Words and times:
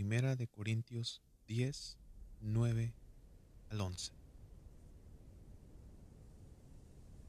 Primera 0.00 0.34
de 0.34 0.46
Corintios 0.46 1.20
10, 1.46 1.98
9 2.40 2.94
al 3.68 3.80
11. 3.82 4.12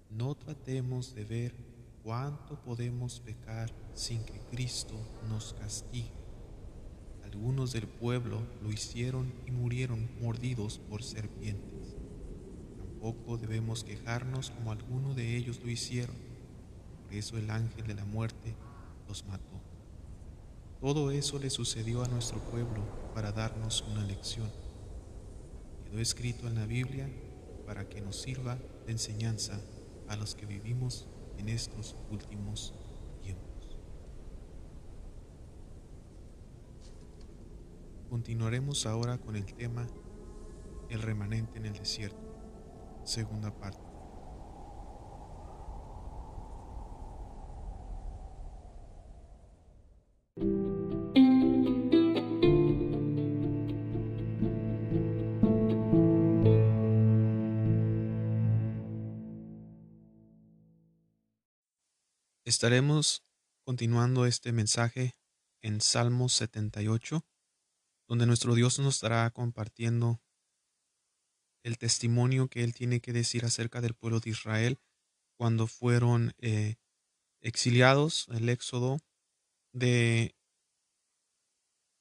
No 0.10 0.36
tratemos 0.36 1.14
de 1.14 1.26
ver 1.26 1.54
cuánto 2.02 2.58
podemos 2.62 3.20
pecar 3.20 3.70
sin 3.94 4.24
que 4.24 4.40
Cristo 4.50 4.96
nos 5.28 5.54
castigue. 5.56 6.14
Algunos 7.26 7.74
del 7.74 7.90
pueblo 7.90 8.42
lo 8.64 8.72
hicieron 8.72 9.34
y 9.46 9.52
murieron 9.52 10.10
mordidos 10.22 10.80
por 10.80 11.04
serpientes. 11.04 11.98
Tampoco 12.78 13.36
debemos 13.36 13.84
quejarnos 13.84 14.52
como 14.52 14.72
algunos 14.72 15.18
de 15.18 15.36
ellos 15.36 15.60
lo 15.62 15.70
hicieron. 15.70 16.16
Por 17.04 17.16
eso 17.16 17.38
el 17.38 17.50
ángel 17.50 17.86
de 17.86 17.96
la 17.96 18.06
muerte 18.06 18.56
los 19.10 19.26
mató. 19.26 19.71
Todo 20.82 21.12
eso 21.12 21.38
le 21.38 21.52
sucedió 21.52 22.04
a 22.04 22.08
nuestro 22.08 22.40
pueblo 22.40 22.82
para 23.14 23.32
darnos 23.32 23.84
una 23.92 24.04
lección. 24.04 24.50
Quedó 25.86 26.00
escrito 26.00 26.48
en 26.48 26.56
la 26.56 26.66
Biblia 26.66 27.08
para 27.68 27.88
que 27.88 28.02
nos 28.02 28.20
sirva 28.20 28.58
de 28.88 28.92
enseñanza 28.92 29.62
a 30.08 30.16
los 30.16 30.34
que 30.34 30.48
vivimos 30.48 31.08
en 31.38 31.50
estos 31.50 31.96
últimos 32.10 32.74
tiempos. 33.22 33.78
Continuaremos 38.10 38.88
ahora 38.88 39.20
con 39.20 39.36
el 39.36 39.46
tema 39.54 39.86
El 40.90 41.04
remanente 41.04 41.60
en 41.60 41.68
el 41.68 41.74
desierto, 41.74 42.36
segunda 43.04 43.52
parte. 43.52 43.81
Estaremos 62.62 63.26
continuando 63.66 64.28
este 64.28 64.52
mensaje 64.52 65.16
en 65.64 65.82
Salmos 65.82 66.34
78, 66.34 67.26
donde 68.08 68.28
nuestro 68.28 68.54
Dios 68.54 68.78
nos 68.78 68.94
estará 68.94 69.28
compartiendo 69.32 70.22
el 71.64 71.80
testimonio 71.80 72.50
que 72.50 72.64
Él 72.64 72.76
tiene 72.76 73.00
que 73.00 73.14
decir 73.14 73.46
acerca 73.46 73.82
del 73.82 73.96
pueblo 73.96 74.20
de 74.20 74.30
Israel 74.30 74.80
cuando 75.40 75.66
fueron 75.66 76.36
eh, 76.38 76.76
exiliados, 77.42 78.28
el 78.30 78.48
éxodo 78.48 79.00
de 79.74 80.36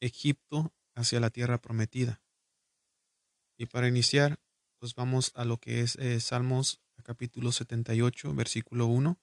Egipto 0.03 0.75
hacia 0.94 1.20
la 1.20 1.31
tierra 1.31 1.62
prometida. 1.62 2.20
Y 3.56 3.64
para 3.64 3.88
iniciar, 3.88 4.38
pues 4.78 4.94
vamos 4.94 5.33
a 5.36 5.47
lo 5.47 5.56
que 5.56 5.81
es 5.81 5.97
eh, 5.97 6.20
Salmos 6.20 6.83
capítulo 7.03 7.50
78, 7.50 8.34
versículo 8.34 8.88
1 8.88 9.19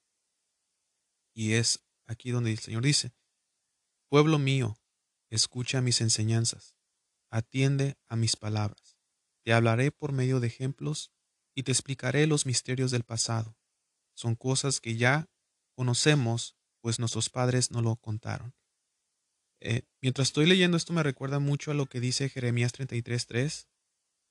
y 1.38 1.54
es 1.54 1.86
aquí 2.08 2.32
donde 2.32 2.50
el 2.50 2.58
Señor 2.58 2.82
dice, 2.82 3.14
Pueblo 4.10 4.40
mío, 4.40 4.76
escucha 5.30 5.82
mis 5.82 6.02
enseñanzas, 6.02 6.76
atiende 7.30 7.96
a 8.08 8.16
mis 8.16 8.36
palabras. 8.36 8.98
Te 9.44 9.54
hablaré 9.54 9.92
por 9.92 10.14
medio 10.14 10.40
de 10.40 10.48
ejemplos 10.48 11.12
y 11.54 11.62
te 11.62 11.72
explicaré 11.72 12.26
los 12.26 12.48
misterios 12.48 12.90
del 12.90 13.04
pasado. 13.04 13.56
Son 14.16 14.34
cosas 14.34 14.82
que 14.82 14.96
ya 14.98 15.30
conocemos, 15.76 16.56
pues 16.82 16.98
nuestros 16.98 17.30
padres 17.30 17.70
no 17.70 17.84
lo 17.84 17.98
contaron. 17.98 18.56
Eh, 19.60 19.84
mientras 20.02 20.30
estoy 20.30 20.48
leyendo 20.48 20.76
esto 20.76 20.92
me 20.92 21.04
recuerda 21.04 21.38
mucho 21.38 21.70
a 21.70 21.76
lo 21.76 21.86
que 21.86 22.00
dice 22.00 22.30
Jeremías 22.30 22.74
33.3, 22.74 23.68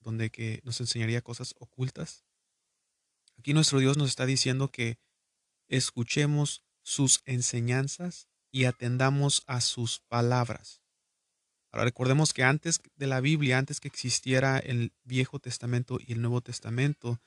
donde 0.01 0.31
que 0.31 0.61
nos 0.65 0.81
enseñaría 0.81 1.23
cosas 1.23 1.55
ocultas. 1.61 2.25
Aquí 3.38 3.55
nuestro 3.55 3.78
Dios 3.78 3.97
nos 3.97 4.09
está 4.09 4.27
diciendo 4.27 4.73
que 4.73 4.99
escuchemos 5.69 6.66
sus 6.87 7.21
enseñanzas 7.25 8.29
y 8.53 8.67
atendamos 8.67 9.43
a 9.49 9.61
sus 9.61 9.99
palabras. 10.07 10.83
Ahora 11.73 11.85
recordemos 11.85 12.33
que 12.33 12.45
antes 12.45 12.81
de 12.95 13.09
la 13.09 13.21
Biblia, 13.21 13.59
antes 13.59 13.81
que 13.81 13.89
existiera 13.89 14.61
el 14.61 14.93
Viejo 15.03 15.41
Testamento 15.41 15.99
y 16.01 16.13
el 16.13 16.23
Nuevo 16.23 16.43
Testamento, 16.43 17.21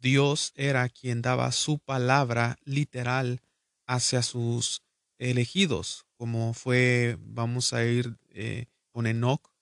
Dios 0.00 0.52
era 0.56 0.88
quien 0.88 1.22
daba 1.22 1.52
su 1.52 1.78
palabra 1.78 2.58
literal 2.64 3.42
hacia 3.86 4.22
sus 4.22 4.82
elegidos, 5.18 6.04
como 6.16 6.52
fue, 6.52 7.16
vamos 7.20 7.72
a 7.72 7.84
ir 7.84 8.18
eh, 8.30 8.66
con 8.90 9.06
Enoch, 9.06 9.52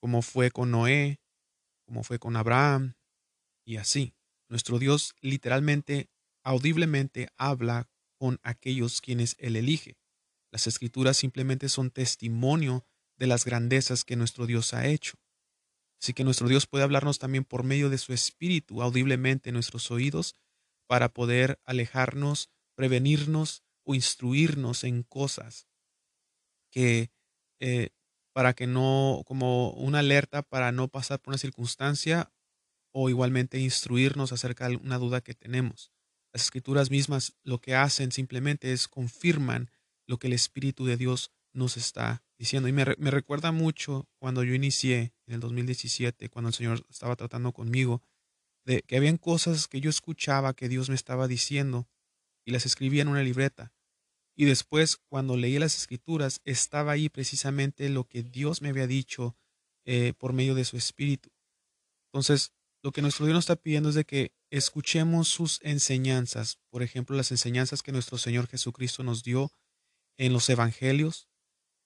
como 0.00 0.20
fue 0.20 0.50
con 0.50 0.70
Noé, 0.70 1.18
como 1.86 2.04
fue 2.04 2.18
con 2.18 2.36
Abraham, 2.36 2.92
y 3.64 3.78
así. 3.78 4.14
Nuestro 4.50 4.78
Dios 4.78 5.14
literalmente, 5.22 6.10
audiblemente 6.42 7.30
habla 7.38 7.88
con 8.20 8.38
aquellos 8.42 9.00
quienes 9.00 9.34
Él 9.38 9.56
elige. 9.56 9.96
Las 10.52 10.66
escrituras 10.66 11.16
simplemente 11.16 11.70
son 11.70 11.90
testimonio 11.90 12.84
de 13.16 13.26
las 13.26 13.46
grandezas 13.46 14.04
que 14.04 14.14
nuestro 14.14 14.44
Dios 14.44 14.74
ha 14.74 14.86
hecho. 14.86 15.14
Así 16.02 16.12
que 16.12 16.22
nuestro 16.22 16.46
Dios 16.46 16.66
puede 16.66 16.84
hablarnos 16.84 17.18
también 17.18 17.44
por 17.44 17.64
medio 17.64 17.88
de 17.88 17.96
su 17.96 18.12
espíritu 18.12 18.82
audiblemente 18.82 19.48
en 19.48 19.54
nuestros 19.54 19.90
oídos 19.90 20.36
para 20.86 21.14
poder 21.14 21.58
alejarnos, 21.64 22.50
prevenirnos 22.74 23.62
o 23.84 23.94
instruirnos 23.94 24.84
en 24.84 25.02
cosas 25.02 25.66
que 26.70 27.10
eh, 27.58 27.88
para 28.34 28.52
que 28.52 28.66
no, 28.66 29.22
como 29.26 29.70
una 29.70 30.00
alerta 30.00 30.42
para 30.42 30.72
no 30.72 30.88
pasar 30.88 31.20
por 31.20 31.32
una 31.32 31.38
circunstancia 31.38 32.30
o 32.92 33.08
igualmente 33.08 33.58
instruirnos 33.58 34.32
acerca 34.32 34.68
de 34.68 34.76
una 34.76 34.98
duda 34.98 35.22
que 35.22 35.32
tenemos. 35.32 35.90
Las 36.32 36.44
escrituras 36.44 36.90
mismas 36.90 37.34
lo 37.42 37.60
que 37.60 37.74
hacen 37.74 38.12
simplemente 38.12 38.72
es 38.72 38.88
confirman 38.88 39.70
lo 40.06 40.18
que 40.18 40.28
el 40.28 40.32
Espíritu 40.32 40.84
de 40.86 40.96
Dios 40.96 41.32
nos 41.52 41.76
está 41.76 42.22
diciendo. 42.38 42.68
Y 42.68 42.72
me, 42.72 42.84
recuerda 42.84 43.52
mucho 43.52 44.08
cuando 44.18 44.44
yo 44.44 44.54
inicié 44.54 45.12
en 45.26 45.34
el 45.34 45.40
2017, 45.40 46.28
cuando 46.28 46.48
el 46.48 46.54
Señor 46.54 46.86
estaba 46.88 47.16
tratando 47.16 47.52
conmigo, 47.52 48.02
de 48.64 48.82
que 48.82 48.96
habían 48.96 49.16
cosas 49.16 49.68
que 49.68 49.80
yo 49.80 49.90
escuchaba 49.90 50.54
que 50.54 50.68
Dios 50.68 50.88
me 50.88 50.94
estaba 50.94 51.26
diciendo 51.26 51.88
y 52.44 52.52
las 52.52 52.66
escribía 52.66 53.02
en 53.02 53.08
una 53.08 53.22
libreta. 53.22 53.72
Y 54.36 54.44
después, 54.44 54.96
cuando 54.96 55.36
leí 55.36 55.58
las 55.58 55.76
escrituras, 55.76 56.40
estaba 56.44 56.92
ahí 56.92 57.08
precisamente 57.08 57.88
lo 57.88 58.04
que 58.04 58.22
Dios 58.22 58.62
me 58.62 58.68
había 58.68 58.86
dicho 58.86 59.36
eh, 59.84 60.14
por 60.16 60.32
medio 60.32 60.54
de 60.54 60.64
su 60.64 60.76
Espíritu. 60.76 61.30
Entonces, 62.06 62.52
lo 62.82 62.92
que 62.92 63.02
nuestro 63.02 63.26
Dios 63.26 63.34
nos 63.34 63.44
está 63.44 63.56
pidiendo 63.56 63.90
es 63.90 63.94
de 63.94 64.04
que 64.04 64.32
escuchemos 64.50 65.28
sus 65.28 65.60
enseñanzas, 65.62 66.58
por 66.70 66.82
ejemplo, 66.82 67.16
las 67.16 67.30
enseñanzas 67.30 67.82
que 67.82 67.92
nuestro 67.92 68.18
Señor 68.18 68.46
Jesucristo 68.46 69.02
nos 69.02 69.22
dio 69.22 69.52
en 70.16 70.32
los 70.32 70.48
evangelios, 70.48 71.28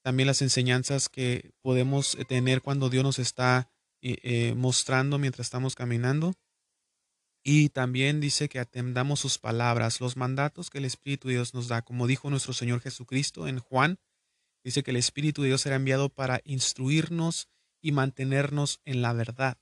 también 0.02 0.26
las 0.26 0.42
enseñanzas 0.42 1.08
que 1.08 1.52
podemos 1.62 2.14
eh, 2.14 2.24
tener 2.24 2.62
cuando 2.62 2.90
Dios 2.90 3.02
nos 3.02 3.18
está 3.18 3.70
eh, 4.02 4.18
eh, 4.22 4.54
mostrando 4.54 5.18
mientras 5.18 5.46
estamos 5.46 5.74
caminando. 5.74 6.34
Y 7.42 7.70
también 7.70 8.20
dice 8.20 8.48
que 8.48 8.58
atendamos 8.58 9.20
sus 9.20 9.38
palabras, 9.38 10.00
los 10.00 10.16
mandatos 10.16 10.70
que 10.70 10.78
el 10.78 10.86
Espíritu 10.86 11.28
de 11.28 11.34
Dios 11.34 11.52
nos 11.52 11.68
da, 11.68 11.82
como 11.82 12.06
dijo 12.06 12.30
nuestro 12.30 12.54
Señor 12.54 12.80
Jesucristo 12.80 13.48
en 13.48 13.58
Juan, 13.58 13.98
dice 14.62 14.82
que 14.82 14.92
el 14.92 14.96
Espíritu 14.96 15.42
de 15.42 15.48
Dios 15.48 15.60
será 15.60 15.76
enviado 15.76 16.08
para 16.08 16.40
instruirnos 16.44 17.48
y 17.82 17.92
mantenernos 17.92 18.80
en 18.86 19.02
la 19.02 19.12
verdad. 19.12 19.58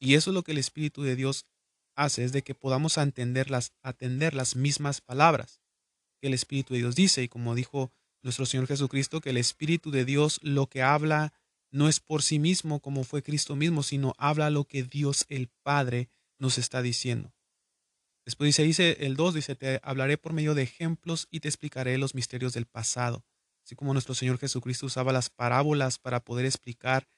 Y 0.00 0.14
eso 0.14 0.30
es 0.30 0.34
lo 0.34 0.42
que 0.42 0.52
el 0.52 0.58
Espíritu 0.58 1.02
de 1.02 1.14
Dios 1.14 1.46
hace, 1.94 2.24
es 2.24 2.32
de 2.32 2.42
que 2.42 2.54
podamos 2.54 2.98
atender 2.98 3.50
las, 3.50 3.72
atender 3.82 4.34
las 4.34 4.56
mismas 4.56 5.00
palabras 5.00 5.60
que 6.20 6.28
el 6.28 6.34
Espíritu 6.34 6.74
de 6.74 6.80
Dios 6.80 6.96
dice. 6.96 7.22
Y 7.22 7.28
como 7.28 7.54
dijo 7.54 7.92
nuestro 8.22 8.46
Señor 8.46 8.66
Jesucristo, 8.66 9.20
que 9.20 9.30
el 9.30 9.36
Espíritu 9.36 9.90
de 9.90 10.04
Dios 10.04 10.40
lo 10.42 10.66
que 10.66 10.82
habla 10.82 11.34
no 11.70 11.88
es 11.88 12.00
por 12.00 12.22
sí 12.22 12.38
mismo 12.38 12.80
como 12.80 13.04
fue 13.04 13.22
Cristo 13.22 13.54
mismo, 13.56 13.82
sino 13.82 14.14
habla 14.18 14.50
lo 14.50 14.64
que 14.64 14.82
Dios 14.82 15.26
el 15.28 15.48
Padre 15.62 16.08
nos 16.38 16.58
está 16.58 16.82
diciendo. 16.82 17.32
Después 18.24 18.48
dice, 18.48 18.62
dice 18.62 18.96
el 19.00 19.16
2, 19.16 19.34
dice, 19.34 19.54
te 19.54 19.80
hablaré 19.82 20.18
por 20.18 20.32
medio 20.32 20.54
de 20.54 20.62
ejemplos 20.62 21.28
y 21.30 21.40
te 21.40 21.48
explicaré 21.48 21.96
los 21.98 22.14
misterios 22.14 22.52
del 22.52 22.66
pasado. 22.66 23.24
Así 23.64 23.76
como 23.76 23.92
nuestro 23.92 24.14
Señor 24.14 24.38
Jesucristo 24.38 24.86
usaba 24.86 25.12
las 25.12 25.30
parábolas 25.30 25.98
para 25.98 26.20
poder 26.20 26.46
explicar 26.46 27.08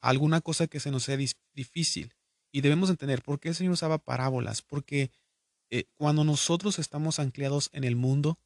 alguna 0.00 0.40
cosa 0.40 0.66
que 0.66 0.80
se 0.80 0.90
nos 0.90 1.04
sea 1.04 1.18
difícil. 1.52 2.14
Y 2.52 2.60
debemos 2.60 2.90
entender 2.90 3.22
por 3.22 3.40
qué 3.40 3.50
el 3.50 3.54
Señor 3.54 3.74
usaba 3.74 3.98
parábolas, 3.98 4.62
porque 4.62 5.10
eh, 5.70 5.84
cuando 5.94 6.24
nosotros 6.24 6.78
estamos 6.78 7.18
anclados 7.18 7.70
en 7.72 7.84
el 7.84 7.96
mundo, 7.96 8.38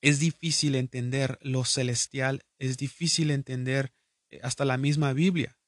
es 0.00 0.18
difícil 0.18 0.74
entender 0.74 1.38
lo 1.42 1.64
celestial, 1.64 2.42
es 2.58 2.76
difícil 2.76 3.30
entender 3.30 3.92
eh, 4.30 4.40
hasta 4.42 4.64
la 4.64 4.76
misma 4.76 5.12
Biblia. 5.12 5.58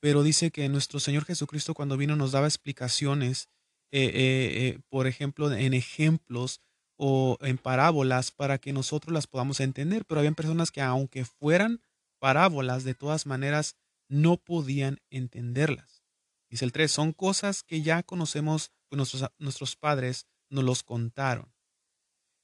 Pero 0.00 0.22
dice 0.22 0.50
que 0.50 0.68
nuestro 0.68 0.98
Señor 0.98 1.24
Jesucristo 1.24 1.74
cuando 1.74 1.96
vino 1.96 2.16
nos 2.16 2.32
daba 2.32 2.48
explicaciones, 2.48 3.48
eh, 3.92 4.78
por 4.88 5.06
ejemplo, 5.06 5.52
en 5.52 5.74
ejemplos 5.74 6.60
o 6.96 7.38
en 7.40 7.58
parábolas 7.58 8.30
para 8.30 8.58
que 8.58 8.72
nosotros 8.72 9.12
las 9.12 9.28
podamos 9.28 9.60
entender. 9.60 10.04
Pero 10.04 10.20
había 10.20 10.32
personas 10.32 10.72
que 10.72 10.80
aunque 10.80 11.24
fueran 11.24 11.80
parábolas 12.18 12.82
de 12.84 12.94
todas 12.94 13.26
maneras 13.26 13.76
no 14.08 14.36
podían 14.36 15.00
entenderlas. 15.10 16.01
Dice 16.52 16.66
el 16.66 16.72
3, 16.72 16.92
son 16.92 17.12
cosas 17.14 17.62
que 17.62 17.80
ya 17.80 18.02
conocemos, 18.02 18.72
pues 18.90 18.98
nuestros, 18.98 19.24
nuestros 19.38 19.74
padres 19.74 20.26
nos 20.50 20.64
los 20.64 20.82
contaron. 20.82 21.50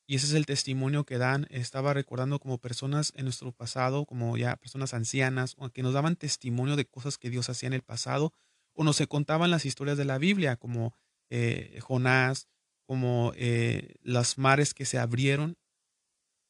Y 0.07 0.15
ese 0.17 0.29
es 0.29 0.33
el 0.33 0.47
testimonio 0.47 1.05
que 1.05 1.19
dan. 1.19 1.47
Estaba 1.51 1.93
recordando 1.93 2.39
como 2.39 2.57
personas 2.57 3.13
en 3.17 3.25
nuestro 3.25 3.53
pasado, 3.53 4.07
como 4.07 4.39
ya 4.39 4.57
personas 4.57 4.95
ancianas, 4.95 5.57
que 5.75 5.83
nos 5.83 5.93
daban 5.93 6.17
testimonio 6.17 6.75
de 6.75 6.87
cosas 6.87 7.19
que 7.19 7.29
Dios 7.29 7.51
hacía 7.51 7.67
en 7.67 7.75
el 7.75 7.83
pasado, 7.83 8.33
o 8.73 8.83
nos 8.83 8.99
contaban 9.09 9.51
las 9.51 9.67
historias 9.67 9.99
de 9.99 10.07
la 10.07 10.17
Biblia, 10.17 10.57
como 10.57 10.95
eh, 11.29 11.79
Jonás, 11.83 12.49
como 12.87 13.35
eh, 13.37 13.97
las 14.01 14.39
mares 14.39 14.73
que 14.73 14.87
se 14.87 14.99
abrieron 14.99 15.59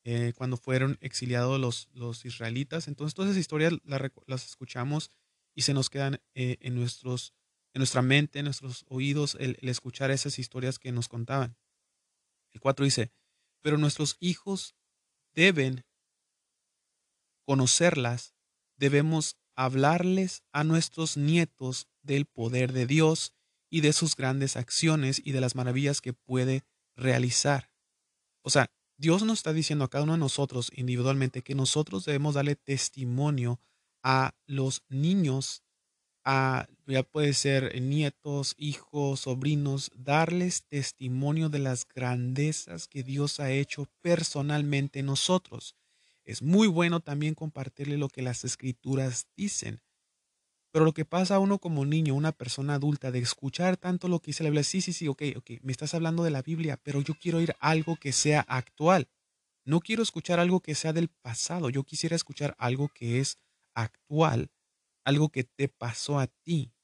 eh, 0.04 0.32
cuando 0.36 0.56
fueron 0.56 0.96
exiliados 1.00 1.58
los, 1.58 1.88
los, 1.92 2.24
israelitas. 2.24 2.86
Entonces, 2.86 3.14
todas 3.14 3.32
esas 3.32 3.40
historias 3.40 3.72
las, 3.82 4.46
escuchamos 4.46 5.10
y 5.56 5.62
se 5.62 5.74
nos 5.74 5.90
quedan 5.90 6.20
en, 6.34 6.76
nuestros, 6.76 7.34
nuestra 7.78 8.02
mente, 8.02 8.38
en 8.38 8.46
nuestros 8.46 8.84
oídos, 8.88 9.36
el, 9.40 9.56
el 9.60 9.68
escuchar 9.68 10.10
esas 10.10 10.38
historias 10.38 10.78
que 10.78 10.92
nos 10.92 11.08
contaban. 11.08 11.56
El 12.50 12.60
4 12.60 12.84
dice, 12.84 13.12
pero 13.62 13.78
nuestros 13.78 14.16
hijos 14.20 14.74
deben 15.34 15.84
conocerlas, 17.44 18.34
debemos 18.76 19.36
hablarles 19.56 20.42
a 20.52 20.64
nuestros 20.64 21.16
nietos 21.16 21.88
del 22.02 22.26
poder 22.26 22.72
de 22.72 22.86
Dios 22.86 23.34
y 23.70 23.80
de 23.80 23.92
sus 23.92 24.16
grandes 24.16 24.56
acciones 24.56 25.20
y 25.24 25.32
de 25.32 25.40
las 25.40 25.54
maravillas 25.54 26.00
que 26.00 26.12
puede 26.12 26.64
realizar. 26.96 27.70
O 28.42 28.50
sea, 28.50 28.70
Dios 28.96 29.22
nos 29.22 29.38
está 29.38 29.52
diciendo 29.52 29.84
a 29.84 29.90
cada 29.90 30.04
uno 30.04 30.14
de 30.14 30.18
nosotros 30.18 30.70
individualmente 30.74 31.42
que 31.42 31.54
nosotros 31.54 32.04
debemos 32.04 32.34
darle 32.34 32.56
testimonio 32.56 33.60
a 34.02 34.34
los 34.46 34.84
niños 34.88 35.62
ya 36.86 37.02
puede 37.04 37.32
ser 37.32 37.80
nietos, 37.80 38.54
hijos, 38.58 39.20
sobrinos, 39.20 39.90
darles 39.94 40.64
testimonio 40.64 41.48
de 41.48 41.58
las 41.58 41.86
grandezas 41.86 42.86
que 42.86 43.02
Dios 43.02 43.40
ha 43.40 43.50
hecho 43.50 43.86
personalmente 44.02 44.98
en 44.98 45.06
nosotros. 45.06 45.74
Es 46.24 46.42
muy 46.42 46.66
bueno 46.66 47.00
también 47.00 47.34
compartirle 47.34 47.96
lo 47.96 48.08
que 48.08 48.20
las 48.20 48.44
escrituras 48.44 49.26
dicen. 49.36 49.80
Pero 50.70 50.84
lo 50.84 50.92
que 50.92 51.06
pasa 51.06 51.36
a 51.36 51.38
uno 51.38 51.58
como 51.58 51.86
niño, 51.86 52.14
una 52.14 52.32
persona 52.32 52.74
adulta, 52.74 53.10
de 53.10 53.20
escuchar 53.20 53.78
tanto 53.78 54.06
lo 54.08 54.20
que 54.20 54.26
dice 54.26 54.44
la 54.44 54.50
Biblia, 54.50 54.64
sí, 54.64 54.82
sí, 54.82 54.92
sí, 54.92 55.08
ok, 55.08 55.22
ok, 55.36 55.50
me 55.62 55.72
estás 55.72 55.94
hablando 55.94 56.24
de 56.24 56.30
la 56.30 56.42
Biblia, 56.42 56.78
pero 56.82 57.00
yo 57.00 57.14
quiero 57.14 57.38
oír 57.38 57.54
algo 57.58 57.96
que 57.96 58.12
sea 58.12 58.40
actual. 58.40 59.08
No 59.64 59.80
quiero 59.80 60.02
escuchar 60.02 60.40
algo 60.40 60.60
que 60.60 60.74
sea 60.74 60.92
del 60.92 61.08
pasado, 61.08 61.70
yo 61.70 61.84
quisiera 61.84 62.16
escuchar 62.16 62.54
algo 62.58 62.88
que 62.88 63.18
es 63.18 63.38
actual 63.74 64.50
algo 65.08 65.30
que 65.30 65.42
te 65.42 65.68
pasó 65.68 66.18
a 66.18 66.26
ti. 66.26 66.74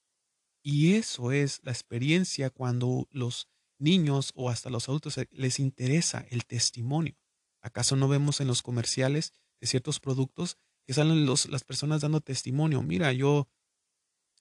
Y 0.63 0.95
eso 0.95 1.31
es 1.31 1.61
la 1.63 1.71
experiencia 1.71 2.49
cuando 2.49 3.07
los 3.11 3.47
niños 3.77 4.31
o 4.33 4.49
hasta 4.49 4.71
los 4.71 4.89
adultos 4.89 5.19
les 5.29 5.59
interesa 5.59 6.25
el 6.31 6.45
testimonio. 6.45 7.15
¿Acaso 7.61 7.95
no 7.95 8.07
vemos 8.07 8.41
en 8.41 8.47
los 8.47 8.63
comerciales 8.63 9.31
de 9.61 9.67
ciertos 9.67 9.99
productos 9.99 10.57
que 10.87 10.95
salen 10.95 11.27
los, 11.27 11.47
las 11.49 11.63
personas 11.63 12.01
dando 12.01 12.19
testimonio? 12.19 12.81
Mira, 12.81 13.13
yo 13.13 13.47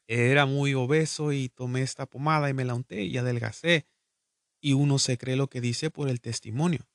era 0.06 0.46
muy 0.46 0.72
obeso 0.72 1.32
y 1.32 1.50
tomé 1.50 1.82
esta 1.82 2.06
pomada 2.06 2.48
y 2.48 2.54
me 2.54 2.64
la 2.64 2.74
unté 2.74 3.02
y 3.04 3.18
adelgacé. 3.18 3.86
Y 4.62 4.72
uno 4.72 4.98
se 4.98 5.18
cree 5.18 5.36
lo 5.36 5.48
que 5.48 5.60
dice 5.60 5.90
por 5.90 6.08
el 6.08 6.22
testimonio. 6.22 6.88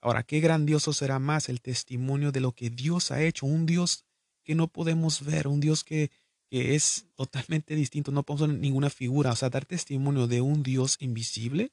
Ahora, 0.00 0.22
qué 0.22 0.38
grandioso 0.38 0.92
será 0.92 1.18
más 1.18 1.48
el 1.48 1.60
testimonio 1.60 2.30
de 2.30 2.40
lo 2.40 2.52
que 2.52 2.70
Dios 2.70 3.10
ha 3.10 3.20
hecho, 3.20 3.46
un 3.46 3.66
Dios 3.66 4.06
que 4.50 4.56
no 4.56 4.66
podemos 4.66 5.24
ver, 5.24 5.46
un 5.46 5.60
Dios 5.60 5.84
que, 5.84 6.10
que 6.50 6.74
es 6.74 7.06
totalmente 7.14 7.76
distinto, 7.76 8.10
no 8.10 8.24
podemos 8.24 8.48
ver 8.48 8.58
ninguna 8.58 8.90
figura, 8.90 9.30
o 9.30 9.36
sea, 9.36 9.48
dar 9.48 9.64
testimonio 9.64 10.26
de 10.26 10.40
un 10.40 10.64
Dios 10.64 10.96
invisible, 10.98 11.70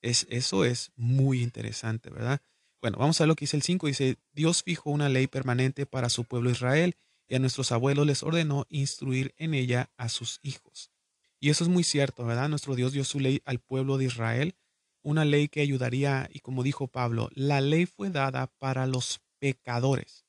es, 0.00 0.24
eso 0.30 0.64
es 0.64 0.92
muy 0.94 1.42
interesante, 1.42 2.10
¿verdad? 2.10 2.40
Bueno, 2.80 2.98
vamos 2.98 3.20
a 3.20 3.26
lo 3.26 3.34
que 3.34 3.42
dice 3.42 3.56
el 3.56 3.64
5, 3.64 3.88
dice, 3.88 4.18
Dios 4.30 4.62
fijó 4.62 4.90
una 4.90 5.08
ley 5.08 5.26
permanente 5.26 5.84
para 5.84 6.10
su 6.10 6.22
pueblo 6.22 6.48
Israel 6.48 6.94
y 7.26 7.34
a 7.34 7.40
nuestros 7.40 7.72
abuelos 7.72 8.06
les 8.06 8.22
ordenó 8.22 8.66
instruir 8.68 9.34
en 9.36 9.52
ella 9.52 9.90
a 9.96 10.08
sus 10.08 10.38
hijos. 10.44 10.92
Y 11.40 11.50
eso 11.50 11.64
es 11.64 11.70
muy 11.70 11.82
cierto, 11.82 12.24
¿verdad? 12.24 12.48
Nuestro 12.48 12.76
Dios 12.76 12.92
dio 12.92 13.02
su 13.02 13.18
ley 13.18 13.42
al 13.46 13.58
pueblo 13.58 13.98
de 13.98 14.04
Israel, 14.04 14.54
una 15.02 15.24
ley 15.24 15.48
que 15.48 15.60
ayudaría, 15.60 16.30
y 16.32 16.38
como 16.38 16.62
dijo 16.62 16.86
Pablo, 16.86 17.30
la 17.34 17.60
ley 17.60 17.86
fue 17.86 18.10
dada 18.10 18.46
para 18.46 18.86
los 18.86 19.22
pecadores. 19.40 20.23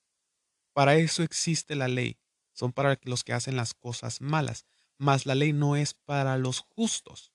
Para 0.76 0.98
eso 0.98 1.24
existe 1.24 1.74
la 1.74 1.88
ley, 1.88 2.18
son 2.52 2.74
para 2.74 3.00
los 3.04 3.24
que 3.24 3.32
hacen 3.32 3.56
las 3.56 3.74
cosas 3.74 4.20
malas, 4.20 4.66
mas 4.98 5.26
la 5.26 5.34
ley 5.34 5.54
no 5.54 5.78
es 5.78 5.94
para 5.94 6.38
los 6.38 6.60
justos. 6.60 7.32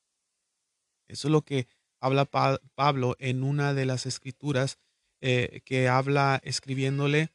Eso 1.08 1.28
es 1.28 1.32
lo 1.32 1.40
que 1.40 1.66
habla 2.02 2.26
Pablo 2.26 3.16
en 3.18 3.42
una 3.42 3.72
de 3.72 3.86
las 3.86 4.04
escrituras 4.04 4.78
eh, 5.22 5.62
que 5.64 5.88
habla 5.88 6.38
escribiéndole, 6.44 7.32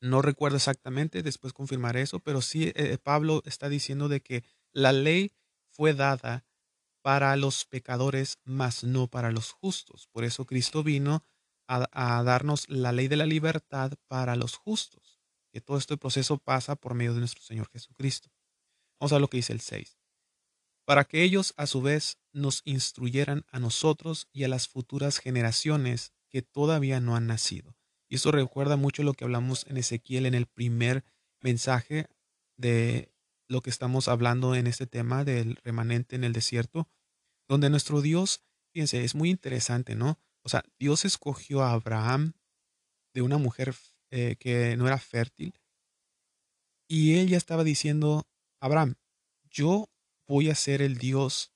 no 0.00 0.20
recuerdo 0.20 0.56
exactamente, 0.56 1.22
después 1.22 1.52
confirmaré 1.52 2.02
eso, 2.02 2.18
pero 2.18 2.42
sí 2.42 2.72
eh, 2.74 2.98
Pablo 3.00 3.42
está 3.44 3.68
diciendo 3.68 4.08
de 4.08 4.22
que 4.22 4.42
la 4.72 4.90
ley 4.90 5.30
fue 5.68 5.94
dada 5.94 6.44
para 7.02 7.36
los 7.36 7.66
pecadores, 7.66 8.40
mas 8.42 8.82
no 8.82 9.06
para 9.06 9.30
los 9.30 9.52
justos. 9.52 10.08
Por 10.08 10.24
eso 10.24 10.44
Cristo 10.44 10.82
vino 10.82 11.22
a 11.68 12.24
darnos 12.24 12.68
la 12.68 12.90
ley 12.90 13.06
de 13.06 13.14
la 13.14 13.26
libertad 13.26 13.92
para 14.08 14.34
los 14.34 14.56
justos 14.56 15.09
que 15.50 15.60
todo 15.60 15.78
este 15.78 15.96
proceso 15.96 16.38
pasa 16.38 16.76
por 16.76 16.94
medio 16.94 17.14
de 17.14 17.20
nuestro 17.20 17.42
Señor 17.42 17.68
Jesucristo. 17.70 18.30
Vamos 18.98 19.12
a 19.12 19.18
lo 19.18 19.28
que 19.28 19.38
dice 19.38 19.52
el 19.52 19.60
6. 19.60 19.98
Para 20.84 21.04
que 21.04 21.22
ellos 21.22 21.54
a 21.56 21.66
su 21.66 21.82
vez 21.82 22.18
nos 22.32 22.62
instruyeran 22.64 23.44
a 23.50 23.58
nosotros 23.58 24.28
y 24.32 24.44
a 24.44 24.48
las 24.48 24.68
futuras 24.68 25.18
generaciones 25.18 26.12
que 26.28 26.42
todavía 26.42 27.00
no 27.00 27.16
han 27.16 27.26
nacido. 27.26 27.76
Y 28.08 28.16
esto 28.16 28.32
recuerda 28.32 28.76
mucho 28.76 29.02
lo 29.02 29.14
que 29.14 29.24
hablamos 29.24 29.66
en 29.68 29.76
Ezequiel 29.76 30.26
en 30.26 30.34
el 30.34 30.46
primer 30.46 31.04
mensaje 31.40 32.08
de 32.56 33.12
lo 33.48 33.62
que 33.62 33.70
estamos 33.70 34.08
hablando 34.08 34.54
en 34.54 34.66
este 34.66 34.86
tema 34.86 35.24
del 35.24 35.56
remanente 35.56 36.16
en 36.16 36.24
el 36.24 36.32
desierto, 36.32 36.88
donde 37.48 37.70
nuestro 37.70 38.00
Dios, 38.00 38.44
fíjense, 38.72 39.04
es 39.04 39.14
muy 39.14 39.30
interesante, 39.30 39.94
¿no? 39.94 40.18
O 40.42 40.48
sea, 40.48 40.64
Dios 40.78 41.04
escogió 41.04 41.62
a 41.62 41.72
Abraham 41.72 42.34
de 43.12 43.22
una 43.22 43.38
mujer 43.38 43.74
eh, 44.10 44.36
que 44.38 44.76
no 44.76 44.86
era 44.86 44.98
fértil. 44.98 45.54
Y 46.88 47.18
él 47.18 47.28
ya 47.28 47.36
estaba 47.36 47.62
diciendo, 47.62 48.26
Abraham, 48.60 48.96
yo 49.48 49.88
voy 50.26 50.50
a 50.50 50.54
ser 50.54 50.82
el 50.82 50.98
Dios 50.98 51.52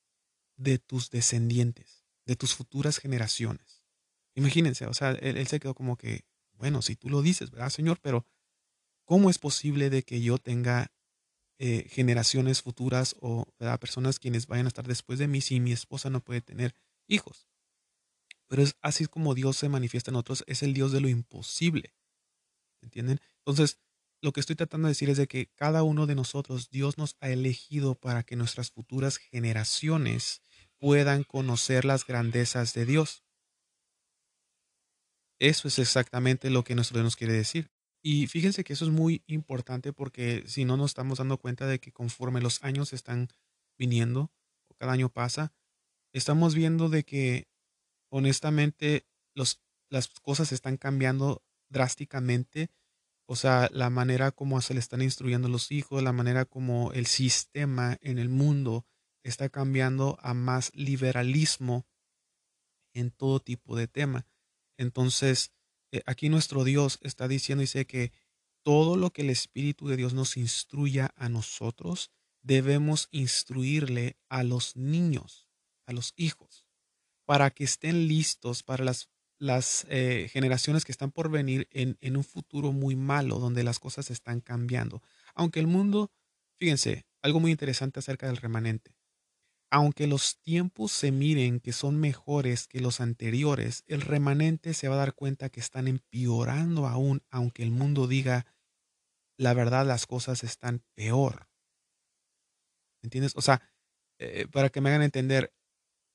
de 0.57 0.79
tus 0.79 1.11
descendientes, 1.11 2.05
de 2.27 2.37
tus 2.37 2.55
futuras 2.55 2.99
generaciones. 2.99 3.83
Imagínense, 4.35 4.87
o 4.87 4.95
sea, 4.95 5.13
él, 5.13 5.47
se 5.47 5.61
quedó 5.61 5.75
como 5.75 5.97
que, 5.97 6.25
bueno, 6.53 6.83
si 6.83 6.97
tú 6.97 7.09
lo 7.09 7.23
dices, 7.23 7.51
¿verdad, 7.51 7.71
Señor? 7.71 7.99
Pero, 8.01 8.27
¿cómo 9.05 9.31
es 9.31 9.39
posible 9.39 9.91
de 9.91 10.03
que 10.03 10.21
yo 10.21 10.39
tenga 10.39 10.93
eh, 11.59 11.87
generaciones 11.89 12.63
futuras 12.63 13.17
o 13.21 13.47
personas 13.81 14.19
quienes 14.19 14.47
vayan 14.47 14.67
a 14.67 14.69
estar 14.69 14.87
después 14.87 15.19
de 15.19 15.29
mí 15.29 15.41
si 15.41 15.61
mi 15.61 15.73
esposa 15.73 16.11
no 16.11 16.21
puede 16.21 16.41
tener 16.41 16.75
hijos? 17.07 17.49
Pero 18.49 18.63
es 18.63 18.77
así 18.83 19.07
como 19.07 19.35
Dios 19.35 19.57
se 19.57 19.69
manifiesta 19.69 20.11
en 20.11 20.17
otros, 20.17 20.45
es 20.47 20.63
el 20.63 20.75
Dios 20.75 20.93
de 20.93 21.01
lo 21.01 21.09
imposible. 21.09 21.93
¿Entienden? 22.85 23.21
Entonces, 23.39 23.81
lo 24.21 24.33
que 24.33 24.41
estoy 24.41 24.57
tratando 24.57 24.87
de 24.87 24.93
decir 24.93 25.11
es 25.11 25.17
de 25.17 25.27
que 25.27 25.51
cada 25.55 25.83
uno 25.83 26.07
de 26.07 26.15
nosotros, 26.15 26.71
Dios 26.71 26.97
nos 26.99 27.17
ha 27.21 27.31
elegido 27.31 27.95
para 27.95 28.23
que 28.23 28.37
nuestras 28.37 28.71
futuras 28.71 29.17
generaciones 29.17 30.43
puedan 30.79 31.25
conocer 31.25 31.85
las 31.85 32.07
grandezas 32.07 32.75
de 32.75 32.87
Dios. 32.87 33.25
Eso 35.39 35.69
es 35.69 35.79
exactamente 35.79 36.49
lo 36.51 36.63
que 36.65 36.75
nuestro 36.75 36.97
Dios 36.97 37.05
nos 37.05 37.17
quiere 37.17 37.33
decir. 37.33 37.71
Y 38.03 38.27
fíjense 38.27 38.65
que 38.65 38.75
eso 38.75 38.85
es 38.85 38.91
muy 38.91 39.23
importante 39.27 39.93
porque 39.93 40.45
si 40.47 40.65
no 40.65 40.77
nos 40.77 40.91
estamos 40.91 41.19
dando 41.19 41.39
cuenta 41.39 41.67
de 41.67 41.81
que 41.81 41.93
conforme 41.93 42.41
los 42.41 42.63
años 42.63 42.93
están 42.93 43.29
viniendo, 43.79 44.31
o 44.69 44.75
cada 44.75 44.93
año 44.93 45.09
pasa, 45.09 45.53
estamos 46.13 46.55
viendo 46.55 46.89
de 46.89 47.05
que 47.05 47.49
honestamente 48.11 49.07
los, 49.35 49.61
las 49.91 50.09
cosas 50.09 50.53
están 50.53 50.77
cambiando 50.77 51.44
drásticamente, 51.75 52.71
o 53.27 53.37
sea, 53.37 53.69
la 53.73 53.91
manera 53.91 54.31
como 54.31 54.61
se 54.63 54.73
le 54.73 54.81
están 54.81 55.03
instruyendo 55.03 55.49
los 55.49 55.71
hijos, 55.73 56.03
la 56.03 56.13
manera 56.13 56.47
como 56.47 56.93
el 56.93 57.07
sistema 57.07 57.99
en 58.01 58.19
el 58.19 58.31
mundo 58.31 58.87
está 59.23 59.49
cambiando 59.51 60.17
a 60.23 60.33
más 60.33 60.71
liberalismo 60.75 61.87
en 62.95 63.11
todo 63.11 63.41
tipo 63.41 63.77
de 63.77 63.89
tema. 63.89 64.27
Entonces, 64.79 65.53
eh, 65.93 66.03
aquí 66.07 66.29
nuestro 66.29 66.65
Dios 66.65 66.99
está 67.03 67.27
diciendo, 67.29 67.61
dice 67.61 67.87
que 67.87 68.13
todo 68.63 68.97
lo 68.97 69.11
que 69.11 69.23
el 69.23 69.31
Espíritu 69.31 69.89
de 69.89 69.97
Dios 69.97 70.15
nos 70.15 70.37
instruya 70.37 71.11
a 71.17 71.29
nosotros, 71.29 72.11
debemos 72.43 73.09
instruirle 73.11 74.17
a 74.29 74.45
los 74.45 74.77
niños, 74.77 75.49
a 75.87 75.93
los 75.93 76.13
hijos, 76.17 76.67
para 77.25 77.51
que 77.51 77.65
estén 77.65 78.07
listos 78.07 78.63
para 78.63 78.85
las 78.85 79.09
las 79.39 79.87
eh, 79.89 80.29
generaciones 80.33 80.85
que 80.85 80.93
están 80.93 81.11
por 81.11 81.31
venir 81.31 81.69
en, 81.71 81.99
en, 82.01 82.17
un 82.17 82.25
futuro 82.25 82.73
muy 82.73 82.97
malo, 82.97 83.39
donde 83.39 83.65
las 83.65 83.79
cosas 83.79 84.11
están 84.11 84.41
cambiando. 84.41 85.03
Aunque 85.35 85.61
el 85.61 85.67
mundo, 85.67 86.11
fíjense, 86.59 87.07
algo 87.23 87.41
muy 87.41 87.51
interesante 87.51 88.01
acerca 88.01 88.27
del 88.27 88.37
remanente. 88.37 88.95
Aunque 89.71 90.07
los 90.07 90.39
tiempos 90.41 90.93
se 90.93 91.11
miren 91.11 91.59
que 91.59 91.73
son 91.73 91.99
mejores 91.99 92.69
que 92.69 92.81
los 92.81 93.01
anteriores, 93.01 93.83
el 93.87 94.03
remanente 94.03 94.75
se 94.75 94.89
va 94.89 94.95
a 94.95 94.99
dar 94.99 95.15
cuenta 95.15 95.49
que 95.49 95.61
están 95.61 95.89
empeorando 95.89 96.87
aún, 96.87 97.23
aunque 97.31 97.63
el 97.63 97.71
mundo 97.71 98.07
diga, 98.07 98.47
la 99.37 99.55
verdad, 99.55 99.87
las 99.87 100.07
cosas 100.07 100.45
están 100.45 100.83
peor. 100.95 101.49
¿Entiendes? 103.03 103.33
O 103.37 103.43
sea, 103.43 103.63
eh, 104.19 104.47
para 104.53 104.69
que 104.69 104.81
me 104.81 104.91
hagan 104.91 105.03
entender, 105.03 105.54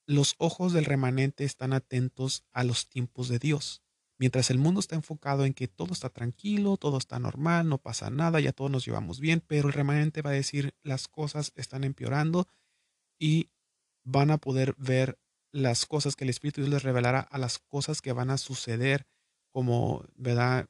los 0.10 0.34
ojos 0.40 0.74
del 0.74 0.86
remanente 0.86 1.44
están 1.44 1.72
atentos 1.72 2.44
a 2.52 2.64
los 2.64 2.90
tiempos 2.90 3.30
de 3.30 3.38
Dios. 3.38 3.84
Mientras 4.18 4.50
el 4.50 4.58
mundo 4.58 4.80
está 4.80 4.96
enfocado 4.96 5.46
en 5.46 5.54
que 5.54 5.68
todo 5.68 5.94
está 5.94 6.10
tranquilo, 6.10 6.78
todo 6.78 6.98
está 6.98 7.20
normal, 7.20 7.70
no 7.70 7.78
pasa 7.78 8.10
nada, 8.10 8.40
ya 8.40 8.52
todos 8.52 8.72
nos 8.72 8.84
llevamos 8.84 9.20
bien, 9.20 9.40
pero 9.46 9.68
el 9.68 9.74
remanente 9.74 10.24
va 10.24 10.32
a 10.32 10.34
decir 10.34 10.74
las 10.82 11.08
cosas 11.08 11.54
están 11.56 11.84
empeorando 11.84 12.48
y 13.20 13.52
van 14.04 14.32
a 14.32 14.40
poder 14.40 14.74
ver 14.80 15.20
las 15.52 15.86
cosas 15.86 16.16
que 16.16 16.24
el 16.24 16.32
Espíritu 16.32 16.62
Dios 16.62 16.72
les 16.72 16.84
revelará 16.84 17.20
a 17.20 17.38
las 17.38 17.60
cosas 17.60 18.02
que 18.02 18.12
van 18.12 18.32
a 18.32 18.40
suceder, 18.40 19.06
como, 19.52 20.04
¿verdad? 20.16 20.68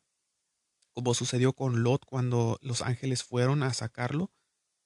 Como 0.94 1.14
sucedió 1.14 1.54
con 1.54 1.82
Lot 1.82 2.04
cuando 2.04 2.60
los 2.62 2.82
ángeles 2.82 3.24
fueron 3.24 3.64
a 3.64 3.72
sacarlo. 3.72 4.34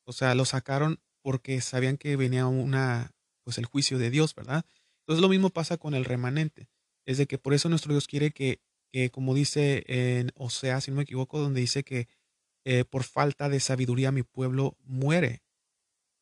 O 0.06 0.14
sea, 0.14 0.36
lo 0.36 0.46
sacaron 0.46 1.02
porque 1.24 1.60
sabían 1.60 1.98
que 1.98 2.16
venía 2.18 2.46
una, 2.46 3.16
pues 3.44 3.58
el 3.58 3.66
juicio 3.66 3.98
de 3.98 4.10
Dios, 4.10 4.36
¿verdad? 4.36 4.66
Entonces 5.02 5.22
lo 5.22 5.30
mismo 5.30 5.50
pasa 5.50 5.78
con 5.78 5.94
el 5.94 6.06
remanente. 6.06 6.70
Es 7.06 7.18
de 7.18 7.28
que 7.28 7.38
por 7.38 7.54
eso 7.54 7.70
nuestro 7.70 7.94
Dios 7.94 8.08
quiere 8.08 8.32
que, 8.32 8.62
que 8.92 9.10
como 9.12 9.34
dice 9.34 9.84
en 9.88 10.32
Osea, 10.36 10.80
si 10.82 10.92
no 10.92 10.98
me 10.98 11.04
equivoco, 11.04 11.40
donde 11.40 11.62
dice 11.62 11.84
que 11.84 12.08
eh, 12.66 12.86
por 12.86 13.04
falta 13.04 13.50
de 13.50 13.60
sabiduría 13.60 14.12
mi 14.12 14.24
pueblo 14.24 14.78
muere. 14.86 15.44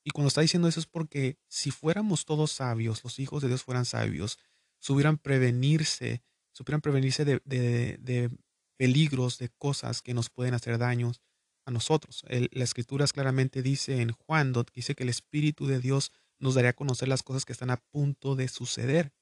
Y 0.03 0.09
cuando 0.09 0.29
está 0.29 0.41
diciendo 0.41 0.67
eso 0.67 0.79
es 0.79 0.87
porque 0.87 1.37
si 1.47 1.69
fuéramos 1.69 2.25
todos 2.25 2.51
sabios, 2.51 3.03
los 3.03 3.19
hijos 3.19 3.43
de 3.43 3.47
Dios 3.47 3.61
fueran 3.63 3.85
sabios, 3.85 4.39
supieran 4.79 5.19
prevenirse, 5.19 6.23
supieran 6.51 6.81
prevenirse 6.81 7.25
de, 7.25 7.41
de, 7.45 8.31
peligros, 8.77 9.37
de 9.37 9.49
cosas 9.49 10.01
que 10.01 10.15
nos 10.15 10.31
pueden 10.31 10.55
hacer 10.55 10.79
daños 10.79 11.21
a 11.65 11.71
nosotros. 11.71 12.23
la 12.27 12.63
escritura 12.63 13.05
claramente 13.05 13.61
dice 13.61 14.01
en 14.01 14.11
Juan, 14.11 14.53
dice 14.73 14.95
que 14.95 15.03
el 15.03 15.09
Espíritu 15.09 15.67
de 15.67 15.79
Dios 15.79 16.11
nos 16.41 16.55
daría 16.55 16.71
a 16.71 16.73
conocer 16.73 17.07
las 17.07 17.23
cosas 17.23 17.45
que 17.45 17.53
están 17.53 17.69
a 17.69 17.77
punto 17.77 18.35
de 18.35 18.47
suceder. 18.47 19.13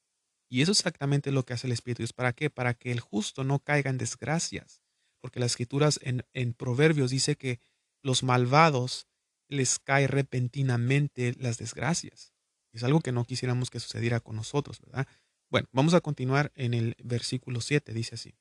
Y 0.48 0.62
eso 0.62 0.72
es 0.72 0.80
exactamente 0.80 1.30
lo 1.30 1.44
que 1.44 1.52
hace 1.52 1.68
el 1.68 1.72
Espíritu 1.72 2.02
Dios. 2.02 2.12
¿Para 2.12 2.32
qué? 2.32 2.50
Para 2.50 2.74
que 2.74 2.90
el 2.90 3.00
justo 3.00 3.44
no 3.44 3.60
caiga 3.60 3.90
en 3.90 3.98
desgracias. 3.98 4.82
Porque 5.20 5.38
las 5.38 5.52
escrituras 5.52 6.00
en, 6.02 6.24
en 6.32 6.54
Proverbios 6.54 7.10
dice 7.10 7.36
que 7.36 7.60
los 8.02 8.22
malvados 8.22 9.06
les 9.48 9.78
cae 9.78 10.06
repentinamente 10.06 11.34
las 11.38 11.58
desgracias. 11.58 12.32
Es 12.72 12.82
algo 12.84 13.00
que 13.00 13.12
no 13.12 13.24
quisiéramos 13.24 13.68
que 13.68 13.80
sucediera 13.80 14.20
con 14.20 14.36
nosotros, 14.36 14.80
¿verdad? 14.80 15.06
Bueno, 15.50 15.68
vamos 15.72 15.94
a 15.94 16.00
continuar 16.00 16.52
en 16.54 16.72
el 16.74 16.96
versículo 17.02 17.60
7, 17.60 17.92
dice 17.92 18.14
así. 18.14 18.34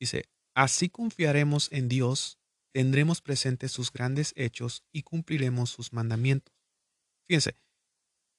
Dice, 0.00 0.24
así 0.54 0.88
confiaremos 0.88 1.70
en 1.72 1.88
Dios, 1.88 2.38
tendremos 2.72 3.22
presentes 3.22 3.72
sus 3.72 3.92
grandes 3.92 4.32
hechos 4.36 4.84
y 4.92 5.02
cumpliremos 5.02 5.70
sus 5.70 5.92
mandamientos. 5.92 6.57
Fíjense, 7.28 7.56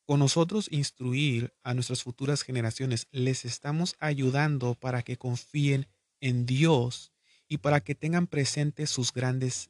con 0.07 0.19
nosotros 0.19 0.67
instruir 0.71 1.53
a 1.61 1.75
nuestras 1.75 2.01
futuras 2.01 2.41
generaciones, 2.41 3.07
les 3.11 3.45
estamos 3.45 3.95
ayudando 3.99 4.73
para 4.73 5.03
que 5.03 5.17
confíen 5.17 5.87
en 6.19 6.47
Dios 6.47 7.13
y 7.47 7.59
para 7.59 7.81
que 7.81 7.93
tengan 7.93 8.25
presentes 8.25 8.89
sus 8.89 9.13
grandes 9.13 9.69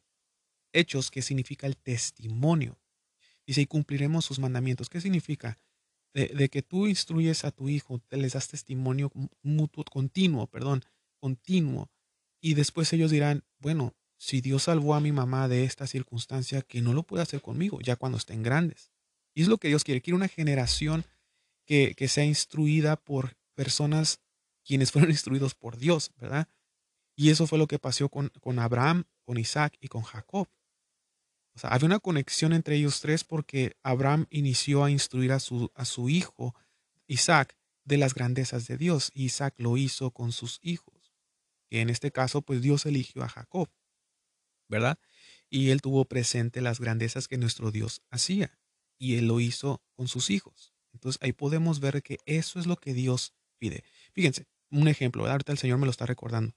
hechos, 0.72 1.12
que 1.12 1.22
significa 1.22 1.68
el 1.68 1.76
testimonio. 1.76 2.80
Dice, 3.46 3.60
y 3.60 3.66
cumpliremos 3.66 4.24
sus 4.24 4.40
mandamientos. 4.40 4.90
¿Qué 4.90 5.02
significa? 5.02 5.60
De, 6.14 6.48
que 6.48 6.62
tú 6.62 6.88
instruyes 6.88 7.44
a 7.44 7.52
tu 7.52 7.68
hijo, 7.68 8.00
te 8.00 8.16
les 8.16 8.34
das 8.34 8.48
testimonio 8.48 9.12
mutuo, 9.42 9.84
continuo, 9.84 10.48
perdón, 10.48 10.86
continuo. 11.20 11.92
Y 12.40 12.54
después 12.54 12.94
ellos 12.94 13.12
dirán, 13.12 13.44
bueno, 13.58 13.94
si 14.16 14.40
Dios 14.40 14.64
salvó 14.64 14.96
a 14.96 15.02
mi 15.02 15.12
mamá 15.12 15.50
de 15.50 15.66
esta 15.66 15.86
circunstancia, 15.86 16.62
que 16.62 16.82
no 16.82 16.94
lo 16.94 17.04
puede 17.04 17.24
hacer 17.24 17.42
conmigo, 17.42 17.82
ya 17.82 17.98
cuando 17.98 18.18
estén 18.18 18.42
grandes. 18.42 18.92
Y 19.34 19.44
es 19.44 19.48
lo 19.48 19.58
que 19.58 19.68
Dios 19.68 19.84
quiere. 19.84 20.02
Quiere 20.02 20.16
una 20.16 20.28
generación 20.28 21.06
que, 21.66 21.94
que 21.96 22.08
sea 22.08 22.26
instruida 22.26 22.96
por 22.96 23.38
personas 23.56 24.22
quienes 24.64 24.92
fueron 24.94 25.12
instruidos 25.12 25.56
por 25.56 25.78
Dios, 25.78 26.12
¿verdad? 26.18 26.48
Y 27.16 27.32
eso 27.32 27.48
fue 27.48 27.60
lo 27.60 27.68
que 27.68 27.80
pasó 27.80 28.10
con, 28.10 28.30
con 28.40 28.60
Abraham, 28.60 29.06
con 29.26 29.38
Isaac 29.38 29.76
y 29.82 29.90
con 29.90 30.04
Jacob. 30.04 30.48
O 31.54 31.60
sea, 31.60 31.72
había 31.72 31.88
una 31.88 32.00
conexión 32.00 32.54
entre 32.54 32.78
ellos 32.78 33.02
tres 33.02 33.26
porque 33.26 33.76
Abraham 33.84 34.26
inició 34.30 34.84
a 34.86 34.92
instruir 34.92 35.34
a 35.34 35.40
su, 35.40 35.72
a 35.76 35.84
su 35.84 36.10
hijo, 36.10 36.56
Isaac, 37.08 37.58
de 37.84 37.98
las 37.98 38.14
grandezas 38.14 38.68
de 38.68 38.78
Dios. 38.78 39.12
Isaac 39.14 39.56
lo 39.58 39.76
hizo 39.76 40.12
con 40.12 40.32
sus 40.32 40.60
hijos. 40.62 41.14
Que 41.70 41.82
en 41.82 41.90
este 41.90 42.12
caso, 42.12 42.42
pues 42.42 42.62
Dios 42.62 42.86
eligió 42.86 43.24
a 43.24 43.30
Jacob, 43.30 43.70
¿verdad? 44.70 44.98
Y 45.50 45.72
él 45.72 45.82
tuvo 45.82 46.06
presente 46.06 46.62
las 46.62 46.80
grandezas 46.80 47.28
que 47.28 47.38
nuestro 47.38 47.72
Dios 47.72 48.02
hacía. 48.10 48.59
Y 49.00 49.15
él 49.15 49.27
lo 49.27 49.39
hizo 49.39 49.82
con 49.96 50.08
sus 50.08 50.29
hijos. 50.29 50.74
Entonces 50.94 51.20
ahí 51.24 51.34
podemos 51.34 51.79
ver 51.79 52.03
que 52.03 52.20
eso 52.27 52.60
es 52.60 52.68
lo 52.68 52.75
que 52.75 52.94
Dios 52.94 53.34
pide. 53.58 53.84
Fíjense, 54.13 54.46
un 54.70 54.88
ejemplo, 54.88 55.25
ahorita 55.25 55.51
el 55.51 55.58
Señor 55.58 55.79
me 55.79 55.86
lo 55.86 55.91
está 55.91 56.06
recordando. 56.06 56.56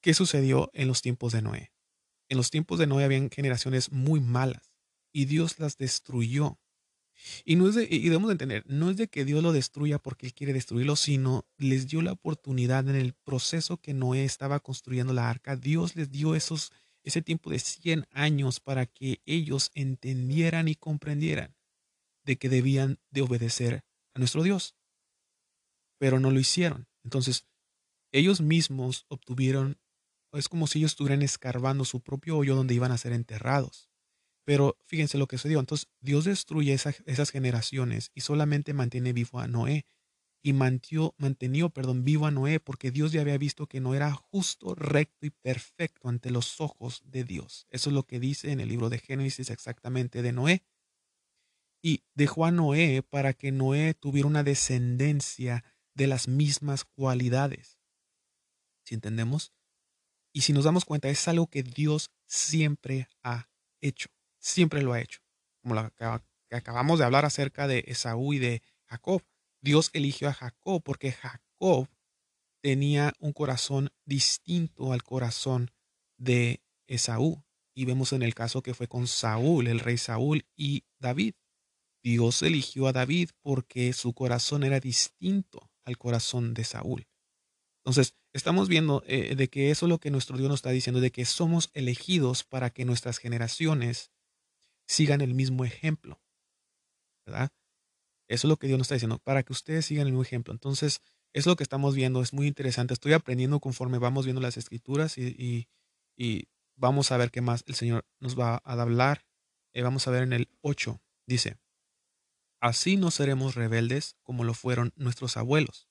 ¿Qué 0.00 0.14
sucedió 0.14 0.70
en 0.74 0.88
los 0.88 1.02
tiempos 1.02 1.32
de 1.32 1.42
Noé? 1.42 1.72
En 2.28 2.36
los 2.36 2.50
tiempos 2.50 2.78
de 2.78 2.86
Noé 2.86 3.04
habían 3.04 3.30
generaciones 3.30 3.92
muy 3.92 4.20
malas 4.20 4.72
y 5.12 5.26
Dios 5.26 5.58
las 5.58 5.76
destruyó. 5.76 6.58
Y, 7.44 7.56
no 7.56 7.68
es 7.68 7.76
y 7.76 8.00
debemos 8.04 8.28
de 8.28 8.32
entender, 8.32 8.64
no 8.66 8.90
es 8.90 8.96
de 8.96 9.08
que 9.08 9.24
Dios 9.24 9.42
lo 9.42 9.52
destruya 9.52 9.98
porque 9.98 10.26
Él 10.26 10.34
quiere 10.34 10.52
destruirlo, 10.52 10.94
sino 10.94 11.46
les 11.56 11.88
dio 11.88 12.00
la 12.00 12.12
oportunidad 12.12 12.88
en 12.88 12.94
el 12.94 13.14
proceso 13.14 13.78
que 13.78 13.92
Noé 13.92 14.24
estaba 14.24 14.60
construyendo 14.60 15.12
la 15.12 15.28
arca. 15.28 15.56
Dios 15.56 15.96
les 15.96 16.10
dio 16.10 16.36
esos, 16.36 16.72
ese 17.08 17.22
tiempo 17.22 17.50
de 17.50 17.58
100 17.58 18.06
años 18.10 18.60
para 18.60 18.86
que 18.86 19.20
ellos 19.26 19.70
entendieran 19.74 20.68
y 20.68 20.74
comprendieran 20.74 21.56
de 22.24 22.36
que 22.36 22.48
debían 22.48 22.98
de 23.10 23.22
obedecer 23.22 23.84
a 24.14 24.18
nuestro 24.18 24.42
Dios. 24.42 24.76
Pero 25.98 26.20
no 26.20 26.30
lo 26.30 26.38
hicieron. 26.38 26.86
Entonces, 27.02 27.46
ellos 28.12 28.40
mismos 28.40 29.06
obtuvieron 29.08 29.78
es 30.32 30.48
como 30.48 30.66
si 30.66 30.78
ellos 30.78 30.92
estuvieran 30.92 31.22
escarbando 31.22 31.86
su 31.86 32.02
propio 32.02 32.36
hoyo 32.36 32.54
donde 32.54 32.74
iban 32.74 32.92
a 32.92 32.98
ser 32.98 33.12
enterrados. 33.12 33.88
Pero 34.44 34.76
fíjense 34.84 35.16
lo 35.16 35.26
que 35.26 35.38
sucedió. 35.38 35.58
Entonces 35.60 35.88
Dios 36.00 36.24
destruye 36.26 36.74
esas 36.74 37.30
generaciones 37.30 38.10
y 38.14 38.20
solamente 38.20 38.74
mantiene 38.74 39.12
vivo 39.12 39.40
a 39.40 39.48
Noé. 39.48 39.86
Y 40.48 40.54
mantió, 40.54 41.14
mantenió, 41.18 41.68
perdón, 41.68 42.04
vivo 42.04 42.24
a 42.24 42.30
Noé 42.30 42.58
porque 42.58 42.90
Dios 42.90 43.12
ya 43.12 43.20
había 43.20 43.36
visto 43.36 43.66
que 43.66 43.80
no 43.80 43.94
era 43.94 44.10
justo, 44.14 44.74
recto 44.74 45.26
y 45.26 45.30
perfecto 45.30 46.08
ante 46.08 46.30
los 46.30 46.62
ojos 46.62 47.02
de 47.04 47.22
Dios. 47.22 47.66
Eso 47.68 47.90
es 47.90 47.94
lo 47.94 48.04
que 48.06 48.18
dice 48.18 48.50
en 48.50 48.60
el 48.60 48.70
libro 48.70 48.88
de 48.88 48.98
Génesis 48.98 49.50
exactamente 49.50 50.22
de 50.22 50.32
Noé. 50.32 50.64
Y 51.82 52.02
dejó 52.14 52.46
a 52.46 52.50
Noé 52.50 53.02
para 53.02 53.34
que 53.34 53.52
Noé 53.52 53.92
tuviera 53.92 54.26
una 54.26 54.42
descendencia 54.42 55.64
de 55.92 56.06
las 56.06 56.28
mismas 56.28 56.86
cualidades. 56.86 57.78
¿Si 58.84 58.94
entendemos? 58.94 59.52
Y 60.32 60.40
si 60.40 60.54
nos 60.54 60.64
damos 60.64 60.86
cuenta, 60.86 61.10
es 61.10 61.28
algo 61.28 61.48
que 61.48 61.62
Dios 61.62 62.10
siempre 62.24 63.10
ha 63.22 63.50
hecho. 63.82 64.08
Siempre 64.38 64.80
lo 64.80 64.94
ha 64.94 65.00
hecho. 65.02 65.20
Como 65.60 65.74
que 65.98 66.56
acabamos 66.56 67.00
de 67.00 67.04
hablar 67.04 67.26
acerca 67.26 67.68
de 67.68 67.84
Esaú 67.86 68.32
y 68.32 68.38
de 68.38 68.62
Jacob. 68.86 69.22
Dios 69.60 69.90
eligió 69.92 70.28
a 70.28 70.34
Jacob 70.34 70.82
porque 70.82 71.12
Jacob 71.12 71.88
tenía 72.62 73.12
un 73.18 73.32
corazón 73.32 73.90
distinto 74.04 74.92
al 74.92 75.02
corazón 75.02 75.70
de 76.16 76.62
Esaú. 76.86 77.44
Y 77.74 77.84
vemos 77.84 78.12
en 78.12 78.22
el 78.22 78.34
caso 78.34 78.62
que 78.62 78.74
fue 78.74 78.88
con 78.88 79.06
Saúl, 79.06 79.68
el 79.68 79.80
rey 79.80 79.98
Saúl 79.98 80.44
y 80.56 80.84
David. 80.98 81.34
Dios 82.02 82.42
eligió 82.42 82.88
a 82.88 82.92
David 82.92 83.30
porque 83.40 83.92
su 83.92 84.14
corazón 84.14 84.64
era 84.64 84.80
distinto 84.80 85.70
al 85.84 85.96
corazón 85.96 86.54
de 86.54 86.64
Saúl. 86.64 87.06
Entonces, 87.84 88.14
estamos 88.32 88.68
viendo 88.68 89.02
eh, 89.06 89.34
de 89.36 89.48
que 89.48 89.70
eso 89.70 89.86
es 89.86 89.90
lo 89.90 89.98
que 89.98 90.10
nuestro 90.10 90.36
Dios 90.36 90.48
nos 90.48 90.58
está 90.58 90.70
diciendo, 90.70 91.00
de 91.00 91.12
que 91.12 91.24
somos 91.24 91.70
elegidos 91.72 92.44
para 92.44 92.70
que 92.70 92.84
nuestras 92.84 93.18
generaciones 93.18 94.10
sigan 94.86 95.20
el 95.20 95.34
mismo 95.34 95.64
ejemplo. 95.64 96.20
¿Verdad? 97.24 97.50
Eso 98.28 98.46
es 98.46 98.48
lo 98.48 98.56
que 98.56 98.66
Dios 98.66 98.78
nos 98.78 98.86
está 98.86 98.94
diciendo, 98.94 99.18
para 99.18 99.42
que 99.42 99.52
ustedes 99.52 99.86
sigan 99.86 100.06
el 100.06 100.12
mismo 100.12 100.22
ejemplo. 100.22 100.52
Entonces, 100.52 101.00
es 101.32 101.46
lo 101.46 101.56
que 101.56 101.62
estamos 101.62 101.94
viendo, 101.94 102.22
es 102.22 102.32
muy 102.32 102.46
interesante. 102.46 102.94
Estoy 102.94 103.12
aprendiendo 103.14 103.60
conforme 103.60 103.98
vamos 103.98 104.24
viendo 104.24 104.40
las 104.40 104.56
escrituras 104.56 105.18
y, 105.18 105.68
vamos 106.76 107.10
a 107.10 107.16
ver 107.16 107.30
qué 107.30 107.40
más 107.40 107.64
el 107.66 107.74
Señor 107.74 108.06
nos 108.20 108.38
va 108.38 108.62
a 108.64 108.72
hablar. 108.72 109.24
Eh, 109.72 109.82
vamos 109.82 110.06
a 110.06 110.10
ver 110.10 110.22
en 110.22 110.32
el 110.32 110.48
8, 110.60 111.00
dice, 111.26 111.56
así 112.60 112.96
no 112.96 113.10
seremos 113.10 113.54
rebeldes 113.54 114.16
como 114.22 114.44
lo 114.44 114.54
fueron 114.54 114.92
nuestros 114.96 115.36
abuelos 115.36 115.88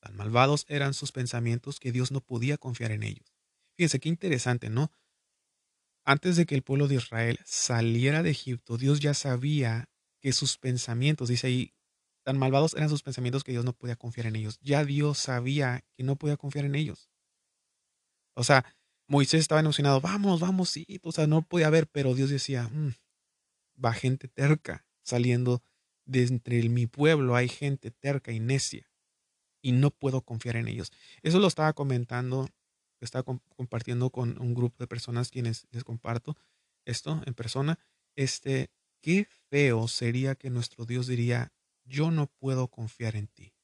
Tan 0.00 0.16
malvados 0.16 0.66
eran 0.68 0.94
sus 0.94 1.12
pensamientos 1.12 1.80
que 1.80 1.92
Dios 1.92 2.12
no 2.12 2.20
podía 2.20 2.58
confiar 2.58 2.92
en 2.92 3.02
ellos. 3.02 3.34
Fíjense 3.76 4.00
qué 4.00 4.08
interesante, 4.08 4.70
¿no? 4.70 4.92
Antes 6.04 6.36
de 6.36 6.46
que 6.46 6.54
el 6.54 6.62
pueblo 6.62 6.86
de 6.88 6.96
Israel 6.96 7.40
saliera 7.44 8.22
de 8.22 8.30
Egipto, 8.30 8.78
Dios 8.78 9.00
ya 9.00 9.14
sabía 9.14 9.88
que 10.26 10.32
sus 10.32 10.58
pensamientos, 10.58 11.28
dice 11.28 11.46
ahí, 11.46 11.72
tan 12.24 12.36
malvados 12.36 12.74
eran 12.74 12.88
sus 12.88 13.04
pensamientos 13.04 13.44
que 13.44 13.52
Dios 13.52 13.64
no 13.64 13.74
podía 13.74 13.94
confiar 13.94 14.26
en 14.26 14.34
ellos. 14.34 14.58
Ya 14.60 14.84
Dios 14.84 15.18
sabía 15.18 15.84
que 15.96 16.02
no 16.02 16.16
podía 16.16 16.36
confiar 16.36 16.64
en 16.64 16.74
ellos. 16.74 17.08
O 18.34 18.42
sea, 18.42 18.64
Moisés 19.06 19.42
estaba 19.42 19.60
emocionado, 19.60 20.00
vamos, 20.00 20.40
vamos, 20.40 20.68
sí, 20.68 20.84
o 21.04 21.12
sea, 21.12 21.28
no 21.28 21.42
podía 21.42 21.70
ver, 21.70 21.86
pero 21.86 22.12
Dios 22.16 22.28
decía, 22.28 22.68
mm, 22.72 22.94
va 23.84 23.92
gente 23.92 24.26
terca 24.26 24.84
saliendo 25.04 25.62
de 26.06 26.24
entre 26.24 26.68
mi 26.70 26.88
pueblo, 26.88 27.36
hay 27.36 27.48
gente 27.48 27.92
terca 27.92 28.32
y 28.32 28.40
necia 28.40 28.90
y 29.62 29.70
no 29.70 29.92
puedo 29.92 30.22
confiar 30.22 30.56
en 30.56 30.66
ellos. 30.66 30.90
Eso 31.22 31.38
lo 31.38 31.46
estaba 31.46 31.72
comentando, 31.72 32.48
estaba 33.00 33.22
compartiendo 33.54 34.10
con 34.10 34.40
un 34.40 34.54
grupo 34.54 34.74
de 34.80 34.88
personas 34.88 35.30
quienes 35.30 35.68
les 35.70 35.84
comparto 35.84 36.36
esto 36.84 37.22
en 37.26 37.34
persona. 37.34 37.78
Este, 38.16 38.72
qué 39.06 39.28
feo 39.50 39.86
sería 39.86 40.34
que 40.34 40.50
nuestro 40.50 40.84
Dios 40.84 41.06
diría, 41.06 41.52
yo 41.84 42.10
no 42.10 42.26
puedo 42.26 42.66
confiar 42.66 43.14
en 43.14 43.28
ti. 43.28 43.54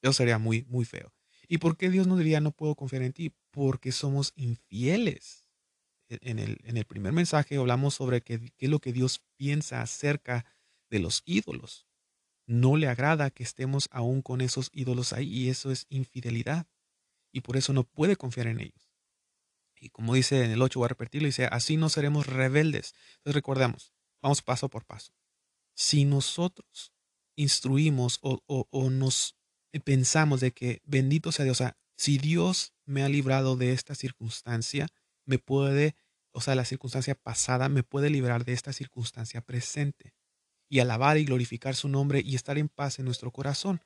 Eso 0.00 0.12
sería 0.12 0.38
muy, 0.38 0.64
muy 0.68 0.84
feo. 0.84 1.12
¿Y 1.48 1.58
por 1.58 1.76
qué 1.76 1.90
Dios 1.90 2.06
no 2.06 2.16
diría, 2.16 2.40
no 2.40 2.52
puedo 2.52 2.76
confiar 2.76 3.02
en 3.02 3.12
ti? 3.12 3.34
Porque 3.50 3.90
somos 3.90 4.32
infieles. 4.36 5.44
E, 6.08 6.20
en 6.22 6.38
el, 6.38 6.58
en 6.62 6.76
el 6.76 6.84
primer 6.84 7.12
mensaje 7.12 7.56
hablamos 7.56 7.94
sobre 7.94 8.20
qué, 8.20 8.38
qué 8.56 8.66
es 8.66 8.70
lo 8.70 8.78
que 8.78 8.92
Dios 8.92 9.24
piensa 9.36 9.82
acerca 9.82 10.46
de 10.88 11.00
los 11.00 11.24
ídolos. 11.26 11.88
No 12.46 12.76
le 12.76 12.86
agrada 12.86 13.30
que 13.30 13.42
estemos 13.42 13.88
aún 13.90 14.22
con 14.22 14.40
esos 14.40 14.70
ídolos 14.72 15.12
ahí 15.12 15.26
y 15.26 15.48
eso 15.48 15.72
es 15.72 15.86
infidelidad. 15.88 16.68
Y 17.32 17.40
por 17.40 17.56
eso 17.56 17.72
no 17.72 17.82
puede 17.82 18.14
confiar 18.14 18.46
en 18.46 18.60
ellos. 18.60 18.92
Y 19.80 19.88
como 19.88 20.14
dice 20.14 20.44
en 20.44 20.52
el 20.52 20.62
8, 20.62 20.78
voy 20.78 20.86
a 20.86 20.90
repetirlo, 20.90 21.26
dice, 21.26 21.46
así 21.46 21.76
no 21.76 21.88
seremos 21.88 22.28
rebeldes. 22.28 22.94
Entonces 23.16 23.34
recordemos, 23.34 23.97
vamos 24.22 24.42
paso 24.42 24.68
por 24.68 24.84
paso. 24.84 25.12
Si 25.74 26.04
nosotros 26.04 26.92
instruimos 27.36 28.18
o, 28.22 28.42
o 28.46 28.90
nos 28.90 29.36
pensamos 29.84 30.40
de 30.40 30.52
que 30.52 30.82
bendito 30.84 31.30
sea 31.32 31.44
Dios, 31.44 31.60
o 31.60 31.64
sea, 31.64 31.78
si 31.96 32.18
Dios 32.18 32.74
me 32.86 33.02
ha 33.02 33.08
librado 33.08 33.56
de 33.56 33.72
esta 33.72 33.94
circunstancia, 33.94 34.88
me 35.24 35.38
puede, 35.38 35.96
o 36.32 36.40
sea, 36.40 36.54
la 36.54 36.64
circunstancia 36.64 37.14
pasada 37.14 37.68
me 37.68 37.82
puede 37.82 38.08
librar 38.08 38.44
de 38.44 38.52
esta 38.52 38.72
circunstancia 38.72 39.40
presente 39.40 40.14
y 40.70 40.78
alabar 40.78 41.18
y 41.18 41.24
glorificar 41.24 41.74
su 41.74 41.88
nombre 41.88 42.22
y 42.24 42.36
estar 42.36 42.56
en 42.56 42.68
paz 42.68 42.98
en 42.98 43.04
nuestro 43.04 43.32
corazón. 43.32 43.82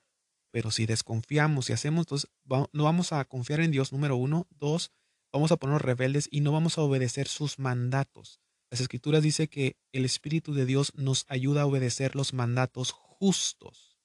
Pero 0.51 0.69
si 0.69 0.85
desconfiamos 0.85 1.69
y 1.69 1.73
hacemos, 1.73 2.01
entonces 2.01 2.29
no 2.45 2.83
vamos 2.83 3.13
a 3.13 3.25
confiar 3.25 3.61
en 3.61 3.71
Dios, 3.71 3.91
número 3.91 4.15
uno. 4.15 4.47
Dos, 4.51 4.91
vamos 5.31 5.51
a 5.51 5.57
ponernos 5.57 5.81
rebeldes 5.81 6.27
y 6.29 6.41
no 6.41 6.51
vamos 6.51 6.77
a 6.77 6.81
obedecer 6.81 7.27
sus 7.27 7.57
mandatos. 7.57 8.42
Las 8.73 8.81
escrituras 8.81 9.21
dice 9.21 9.49
que 9.49 9.77
el 9.91 10.03
Espíritu 10.03 10.55
de 10.55 10.65
Dios 10.65 10.95
nos 10.95 11.27
ayuda 11.29 11.61
a 11.61 11.67
obedecer 11.67 12.15
los 12.15 12.33
mandatos 12.33 12.91
justos. 12.91 13.99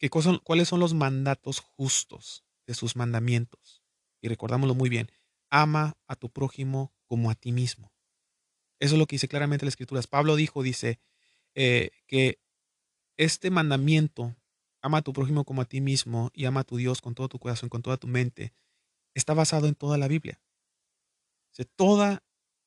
¿Qué 0.00 0.10
¿Cuáles 0.10 0.66
son 0.66 0.80
los 0.80 0.94
mandatos 0.94 1.60
justos 1.60 2.44
de 2.66 2.74
sus 2.74 2.96
mandamientos? 2.96 3.84
Y 4.20 4.26
recordámoslo 4.26 4.74
muy 4.74 4.88
bien. 4.88 5.12
Ama 5.48 5.96
a 6.08 6.16
tu 6.16 6.28
prójimo 6.28 6.92
como 7.06 7.30
a 7.30 7.36
ti 7.36 7.52
mismo. 7.52 7.92
Eso 8.80 8.96
es 8.96 8.98
lo 8.98 9.06
que 9.06 9.14
dice 9.14 9.28
claramente 9.28 9.64
las 9.64 9.74
escrituras. 9.74 10.08
Pablo 10.08 10.34
dijo, 10.34 10.64
dice, 10.64 10.98
eh, 11.54 11.92
que 12.08 12.40
este 13.16 13.50
mandamiento, 13.50 14.34
ama 14.82 14.98
a 14.98 15.02
tu 15.02 15.12
prójimo 15.12 15.44
como 15.44 15.62
a 15.62 15.66
ti 15.66 15.80
mismo 15.80 16.32
y 16.34 16.46
ama 16.46 16.62
a 16.62 16.64
tu 16.64 16.78
Dios 16.78 17.00
con 17.00 17.14
todo 17.14 17.28
tu 17.28 17.38
corazón, 17.38 17.68
con 17.68 17.82
toda 17.82 17.96
tu 17.96 18.08
mente, 18.08 18.54
está 19.14 19.34
basado 19.34 19.68
en 19.68 19.76
toda 19.76 19.98
la 19.98 20.08
Biblia. 20.08 20.40
toda 21.76 22.24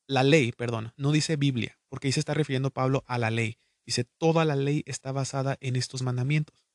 la 0.10 0.24
ley, 0.24 0.52
perdón, 0.52 0.92
no 0.98 1.12
dice 1.12 1.36
Biblia, 1.36 1.80
porque 1.88 2.08
ahí 2.08 2.12
se 2.12 2.20
está 2.20 2.34
refiriendo 2.34 2.72
Pablo 2.72 3.04
a 3.08 3.18
la 3.18 3.30
ley. 3.30 3.58
Dice, 3.86 4.04
toda 4.04 4.44
la 4.44 4.56
ley 4.56 4.84
está 4.86 5.12
basada 5.12 5.58
en 5.62 5.76
estos 5.76 6.02
mandamientos. 6.02 6.66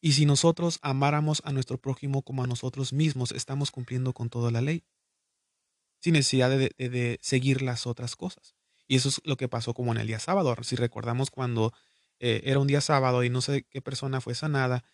Y 0.00 0.12
si 0.12 0.26
nosotros 0.26 0.78
amáramos 0.82 1.40
a 1.44 1.52
nuestro 1.52 1.78
prójimo 1.78 2.22
como 2.22 2.42
a 2.42 2.46
nosotros 2.46 2.92
mismos, 2.92 3.32
estamos 3.32 3.70
cumpliendo 3.70 4.12
con 4.12 4.30
toda 4.30 4.50
la 4.50 4.60
ley, 4.60 4.84
sin 6.00 6.14
necesidad 6.14 6.50
de 6.50 7.18
seguir 7.22 7.62
las 7.62 7.86
otras 7.86 8.16
cosas. 8.16 8.56
Y 8.88 8.96
eso 8.96 9.08
es 9.08 9.20
lo 9.24 9.36
que 9.36 9.48
pasó 9.48 9.74
como 9.74 9.92
en 9.92 9.98
el 9.98 10.06
día 10.06 10.18
sábado. 10.18 10.54
Si 10.62 10.76
recordamos 10.76 11.30
cuando 11.30 11.72
eh, 12.20 12.42
era 12.44 12.58
un 12.58 12.66
día 12.66 12.80
sábado 12.80 13.24
y 13.24 13.30
no 13.30 13.40
sé 13.40 13.64
qué 13.70 13.80
persona 13.80 14.20
fue 14.20 14.34
sanada 14.34 14.84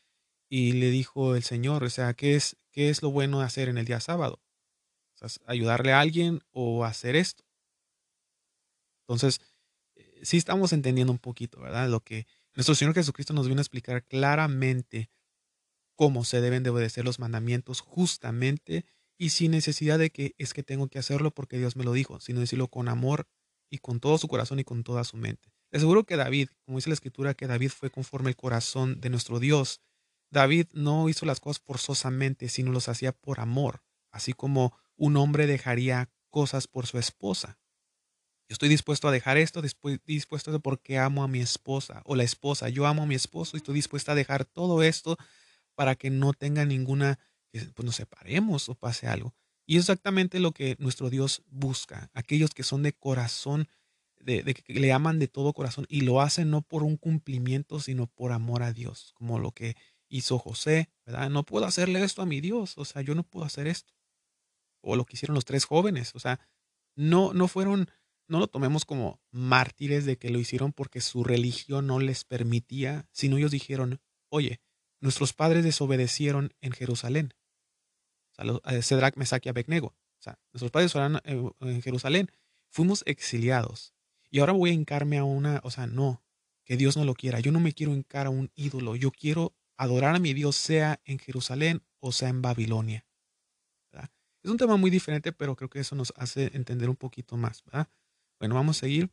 y 0.49 0.73
le 0.73 0.91
dijo 0.91 1.35
el 1.35 1.43
Señor, 1.43 1.85
o 1.85 1.91
sea, 1.91 2.15
¿qué 2.15 2.35
es, 2.37 2.57
qué 2.71 2.91
es 2.91 3.03
lo 3.03 3.11
bueno 3.11 3.41
de 3.41 3.47
hacer 3.47 3.69
en 3.69 3.79
el 3.79 3.87
día 3.87 4.01
sábado? 4.01 4.41
Ayudarle 5.47 5.93
a 5.93 6.01
alguien 6.01 6.41
o 6.51 6.85
hacer 6.85 7.17
esto. 7.17 7.45
Entonces, 9.07 9.41
eh, 9.97 10.21
sí 10.23 10.37
estamos 10.37 10.73
entendiendo 10.73 11.13
un 11.13 11.19
poquito, 11.19 11.61
¿verdad? 11.61 11.89
Lo 11.89 12.01
que 12.01 12.27
nuestro 12.55 12.75
Señor 12.75 12.95
Jesucristo 12.95 13.33
nos 13.33 13.47
viene 13.47 13.61
a 13.61 13.63
explicar 13.63 14.05
claramente 14.05 15.11
cómo 15.97 16.25
se 16.25 16.41
deben 16.41 16.63
de 16.63 16.71
obedecer 16.71 17.05
los 17.05 17.19
mandamientos 17.19 17.81
justamente 17.81 18.85
y 19.19 19.31
sin 19.31 19.51
necesidad 19.51 19.99
de 19.99 20.11
que 20.11 20.35
es 20.39 20.55
que 20.55 20.63
tengo 20.63 20.89
que 20.89 20.99
hacerlo 20.99 21.33
porque 21.33 21.59
Dios 21.59 21.75
me 21.75 21.85
lo 21.85 21.93
dijo, 21.93 22.21
sino 22.21 22.41
decirlo 22.41 22.69
con 22.69 22.89
amor 22.89 23.27
y 23.71 23.79
con 23.79 24.01
todo 24.01 24.17
su 24.17 24.29
corazón 24.29 24.61
y 24.61 24.65
con 24.65 24.85
toda 24.85 25.05
su 25.05 25.17
mente. 25.17 25.53
Es 25.71 25.83
seguro 25.83 26.05
que 26.05 26.17
David, 26.17 26.49
como 26.65 26.79
dice 26.79 26.89
la 26.89 26.95
escritura, 26.95 27.35
que 27.35 27.47
David 27.47 27.71
fue 27.71 27.91
conforme 27.91 28.31
el 28.31 28.37
corazón 28.37 29.01
de 29.01 29.11
nuestro 29.11 29.39
Dios. 29.39 29.81
David 30.31 30.67
no 30.73 31.09
hizo 31.09 31.27
las 31.27 31.41
cosas 31.41 31.63
forzosamente, 31.63 32.49
sino 32.49 32.73
los 32.73 32.89
hacía 32.89 33.13
por 33.13 33.41
amor, 33.41 33.83
así 34.11 34.33
como 34.33 34.77
un 34.99 35.17
hombre 35.17 35.47
dejaría 35.47 36.11
cosas 36.29 36.67
por 36.67 36.87
su 36.87 36.99
esposa. 36.99 37.59
Yo 38.49 38.55
estoy 38.55 38.69
dispuesto 38.69 39.09
a 39.09 39.13
dejar 39.13 39.37
esto, 39.37 39.63
dispuesto 40.07 40.55
a 40.55 40.59
porque 40.59 40.99
amo 40.99 41.23
a 41.23 41.29
mi 41.29 41.41
esposa 41.41 42.03
o 42.05 42.17
la 42.17 42.25
esposa. 42.25 42.69
Yo 42.69 42.87
amo 42.87 43.03
a 43.03 43.07
mi 43.07 43.15
esposo 43.15 43.57
y 43.57 43.59
estoy 43.59 43.75
dispuesta 43.75 44.13
a 44.13 44.15
dejar 44.15 44.45
todo 44.45 44.83
esto 44.83 45.17
para 45.75 45.97
que 45.97 46.11
no 46.11 46.33
tenga 46.33 46.65
ninguna, 46.65 47.19
pues 47.53 47.85
nos 47.85 47.97
separemos 47.97 48.69
o 48.69 48.75
pase 48.75 49.07
algo. 49.07 49.35
Y 49.67 49.77
es 49.77 49.83
exactamente 49.83 50.41
lo 50.41 50.53
que 50.53 50.77
nuestro 50.79 51.11
Dios 51.11 51.43
busca, 51.51 52.11
aquellos 52.15 52.55
que 52.55 52.63
son 52.63 52.83
de 52.83 52.95
corazón, 52.95 53.69
de, 54.19 54.43
que 54.43 54.81
le 54.81 54.93
aman 54.93 55.19
de 55.19 55.29
todo 55.29 55.53
corazón 55.53 55.85
y 55.91 56.01
lo 56.01 56.23
hacen 56.23 56.51
no 56.51 56.63
por 56.63 56.83
un 56.83 56.97
cumplimiento, 56.97 57.81
sino 57.81 58.07
por 58.07 58.33
amor 58.33 58.63
a 58.63 58.73
Dios, 58.73 59.13
como 59.15 59.39
lo 59.39 59.53
que 59.53 59.77
hizo 60.09 60.39
José. 60.39 60.89
No 61.31 61.45
puedo 61.45 61.67
hacerle 61.67 62.03
esto 62.03 62.23
a 62.23 62.27
mi 62.27 62.41
Dios, 62.41 62.79
o 62.79 62.87
sea, 62.87 63.03
yo 63.03 63.15
no 63.15 63.25
puedo 63.25 63.45
hacer 63.45 63.67
esto. 63.67 63.98
O 64.81 64.97
lo 64.97 65.05
que 65.05 65.17
hicieron 65.17 65.35
los 65.35 65.45
tres 65.45 65.65
jóvenes, 65.65 66.15
o 66.15 66.19
sea, 66.19 66.41
no, 66.95 67.33
no 67.33 67.49
fueron, 67.49 67.91
no 68.27 68.39
lo 68.39 68.49
tomemos 68.49 68.85
como 68.85 69.21
mártires 69.31 70.05
de 70.05 70.19
que 70.19 70.31
lo 70.31 70.39
hicieron 70.39 70.73
porque 70.73 71.01
su 71.01 71.25
religión 71.25 71.87
no 71.87 72.01
les 72.01 72.25
permitía, 72.25 73.09
sino 73.13 73.37
ellos 73.39 73.51
dijeron, 73.51 74.01
oye, 74.29 74.61
nuestros 75.01 75.33
padres 75.33 75.65
desobedecieron 75.65 76.55
en 76.61 76.73
Jerusalén, 76.73 77.35
Cedrak, 78.83 79.17
Mesach 79.17 79.45
y 79.47 79.49
Abednego. 79.49 79.89
O 80.19 80.23
sea, 80.23 80.39
nuestros 80.53 80.71
padres 80.71 80.95
eran 80.95 81.21
en 81.25 81.83
Jerusalén. 81.83 82.31
Fuimos 82.69 83.03
exiliados. 83.07 83.95
Y 84.31 84.41
ahora 84.41 84.53
voy 84.53 84.71
a 84.71 84.75
hincarme 84.75 85.19
a 85.19 85.25
una, 85.25 85.61
o 85.65 85.71
sea, 85.71 85.87
no, 85.87 86.23
que 86.65 86.77
Dios 86.77 86.97
no 86.97 87.05
lo 87.05 87.15
quiera. 87.15 87.41
Yo 87.41 87.51
no 87.51 87.61
me 87.61 87.73
quiero 87.73 87.95
hincar 87.95 88.27
a 88.27 88.31
un 88.31 88.51
ídolo. 88.55 88.95
Yo 88.95 89.11
quiero 89.11 89.55
adorar 89.77 90.15
a 90.15 90.19
mi 90.19 90.35
Dios, 90.35 90.57
sea 90.57 91.01
en 91.05 91.19
Jerusalén 91.19 91.83
o 92.01 92.13
sea 92.13 92.29
en 92.29 92.43
Babilonia. 92.43 93.07
Es 94.49 94.51
un 94.51 94.57
tema 94.57 94.79
muy 94.79 94.91
diferente, 94.91 95.31
pero 95.31 95.57
creo 95.57 95.69
que 95.69 95.81
eso 95.81 95.95
nos 95.95 96.15
hace 96.17 96.51
entender 96.55 96.89
un 96.89 96.97
poquito 96.97 97.37
más. 97.37 97.63
Bueno, 98.41 98.55
vamos 98.55 98.79
a 98.79 98.81
seguir. 98.81 99.11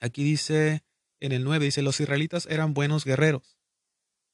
Aquí 0.00 0.24
dice, 0.24 0.86
en 1.20 1.32
el 1.32 1.44
9, 1.44 1.66
dice, 1.66 1.82
los 1.82 2.00
israelitas 2.00 2.46
eran 2.46 2.72
buenos 2.72 3.04
guerreros, 3.04 3.58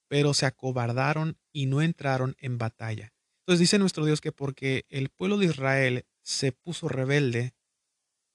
pero 0.07 0.33
se 0.33 0.47
acobardaron 0.47 1.37
y 1.53 1.67
no 1.67 1.83
entraron 1.83 2.37
en 2.39 2.59
batalla. 2.59 3.13
Entonces 3.41 3.59
dice 3.59 3.81
nuestro 3.81 4.05
Dios 4.05 4.21
que 4.21 4.31
porque 4.31 4.87
el 4.89 5.09
pueblo 5.09 5.37
de 5.37 5.47
Israel 5.47 6.07
se 6.23 6.53
puso 6.53 6.89
rebelde 6.89 7.57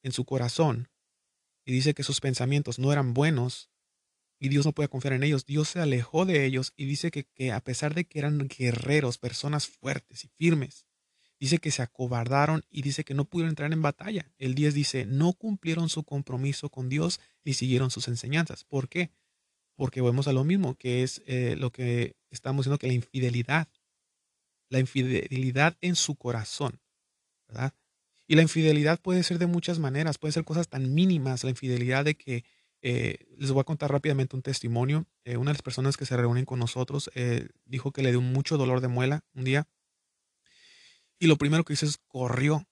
en 0.04 0.12
su 0.12 0.26
corazón 0.26 0.90
y 1.66 1.72
dice 1.72 1.94
que 1.94 2.04
sus 2.04 2.20
pensamientos 2.20 2.78
no 2.78 2.92
eran 2.92 3.14
buenos 3.14 3.72
y 4.38 4.50
Dios 4.50 4.66
no 4.66 4.74
puede 4.74 4.90
confiar 4.90 5.14
en 5.14 5.24
ellos, 5.24 5.46
Dios 5.46 5.70
se 5.70 5.80
alejó 5.80 6.26
de 6.26 6.44
ellos 6.44 6.74
y 6.76 6.88
dice 6.88 7.10
que, 7.10 7.24
que 7.24 7.54
a 7.54 7.62
pesar 7.62 7.94
de 7.94 8.04
que 8.04 8.20
eran 8.20 8.50
guerreros, 8.50 9.18
personas 9.18 9.70
fuertes 9.70 10.26
y 10.26 10.28
firmes, 10.28 10.89
dice 11.40 11.60
que 11.60 11.72
se 11.72 11.82
acobardaron 11.82 12.64
y 12.70 12.82
dice 12.82 13.04
que 13.04 13.14
no 13.14 13.26
pudieron 13.26 13.50
entrar 13.50 13.72
en 13.72 13.82
batalla. 13.82 14.32
El 14.38 14.56
10 14.56 14.74
dice, 14.74 15.06
no 15.06 15.34
cumplieron 15.34 15.90
su 15.90 16.04
compromiso 16.04 16.70
con 16.70 16.90
Dios 16.90 17.20
y 17.44 17.54
siguieron 17.54 17.92
sus 17.92 18.08
enseñanzas. 18.08 18.64
¿Por 18.66 18.90
qué? 18.90 19.12
Porque 19.76 20.02
vemos 20.02 20.28
a 20.28 20.34
lo 20.34 20.44
mismo, 20.44 20.76
que 20.76 21.04
es 21.04 21.22
eh, 21.26 21.56
lo 21.58 21.72
que 21.72 22.16
estamos 22.30 22.66
diciendo, 22.66 22.78
que 22.80 22.88
la 22.88 22.94
infidelidad 22.94 23.68
la 24.70 24.80
infidelidad 24.80 25.78
en 25.82 25.96
su 25.96 26.16
corazón. 26.16 26.80
Y 28.28 28.36
la 28.36 28.44
infidelidad 28.44 29.02
puede 29.02 29.24
ser 29.24 29.40
de 29.40 29.48
muchas 29.48 29.80
maneras, 29.80 30.20
puede 30.20 30.32
ser 30.32 30.44
cosas 30.44 30.68
tan 30.68 30.94
mínimas, 30.94 31.44
la 31.44 31.50
infidelidad 31.50 32.06
de 32.06 32.16
que 32.16 32.44
Eh, 32.82 33.18
les 33.38 33.52
voy 33.52 33.60
a 33.60 33.66
contar 33.66 33.92
rápidamente 33.92 34.38
un 34.38 34.42
testimonio. 34.42 35.06
Eh, 35.26 35.36
una 35.36 35.52
de 35.52 35.56
las 35.56 35.62
personas 35.62 35.98
que 35.98 36.06
se 36.06 36.16
reúnen 36.16 36.46
con 36.46 36.60
nosotros 36.60 37.10
dijo 37.66 37.92
que 37.92 38.02
le 38.02 38.12
dio 38.12 38.22
mucho 38.22 38.56
dolor 38.58 38.80
de 38.80 38.88
muela 38.88 39.26
un 39.34 39.44
día. 39.44 39.68
Y 41.20 41.28
lo 41.28 41.36
primero 41.38 41.64
que 41.64 41.74
hizo 41.74 41.86
es 41.86 42.00
corrió. 42.08 42.66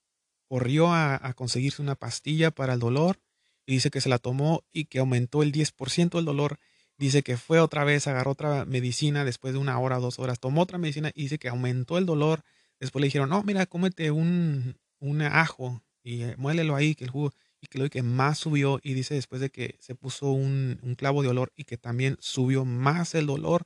Corrió 0.47 0.87
a, 0.87 1.15
a 1.15 1.33
conseguirse 1.33 1.81
una 1.81 1.95
pastilla 1.95 2.51
para 2.51 2.73
el 2.73 2.79
dolor. 2.79 3.19
Y 3.65 3.73
dice 3.73 3.91
que 3.91 4.01
se 4.01 4.09
la 4.09 4.17
tomó 4.17 4.63
y 4.71 4.85
que 4.85 4.99
aumentó 4.99 5.43
el 5.43 5.51
10% 5.51 6.17
el 6.17 6.25
dolor. 6.25 6.59
Dice 6.97 7.21
que 7.21 7.37
fue 7.37 7.59
otra 7.59 7.83
vez, 7.83 8.07
agarró 8.07 8.31
otra 8.31 8.65
medicina 8.65 9.25
después 9.25 9.53
de 9.53 9.59
una 9.59 9.77
hora, 9.77 9.99
dos 9.99 10.19
horas. 10.19 10.39
Tomó 10.39 10.61
otra 10.61 10.77
medicina 10.77 11.11
y 11.13 11.23
dice 11.23 11.37
que 11.37 11.49
aumentó 11.49 11.97
el 11.97 12.05
dolor. 12.05 12.43
Después 12.79 13.01
le 13.01 13.07
dijeron, 13.07 13.29
no, 13.29 13.43
mira, 13.43 13.65
cómete 13.65 14.09
un, 14.11 14.77
un 14.99 15.21
ajo 15.21 15.83
y 16.03 16.23
muélelo 16.37 16.75
ahí, 16.75 16.95
que 16.95 17.03
el 17.03 17.09
jugo 17.09 17.33
y 17.61 17.67
que 17.67 17.79
lo 17.79 17.89
que 17.89 18.03
más 18.03 18.37
subió 18.37 18.79
y 18.83 18.93
dice 18.93 19.15
después 19.15 19.41
de 19.41 19.49
que 19.49 19.75
se 19.79 19.95
puso 19.95 20.31
un, 20.31 20.95
clavo 20.97 21.21
de 21.21 21.29
olor 21.29 21.51
y 21.55 21.63
que 21.63 21.77
también 21.77 22.17
subió 22.19 22.65
más 22.65 23.15
el 23.15 23.25
dolor 23.25 23.65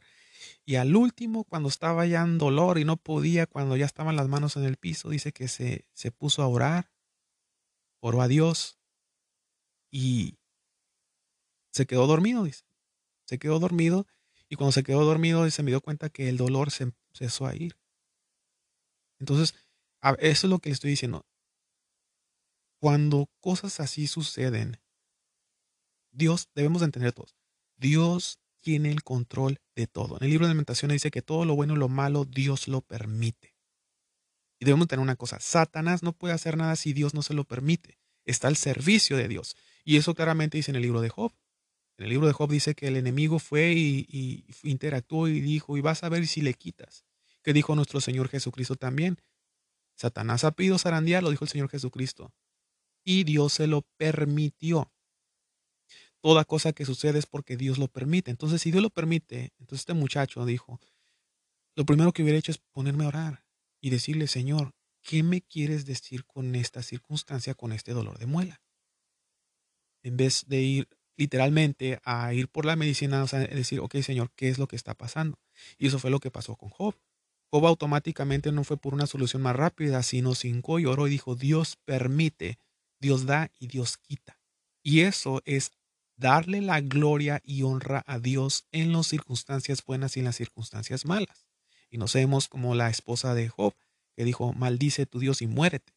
y 0.66 0.76
al 0.76 0.96
último 0.96 1.44
cuando 1.44 1.70
estaba 1.70 2.06
ya 2.06 2.22
en 2.22 2.38
dolor 2.38 2.78
y 2.78 2.86
no 2.86 2.98
podía 2.98 3.48
cuando 3.48 3.76
ya 3.76 3.86
estaban 3.86 4.16
las 4.16 4.28
manos 4.28 4.56
en 4.58 4.64
el 4.64 4.78
piso 4.78 5.10
dice 5.10 5.32
que 5.32 5.48
se, 5.48 5.88
se 5.94 6.12
puso 6.12 6.44
a 6.44 6.48
orar 6.48 6.92
oró 8.02 8.22
a 8.22 8.28
Dios 8.28 8.80
y 9.92 10.38
se 11.72 11.86
quedó 11.86 12.08
dormido 12.08 12.44
dice. 12.44 12.66
Se 13.26 13.40
quedó 13.40 13.60
dormido 13.60 14.06
y 14.50 14.56
cuando 14.58 14.74
se 14.74 14.84
quedó 14.84 15.06
dormido 15.06 15.50
se 15.50 15.64
me 15.64 15.72
dio 15.72 15.80
cuenta 15.82 16.10
que 16.10 16.28
el 16.28 16.38
dolor 16.38 16.72
se 16.72 16.84
empezó 16.84 17.46
a 17.46 17.56
ir. 17.56 17.78
Entonces 19.20 19.56
eso 20.20 20.48
es 20.48 20.50
lo 20.50 20.60
que 20.60 20.70
le 20.70 20.74
estoy 20.74 20.90
diciendo. 20.90 21.26
Cuando 22.80 23.30
cosas 23.40 23.80
así 23.80 24.08
suceden, 24.08 24.82
Dios, 26.12 26.50
debemos 26.56 26.82
entender 26.82 27.14
todos, 27.14 27.36
Dios 27.78 28.41
tiene 28.62 28.92
el 28.92 29.04
control 29.04 29.60
de 29.76 29.88
todo. 29.88 30.18
En 30.18 30.24
el 30.24 30.30
libro 30.30 30.46
de 30.46 30.54
Lamentaciones 30.54 30.96
dice 30.96 31.12
que 31.12 31.22
todo 31.22 31.46
lo 31.46 31.56
bueno 31.56 31.74
y 31.74 31.78
lo 31.78 31.90
malo 31.90 32.26
Dios 32.26 32.68
lo 32.68 32.82
permite. 32.82 33.56
Y 34.60 34.66
debemos 34.66 34.88
tener 34.88 35.02
una 35.02 35.16
cosa, 35.16 35.40
Satanás 35.40 36.04
no 36.04 36.14
puede 36.14 36.34
hacer 36.34 36.56
nada 36.56 36.76
si 36.76 36.94
Dios 36.94 37.14
no 37.14 37.24
se 37.24 37.34
lo 37.34 37.44
permite. 37.44 37.98
Está 38.26 38.48
al 38.48 38.56
servicio 38.56 39.18
de 39.18 39.28
Dios. 39.28 39.56
Y 39.84 39.98
eso 39.98 40.14
claramente 40.14 40.58
dice 40.58 40.72
en 40.72 40.76
el 40.76 40.84
libro 40.84 41.02
de 41.02 41.10
Job. 41.10 41.34
En 41.98 42.06
el 42.06 42.12
libro 42.12 42.28
de 42.28 42.34
Job 42.34 42.50
dice 42.50 42.76
que 42.76 42.88
el 42.88 42.96
enemigo 42.96 43.40
fue 43.40 43.74
y, 43.74 44.46
interactuó 44.64 45.28
y 45.28 45.42
dijo, 45.42 45.78
y 45.78 45.82
vas 45.82 46.04
a 46.04 46.10
ver 46.10 46.28
si 46.28 46.42
le 46.42 46.54
quitas. 46.54 47.06
Que 47.42 47.54
dijo 47.54 47.76
nuestro 47.76 48.00
Señor 48.02 48.30
Jesucristo 48.30 48.76
también. 48.76 49.20
Satanás 49.96 50.44
ha 50.44 50.52
pedido 50.52 50.78
zarandear, 50.78 51.24
lo 51.24 51.32
dijo 51.32 51.46
el 51.46 51.50
Señor 51.50 51.70
Jesucristo 51.70 52.32
y 53.04 53.24
Dios 53.24 53.54
se 53.54 53.68
lo 53.68 53.84
permitió. 53.98 54.92
Toda 56.22 56.46
cosa 56.46 56.74
que 56.74 56.86
sucede 56.86 57.20
es 57.20 57.26
porque 57.26 57.58
Dios 57.58 57.78
lo 57.78 57.88
permite. 57.88 58.32
Entonces, 58.32 58.62
si 58.62 58.72
Dios 58.72 58.84
lo 58.84 58.90
permite, 58.90 59.54
entonces 59.60 59.82
este 59.82 59.94
muchacho 59.94 60.46
dijo, 60.46 60.80
lo 61.76 61.86
primero 61.86 62.12
que 62.12 62.24
hubiera 62.24 62.38
hecho 62.38 62.52
es 62.52 62.60
ponerme 62.72 63.06
a 63.06 63.10
orar 63.10 63.46
y 63.82 63.90
decirle, 63.90 64.28
Señor, 64.28 64.74
¿qué 65.02 65.24
me 65.24 65.42
quieres 65.42 65.86
decir 65.86 66.26
con 66.26 66.56
esta 66.56 66.84
circunstancia, 66.84 67.56
con 67.56 67.72
este 67.72 67.94
dolor 67.94 68.20
de 68.20 68.28
muela? 68.28 68.62
En 70.04 70.18
vez 70.18 70.46
de 70.48 70.62
ir 70.62 70.90
literalmente 71.18 72.00
a 72.04 72.34
ir 72.34 72.48
por 72.48 72.66
la 72.66 72.76
medicina, 72.76 73.24
o 73.24 73.28
sea, 73.28 73.40
decir, 73.40 73.80
ok, 73.80 73.98
Señor, 73.98 74.32
¿qué 74.36 74.50
es 74.50 74.58
lo 74.58 74.68
que 74.68 74.76
está 74.76 74.94
pasando? 74.94 75.40
Y 75.78 75.88
eso 75.88 76.00
fue 76.00 76.12
lo 76.12 76.20
que 76.20 76.32
pasó 76.32 76.56
con 76.56 76.70
Job. 76.70 76.96
Job 77.52 77.66
automáticamente 77.66 78.52
no 78.52 78.64
fue 78.64 78.78
por 78.78 78.94
una 78.94 79.08
solución 79.08 79.42
más 79.42 79.56
rápida, 79.56 80.04
sino 80.04 80.36
cinco 80.36 80.80
y 80.80 80.86
oró 80.86 81.08
y 81.08 81.12
dijo, 81.12 81.36
Dios 81.36 81.78
permite 81.86 82.58
Dios 83.02 83.26
da 83.26 83.52
y 83.60 83.68
Dios 83.68 83.98
quita. 83.98 84.40
Y 84.84 85.02
eso 85.02 85.42
es 85.46 85.72
darle 86.22 86.62
la 86.62 86.80
gloria 86.82 87.42
y 87.44 87.64
honra 87.64 88.04
a 88.06 88.20
Dios 88.20 88.68
en 88.72 88.94
las 88.94 89.08
circunstancias 89.08 89.84
buenas 89.84 90.16
y 90.16 90.20
en 90.20 90.26
las 90.26 90.36
circunstancias 90.36 91.06
malas. 91.06 91.48
Y 91.90 91.98
no 91.98 92.08
seamos 92.08 92.48
como 92.48 92.76
la 92.76 92.90
esposa 92.90 93.34
de 93.34 93.50
Job, 93.50 93.74
que 94.16 94.24
dijo, 94.24 94.54
maldice 94.54 95.08
tu 95.08 95.20
Dios 95.20 95.42
y 95.42 95.48
muérete. 95.48 95.94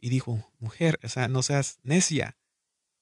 Y 0.00 0.08
dijo, 0.08 0.50
mujer, 0.58 0.98
o 1.04 1.08
sea, 1.08 1.28
no 1.28 1.42
seas 1.42 1.78
necia. 1.82 2.38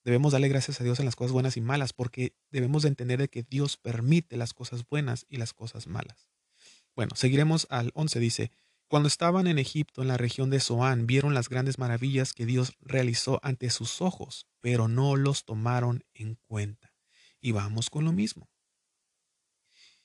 Debemos 0.03 0.33
darle 0.33 0.49
gracias 0.49 0.81
a 0.81 0.85
Dios 0.85 0.99
en 0.99 1.05
las 1.05 1.15
cosas 1.15 1.33
buenas 1.33 1.57
y 1.57 1.61
malas, 1.61 1.93
porque 1.93 2.35
debemos 2.51 2.83
de 2.83 2.89
entender 2.89 3.21
de 3.21 3.29
que 3.29 3.45
Dios 3.45 3.77
permite 3.77 4.37
las 4.37 4.53
cosas 4.53 4.85
buenas 4.89 5.27
y 5.29 5.37
las 5.37 5.53
cosas 5.53 5.87
malas. 5.87 6.29
Bueno, 6.97 7.15
seguiremos 7.15 7.69
al 7.71 7.93
11, 7.95 8.19
dice, 8.19 8.51
cuando 8.89 9.09
estaban 9.09 9.49
en 9.49 9.59
Egipto, 9.59 10.03
en 10.03 10.09
la 10.09 10.17
región 10.17 10.49
de 10.49 10.61
Zoán, 10.61 11.07
vieron 11.07 11.35
las 11.35 11.49
grandes 11.49 11.79
maravillas 11.79 12.33
que 12.33 12.47
Dios 12.47 12.73
realizó 12.81 13.41
ante 13.43 13.69
sus 13.71 14.01
ojos, 14.01 14.47
pero 14.61 14.87
no 14.87 15.17
los 15.17 15.45
tomaron 15.45 16.05
en 16.15 16.37
cuenta. 16.47 16.95
Y 17.41 17.51
vamos 17.51 17.91
con 17.91 18.05
lo 18.05 18.13
mismo. 18.13 18.49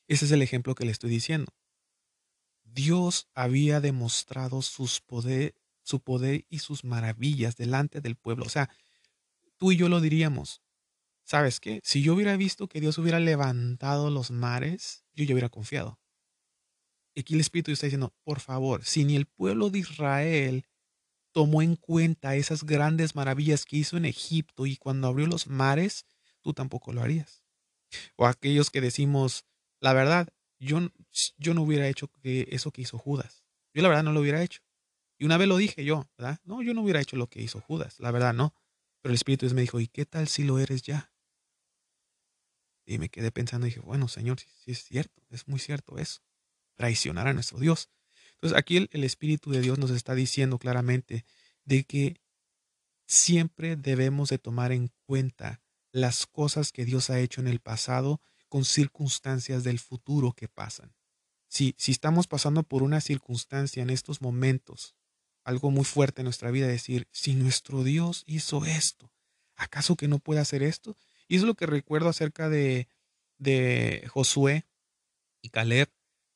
Ese 0.07 0.25
es 0.25 0.31
el 0.31 0.41
ejemplo 0.41 0.73
que 0.73 0.85
le 0.85 0.91
estoy 0.91 1.11
diciendo. 1.11 1.53
Dios 2.63 3.27
había 3.35 3.81
demostrado 3.81 4.61
poder, 5.05 5.55
su 5.83 5.99
poder 6.01 6.45
y 6.49 6.59
sus 6.59 6.83
maravillas 6.83 7.57
delante 7.57 8.01
del 8.01 8.15
pueblo. 8.15 8.45
O 8.45 8.49
sea, 8.49 8.69
tú 9.57 9.71
y 9.71 9.77
yo 9.77 9.89
lo 9.89 10.01
diríamos. 10.01 10.63
¿Sabes 11.23 11.59
qué? 11.59 11.81
Si 11.83 12.01
yo 12.01 12.15
hubiera 12.15 12.35
visto 12.35 12.67
que 12.67 12.81
Dios 12.81 12.97
hubiera 12.97 13.19
levantado 13.19 14.09
los 14.09 14.31
mares, 14.31 15.05
yo 15.13 15.23
ya 15.23 15.33
hubiera 15.33 15.49
confiado 15.49 16.01
aquí 17.19 17.33
el 17.33 17.41
Espíritu 17.41 17.71
está 17.71 17.87
diciendo, 17.87 18.13
por 18.23 18.39
favor, 18.39 18.83
si 18.85 19.03
ni 19.03 19.15
el 19.15 19.25
pueblo 19.25 19.69
de 19.69 19.79
Israel 19.79 20.65
tomó 21.31 21.61
en 21.61 21.75
cuenta 21.75 22.35
esas 22.35 22.63
grandes 22.63 23.15
maravillas 23.15 23.65
que 23.65 23.77
hizo 23.77 23.97
en 23.97 24.05
Egipto 24.05 24.65
y 24.65 24.77
cuando 24.77 25.07
abrió 25.07 25.27
los 25.27 25.47
mares, 25.47 26.05
tú 26.41 26.53
tampoco 26.53 26.93
lo 26.93 27.01
harías. 27.01 27.43
O 28.15 28.25
aquellos 28.25 28.69
que 28.69 28.81
decimos, 28.81 29.45
la 29.79 29.93
verdad, 29.93 30.29
yo, 30.59 30.79
yo 31.37 31.53
no 31.53 31.63
hubiera 31.63 31.87
hecho 31.87 32.09
eso 32.23 32.71
que 32.71 32.81
hizo 32.81 32.97
Judas. 32.97 33.43
Yo 33.73 33.81
la 33.81 33.89
verdad 33.89 34.03
no 34.03 34.13
lo 34.13 34.21
hubiera 34.21 34.43
hecho. 34.43 34.61
Y 35.17 35.25
una 35.25 35.37
vez 35.37 35.47
lo 35.47 35.57
dije 35.57 35.85
yo, 35.85 36.09
¿verdad? 36.17 36.39
No, 36.43 36.61
yo 36.61 36.73
no 36.73 36.81
hubiera 36.81 37.01
hecho 37.01 37.15
lo 37.15 37.27
que 37.27 37.41
hizo 37.41 37.61
Judas, 37.61 37.99
la 37.99 38.11
verdad 38.11 38.33
no. 38.33 38.53
Pero 39.01 39.11
el 39.11 39.15
Espíritu 39.15 39.53
me 39.53 39.61
dijo, 39.61 39.79
¿y 39.79 39.87
qué 39.87 40.05
tal 40.05 40.27
si 40.27 40.43
lo 40.43 40.59
eres 40.59 40.81
ya? 40.83 41.11
Y 42.85 42.97
me 42.97 43.09
quedé 43.09 43.31
pensando 43.31 43.67
y 43.67 43.69
dije, 43.69 43.81
bueno, 43.81 44.07
Señor, 44.07 44.39
sí 44.39 44.71
es 44.71 44.83
cierto, 44.83 45.21
es 45.29 45.47
muy 45.47 45.59
cierto 45.59 45.97
eso 45.97 46.21
traicionar 46.75 47.27
a 47.27 47.33
nuestro 47.33 47.59
Dios. 47.59 47.89
Entonces 48.41 48.57
aquí 48.57 48.89
el, 48.91 49.03
Espíritu 49.03 49.51
de 49.51 49.61
Dios 49.61 49.77
nos 49.77 49.91
está 49.91 50.15
diciendo 50.15 50.57
claramente 50.57 51.25
de 51.63 51.83
que 51.83 52.21
siempre 53.05 53.75
debemos 53.75 54.29
de 54.29 54.39
tomar 54.39 54.71
en 54.71 54.91
cuenta 55.05 55.61
las 55.91 56.25
cosas 56.25 56.71
que 56.71 56.85
Dios 56.85 57.09
ha 57.09 57.19
hecho 57.19 57.41
en 57.41 57.47
el 57.47 57.59
pasado 57.59 58.21
con 58.49 58.65
circunstancias 58.65 59.63
del 59.63 59.79
futuro 59.79 60.33
que 60.33 60.47
pasan. 60.47 60.95
Si, 61.47 61.75
si 61.77 61.91
estamos 61.91 62.27
pasando 62.27 62.63
por 62.63 62.81
una 62.81 63.01
circunstancia 63.01 63.83
en 63.83 63.89
estos 63.89 64.21
momentos, 64.21 64.95
algo 65.43 65.69
muy 65.69 65.83
fuerte 65.83 66.21
en 66.21 66.25
nuestra 66.25 66.49
vida, 66.49 66.67
decir, 66.67 67.07
si 67.11 67.35
nuestro 67.35 67.83
Dios 67.83 68.23
hizo 68.25 68.65
esto, 68.65 69.11
¿acaso 69.55 69.95
que 69.95 70.07
no 70.07 70.19
puede 70.19 70.39
hacer 70.39 70.63
esto? 70.63 70.97
Y 71.27 71.35
es 71.35 71.43
lo 71.43 71.55
que 71.55 71.65
recuerdo 71.65 72.09
acerca 72.09 72.49
de, 72.49 72.87
de 73.37 74.07
Josué 74.11 74.65
y 75.41 75.49
Caleb, 75.49 75.89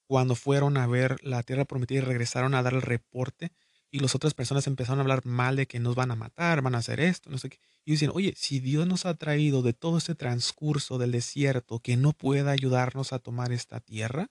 cuando 0.08 0.36
fueron 0.36 0.78
a 0.78 0.88
ver 0.88 1.18
la 1.24 1.44
tierra 1.44 1.66
prometida 1.66 2.00
y 2.00 2.02
regresaron 2.02 2.54
a 2.54 2.64
dar 2.64 2.74
el 2.74 2.82
reporte 2.82 3.52
y 3.92 4.00
las 4.00 4.14
otras 4.14 4.34
personas 4.34 4.68
empezaron 4.68 5.00
a 5.00 5.02
hablar 5.04 5.26
mal 5.26 5.56
de 5.56 5.68
que 5.68 5.80
nos 5.80 5.96
van 5.96 6.12
a 6.12 6.16
matar, 6.16 6.62
van 6.62 6.76
a 6.76 6.80
hacer 6.80 7.00
esto, 7.00 7.30
no 7.30 7.38
sé 7.38 7.50
qué. 7.50 7.60
Y 7.86 7.92
dicen, 7.92 8.12
oye, 8.14 8.34
si 8.36 8.60
Dios 8.60 8.86
nos 8.88 9.06
ha 9.06 9.14
traído 9.14 9.62
de 9.62 9.74
todo 9.74 9.98
este 9.98 10.16
transcurso 10.16 10.98
del 10.98 11.12
desierto 11.12 11.80
que 11.80 11.96
no 11.96 12.12
pueda 12.12 12.52
ayudarnos 12.52 13.14
a 13.14 13.20
tomar 13.20 13.54
esta 13.54 13.80
tierra, 13.80 14.30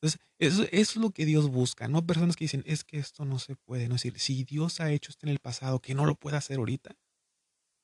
entonces 0.00 0.20
eso, 0.38 0.66
es 0.70 0.96
lo 0.96 1.10
que 1.10 1.24
Dios 1.24 1.48
busca, 1.48 1.88
no 1.88 2.04
personas 2.04 2.36
que 2.36 2.44
dicen, 2.44 2.62
es 2.66 2.84
que 2.84 2.98
esto 2.98 3.24
no 3.24 3.38
se 3.38 3.56
puede, 3.56 3.88
no 3.88 3.94
es 3.94 4.02
decir, 4.02 4.20
si 4.20 4.44
Dios 4.44 4.80
ha 4.80 4.92
hecho 4.92 5.10
esto 5.10 5.24
en 5.24 5.32
el 5.32 5.38
pasado, 5.38 5.80
que 5.80 5.94
no 5.94 6.04
lo 6.04 6.14
puede 6.16 6.36
hacer 6.36 6.58
ahorita. 6.58 6.94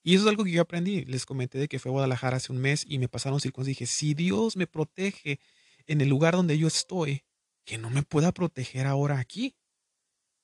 Y 0.03 0.15
eso 0.15 0.25
es 0.25 0.31
algo 0.31 0.45
que 0.45 0.51
yo 0.51 0.63
aprendí. 0.63 1.05
Les 1.05 1.27
comenté 1.27 1.59
de 1.59 1.69
que 1.69 1.79
fue 1.79 1.91
a 1.91 1.93
Guadalajara 1.93 2.39
hace 2.39 2.53
un 2.53 2.59
mes 2.59 2.85
y 2.87 2.99
me 2.99 3.09
pasaron 3.09 3.41
circunstancias 3.41 3.79
dije, 3.79 3.87
si 3.87 4.15
Dios 4.15 4.57
me 4.57 4.67
protege 4.67 5.41
en 5.87 6.01
el 6.01 6.09
lugar 6.09 6.35
donde 6.35 6.59
yo 6.59 6.67
estoy, 6.67 7.25
que 7.65 7.79
no 7.79 7.91
me 7.91 8.03
pueda 8.03 8.33
proteger 8.33 8.87
ahora 8.87 9.19
aquí. 9.19 9.55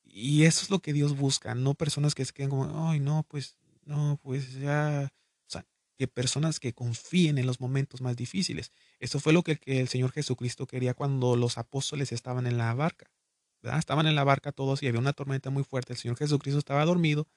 Y 0.05 0.45
eso 0.45 0.63
es 0.63 0.71
lo 0.71 0.81
que 0.81 0.93
Dios 0.93 1.17
busca, 1.17 1.55
no 1.55 1.75
personas 1.75 2.15
que 2.15 2.25
se 2.25 2.33
queden 2.33 2.51
como, 2.51 2.89
ay, 2.89 3.01
no, 3.01 3.25
pues, 3.29 3.59
no, 3.85 4.19
pues 4.23 4.55
ya. 4.55 5.13
O 5.47 5.51
sea, 5.51 5.67
que 5.99 6.09
personas 6.09 6.61
que 6.61 6.73
confíen 6.73 7.39
en 7.39 7.47
los 7.47 7.61
momentos 7.61 8.01
más 8.01 8.17
difíciles. 8.17 8.73
Eso 9.01 9.21
fue 9.21 9.33
lo 9.33 9.43
que, 9.43 9.61
el 9.67 9.89
Señor 9.89 10.13
Jesucristo 10.13 10.67
quería 10.67 10.95
cuando 10.95 11.37
los 11.37 11.59
apóstoles 11.59 12.13
estaban 12.13 12.47
en 12.47 12.59
la 12.59 12.73
barca. 12.75 13.11
¿verdad? 13.63 13.79
Estaban 13.79 14.07
en 14.07 14.15
la 14.15 14.25
barca 14.25 14.53
todos 14.53 14.83
y 14.83 14.87
había 14.89 15.01
una 15.01 15.13
tormenta 15.13 15.51
muy 15.51 15.65
fuerte. 15.65 15.93
El 15.93 15.99
Señor 15.99 16.17
Jesucristo 16.17 16.59
estaba 16.59 16.85
dormido 16.85 17.29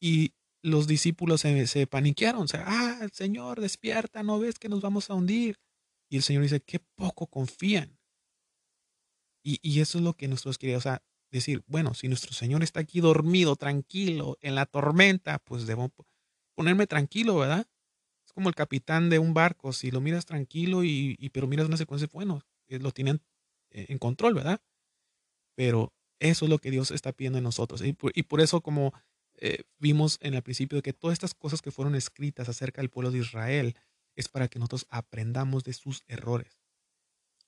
y 0.00 0.34
los 0.62 0.86
discípulos 0.86 1.40
se, 1.40 1.66
se 1.66 1.86
paniquearon. 1.86 2.42
O 2.42 2.48
sea, 2.48 2.64
ah, 2.66 3.08
Señor, 3.12 3.60
despierta, 3.60 4.22
¿no 4.22 4.38
ves 4.38 4.58
que 4.58 4.68
nos 4.68 4.80
vamos 4.80 5.10
a 5.10 5.14
hundir? 5.14 5.58
Y 6.08 6.16
el 6.16 6.22
Señor 6.22 6.42
dice, 6.42 6.60
qué 6.60 6.80
poco 6.80 7.26
confían. 7.26 7.98
Y, 9.42 9.58
y 9.62 9.80
eso 9.80 9.98
es 9.98 10.04
lo 10.04 10.14
que 10.14 10.28
nosotros 10.28 10.58
queríamos 10.58 10.82
o 10.82 10.88
sea, 10.88 11.02
decir, 11.30 11.62
bueno, 11.66 11.94
si 11.94 12.08
nuestro 12.08 12.32
Señor 12.32 12.62
está 12.62 12.80
aquí 12.80 13.00
dormido, 13.00 13.56
tranquilo, 13.56 14.38
en 14.40 14.54
la 14.54 14.66
tormenta, 14.66 15.38
pues 15.38 15.66
debo 15.66 15.92
ponerme 16.54 16.86
tranquilo, 16.86 17.36
¿verdad? 17.36 17.66
como 18.38 18.50
el 18.50 18.54
capitán 18.54 19.10
de 19.10 19.18
un 19.18 19.34
barco, 19.34 19.72
si 19.72 19.90
lo 19.90 20.00
miras 20.00 20.24
tranquilo 20.24 20.84
y, 20.84 21.16
pero 21.32 21.48
miras 21.48 21.66
una 21.66 21.76
secuencia, 21.76 22.08
bueno, 22.12 22.40
eh, 22.68 22.78
lo 22.78 22.92
tienen 22.92 23.20
eh, 23.72 23.86
en 23.88 23.98
control, 23.98 24.34
¿verdad? 24.34 24.60
Pero 25.56 25.92
eso 26.20 26.44
es 26.44 26.48
lo 26.48 26.58
que 26.58 26.70
Dios 26.70 26.92
está 26.92 27.10
pidiendo 27.10 27.38
en 27.38 27.42
nosotros. 27.42 27.82
Y 27.82 27.94
por, 27.94 28.40
eso 28.40 28.60
como 28.60 28.92
eh, 29.38 29.64
vimos 29.80 30.18
en 30.22 30.34
el 30.34 30.42
principio 30.44 30.80
que 30.82 30.92
todas 30.92 31.14
estas 31.14 31.34
cosas 31.34 31.62
que 31.62 31.72
fueron 31.72 31.96
escritas 31.96 32.48
acerca 32.48 32.80
del 32.80 32.90
pueblo 32.90 33.10
de 33.10 33.18
Israel 33.18 33.74
es 34.18 34.28
para 34.28 34.48
que 34.48 34.58
nosotros 34.58 34.86
aprendamos 34.90 35.62
de 35.62 35.72
sus 35.72 36.02
errores. 36.08 36.60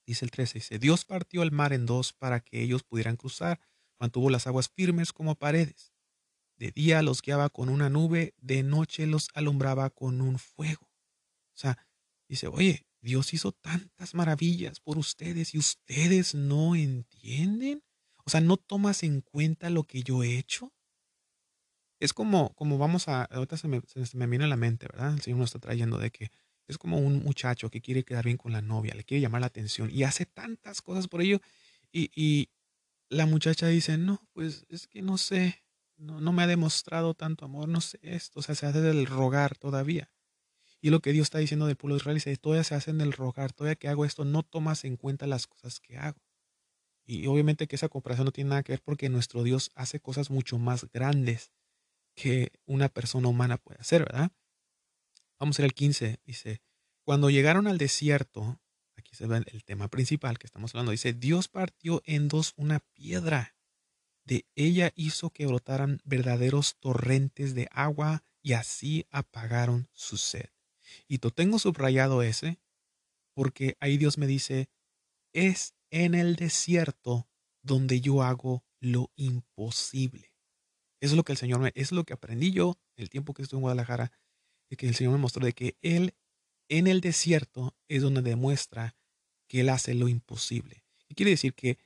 Dice 0.05 0.23
el 0.23 0.31
13, 0.31 0.59
dice, 0.59 0.79
Dios 0.79 1.03
partió 1.03 1.43
el 1.43 1.51
mar 1.51 1.73
en 1.73 1.85
dos 1.85 2.13
para 2.13 2.39
que 2.39 2.61
ellos 2.61 2.83
pudieran 2.83 3.17
cruzar, 3.17 3.59
mantuvo 3.99 4.29
las 4.29 4.47
aguas 4.47 4.69
firmes 4.69 5.11
como 5.11 5.35
paredes. 5.35 5.93
De 6.55 6.71
día 6.71 7.01
los 7.01 7.21
guiaba 7.21 7.49
con 7.49 7.67
una 7.67 7.89
nube, 7.89 8.33
de 8.37 8.63
noche 8.63 9.05
los 9.05 9.27
alumbraba 9.33 9.89
con 9.89 10.21
un 10.21 10.39
fuego. 10.39 10.89
O 11.53 11.57
sea, 11.57 11.77
dice, 12.29 12.47
oye, 12.47 12.87
Dios 13.01 13.33
hizo 13.33 13.51
tantas 13.51 14.13
maravillas 14.13 14.79
por 14.79 14.97
ustedes 14.97 15.53
y 15.53 15.57
ustedes 15.57 16.35
no 16.35 16.75
entienden. 16.75 17.83
O 18.23 18.29
sea, 18.29 18.39
no 18.39 18.55
tomas 18.55 19.03
en 19.03 19.19
cuenta 19.21 19.69
lo 19.69 19.83
que 19.83 20.03
yo 20.03 20.23
he 20.23 20.37
hecho. 20.37 20.71
Es 21.99 22.13
como, 22.13 22.53
como 22.53 22.77
vamos 22.77 23.09
a, 23.09 23.25
ahorita 23.25 23.57
se 23.57 23.67
me, 23.67 23.81
se 23.85 24.17
me 24.17 24.27
viene 24.27 24.45
a 24.45 24.47
la 24.47 24.55
mente, 24.55 24.87
¿verdad? 24.87 25.13
El 25.13 25.21
Señor 25.21 25.39
nos 25.39 25.49
está 25.49 25.59
trayendo 25.59 25.97
de 25.97 26.11
que 26.11 26.31
es 26.71 26.77
como 26.77 26.97
un 26.97 27.23
muchacho 27.23 27.69
que 27.69 27.81
quiere 27.81 28.03
quedar 28.03 28.25
bien 28.25 28.37
con 28.37 28.51
la 28.51 28.61
novia, 28.61 28.93
le 28.95 29.03
quiere 29.03 29.21
llamar 29.21 29.41
la 29.41 29.47
atención 29.47 29.89
y 29.91 30.03
hace 30.03 30.25
tantas 30.25 30.81
cosas 30.81 31.07
por 31.07 31.21
ello. 31.21 31.39
Y, 31.91 32.11
y 32.15 32.49
la 33.09 33.25
muchacha 33.25 33.67
dice, 33.67 33.97
no, 33.97 34.21
pues 34.33 34.65
es 34.69 34.87
que 34.87 35.01
no 35.01 35.17
sé, 35.17 35.63
no, 35.97 36.21
no 36.21 36.31
me 36.31 36.43
ha 36.43 36.47
demostrado 36.47 37.13
tanto 37.13 37.45
amor, 37.45 37.67
no 37.67 37.81
sé 37.81 37.99
esto. 38.01 38.39
O 38.39 38.43
sea, 38.43 38.55
se 38.55 38.65
hace 38.65 38.81
del 38.81 39.05
rogar 39.05 39.57
todavía. 39.57 40.09
Y 40.81 40.89
lo 40.89 40.99
que 41.01 41.11
Dios 41.11 41.25
está 41.25 41.37
diciendo 41.37 41.67
del 41.67 41.75
pueblo 41.75 41.95
de 41.95 41.99
Israel 41.99 42.15
dice, 42.15 42.35
todavía 42.37 42.63
se 42.63 42.73
hace 42.73 42.91
en 42.91 43.01
el 43.01 43.13
rogar, 43.13 43.53
todavía 43.53 43.75
que 43.75 43.87
hago 43.87 44.05
esto, 44.05 44.25
no 44.25 44.43
tomas 44.43 44.83
en 44.83 44.97
cuenta 44.97 45.27
las 45.27 45.45
cosas 45.45 45.79
que 45.79 45.97
hago. 45.97 46.19
Y 47.05 47.27
obviamente 47.27 47.67
que 47.67 47.75
esa 47.75 47.89
comparación 47.89 48.25
no 48.25 48.31
tiene 48.31 48.49
nada 48.51 48.63
que 48.63 48.73
ver 48.73 48.81
porque 48.81 49.09
nuestro 49.09 49.43
Dios 49.43 49.71
hace 49.75 49.99
cosas 49.99 50.31
mucho 50.31 50.57
más 50.57 50.89
grandes 50.91 51.51
que 52.15 52.51
una 52.65 52.89
persona 52.89 53.27
humana 53.27 53.57
puede 53.57 53.79
hacer, 53.79 54.03
¿verdad? 54.05 54.31
Vamos 55.41 55.57
a 55.57 55.63
ir 55.63 55.65
al 55.65 55.73
15. 55.73 56.19
Dice, 56.23 56.61
cuando 57.03 57.31
llegaron 57.31 57.65
al 57.65 57.79
desierto, 57.79 58.61
aquí 58.95 59.15
se 59.15 59.25
ve 59.25 59.43
el 59.47 59.63
tema 59.63 59.87
principal 59.87 60.37
que 60.37 60.45
estamos 60.45 60.75
hablando, 60.75 60.91
dice, 60.91 61.13
Dios 61.13 61.47
partió 61.47 62.03
en 62.05 62.27
dos 62.27 62.53
una 62.57 62.79
piedra. 62.93 63.55
De 64.23 64.45
ella 64.53 64.91
hizo 64.95 65.31
que 65.31 65.47
brotaran 65.47 65.99
verdaderos 66.03 66.77
torrentes 66.79 67.55
de 67.55 67.67
agua 67.71 68.23
y 68.43 68.53
así 68.53 69.07
apagaron 69.09 69.89
su 69.93 70.17
sed. 70.17 70.51
Y 71.07 71.17
lo 71.17 71.31
tengo 71.31 71.57
subrayado 71.57 72.21
ese 72.21 72.59
porque 73.33 73.77
ahí 73.79 73.97
Dios 73.97 74.19
me 74.19 74.27
dice, 74.27 74.69
es 75.33 75.73
en 75.89 76.13
el 76.13 76.35
desierto 76.35 77.27
donde 77.63 77.99
yo 77.99 78.21
hago 78.21 78.63
lo 78.79 79.11
imposible. 79.15 80.35
Es 80.99 81.13
lo 81.13 81.23
que 81.23 81.31
el 81.31 81.39
Señor 81.39 81.61
me, 81.61 81.71
es 81.73 81.91
lo 81.91 82.03
que 82.03 82.13
aprendí 82.13 82.51
yo 82.51 82.77
el 82.95 83.09
tiempo 83.09 83.33
que 83.33 83.41
estuve 83.41 83.57
en 83.57 83.63
Guadalajara, 83.63 84.11
de 84.71 84.77
que 84.77 84.87
el 84.87 84.95
Señor 84.95 85.13
me 85.13 85.19
mostró 85.19 85.45
de 85.45 85.53
que 85.53 85.77
Él 85.83 86.15
en 86.69 86.87
el 86.87 87.01
desierto 87.01 87.75
es 87.89 88.01
donde 88.01 88.21
demuestra 88.21 88.95
que 89.47 89.59
Él 89.59 89.69
hace 89.69 89.93
lo 89.93 90.07
imposible. 90.07 90.83
Y 91.07 91.13
quiere 91.13 91.31
decir 91.31 91.53
que 91.53 91.77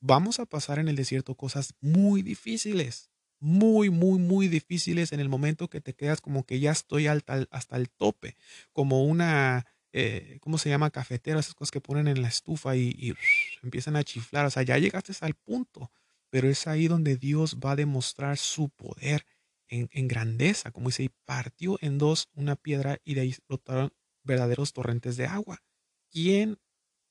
vamos 0.00 0.40
a 0.40 0.46
pasar 0.46 0.78
en 0.78 0.88
el 0.88 0.96
desierto 0.96 1.36
cosas 1.36 1.74
muy 1.80 2.22
difíciles, 2.22 3.10
muy, 3.38 3.90
muy, 3.90 4.18
muy 4.18 4.48
difíciles 4.48 5.12
en 5.12 5.20
el 5.20 5.28
momento 5.28 5.68
que 5.68 5.82
te 5.82 5.94
quedas 5.94 6.22
como 6.22 6.44
que 6.44 6.58
ya 6.58 6.72
estoy 6.72 7.06
hasta 7.06 7.76
el 7.76 7.90
tope, 7.90 8.36
como 8.72 9.04
una 9.04 9.66
eh, 9.96 10.38
¿cómo 10.40 10.58
se 10.58 10.70
llama? 10.70 10.90
Cafetera, 10.90 11.38
esas 11.38 11.54
cosas 11.54 11.70
que 11.70 11.80
ponen 11.80 12.08
en 12.08 12.20
la 12.20 12.28
estufa 12.28 12.74
y, 12.76 13.14
empiezan 13.62 13.94
a 13.94 14.02
chiflar. 14.02 14.46
O 14.46 14.50
sea, 14.50 14.64
ya 14.64 14.76
llegaste 14.76 15.12
al 15.20 15.34
punto, 15.34 15.92
pero 16.30 16.48
es 16.48 16.66
ahí 16.66 16.88
donde 16.88 17.16
Dios 17.16 17.58
va 17.64 17.72
a 17.72 17.76
demostrar 17.76 18.36
su 18.36 18.70
poder 18.70 19.24
en, 19.68 20.08
grandeza, 20.08 20.70
como 20.70 20.88
dice, 20.88 21.04
y 21.04 21.10
partió 21.24 21.78
en 21.80 21.98
dos 21.98 22.28
una 22.34 22.56
piedra 22.56 22.98
y 23.04 23.14
de 23.14 23.22
ahí 23.22 23.34
brotaron 23.48 23.92
verdaderos 24.22 24.72
torrentes 24.72 25.16
de 25.16 25.26
agua. 25.26 25.62
¿Quién 26.10 26.58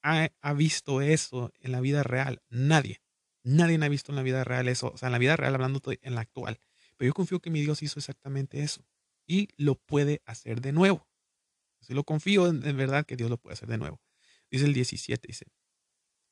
ha, 0.02 0.54
visto 0.54 1.02
eso 1.02 1.52
en 1.60 1.72
la 1.72 1.82
vida 1.82 2.04
real? 2.04 2.42
Nadie. 2.50 3.02
Nadie 3.44 3.84
ha 3.84 3.90
visto 3.90 4.12
en 4.12 4.16
la 4.16 4.24
vida 4.24 4.44
real 4.44 4.68
eso. 4.68 4.92
O 4.94 4.98
sea, 4.98 5.08
en 5.08 5.14
la 5.14 5.20
vida 5.20 5.36
real 5.36 5.56
hablando 5.56 5.82
en 5.86 6.16
la 6.16 6.22
actual. 6.22 6.60
Pero 6.98 7.10
yo 7.10 7.14
confío 7.14 7.40
que 7.40 7.50
mi 7.50 7.62
Dios 7.62 7.82
hizo 7.84 8.00
exactamente 8.00 8.62
eso 8.62 8.86
y 9.26 9.50
lo 9.58 9.76
puede 9.76 10.22
hacer 10.26 10.62
de 10.62 10.72
nuevo. 10.72 11.08
Si 11.82 11.94
lo 11.94 12.04
confío 12.04 12.48
en, 12.48 12.62
verdad 12.78 13.06
que 13.06 13.16
Dios 13.16 13.30
lo 13.30 13.38
puede 13.38 13.54
hacer 13.54 13.68
de 13.68 13.78
nuevo. 13.78 14.02
Dice 14.50 14.66
el 14.66 14.74
17, 14.74 15.28
dice, 15.28 15.46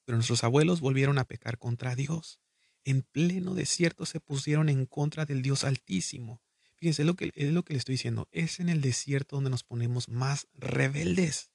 pero 0.05 0.17
nuestros 0.17 0.43
abuelos 0.43 0.79
volvieron 0.79 1.17
a 1.17 1.25
pecar 1.25 1.57
contra 1.57 1.95
Dios. 1.95 2.40
En 2.83 3.03
pleno 3.03 3.53
desierto 3.53 4.05
se 4.05 4.19
pusieron 4.19 4.69
en 4.69 4.85
contra 4.85 5.25
del 5.25 5.41
Dios 5.41 5.63
altísimo. 5.63 6.41
Fíjense, 6.75 7.03
lo, 7.03 7.15
que, 7.15 7.31
es 7.35 7.53
lo 7.53 7.63
que 7.63 7.73
le 7.73 7.79
estoy 7.79 7.93
diciendo. 7.93 8.27
Es 8.31 8.59
en 8.59 8.69
el 8.69 8.81
desierto 8.81 9.35
donde 9.35 9.51
nos 9.51 9.63
ponemos 9.63 10.09
más 10.09 10.47
rebeldes. 10.53 11.51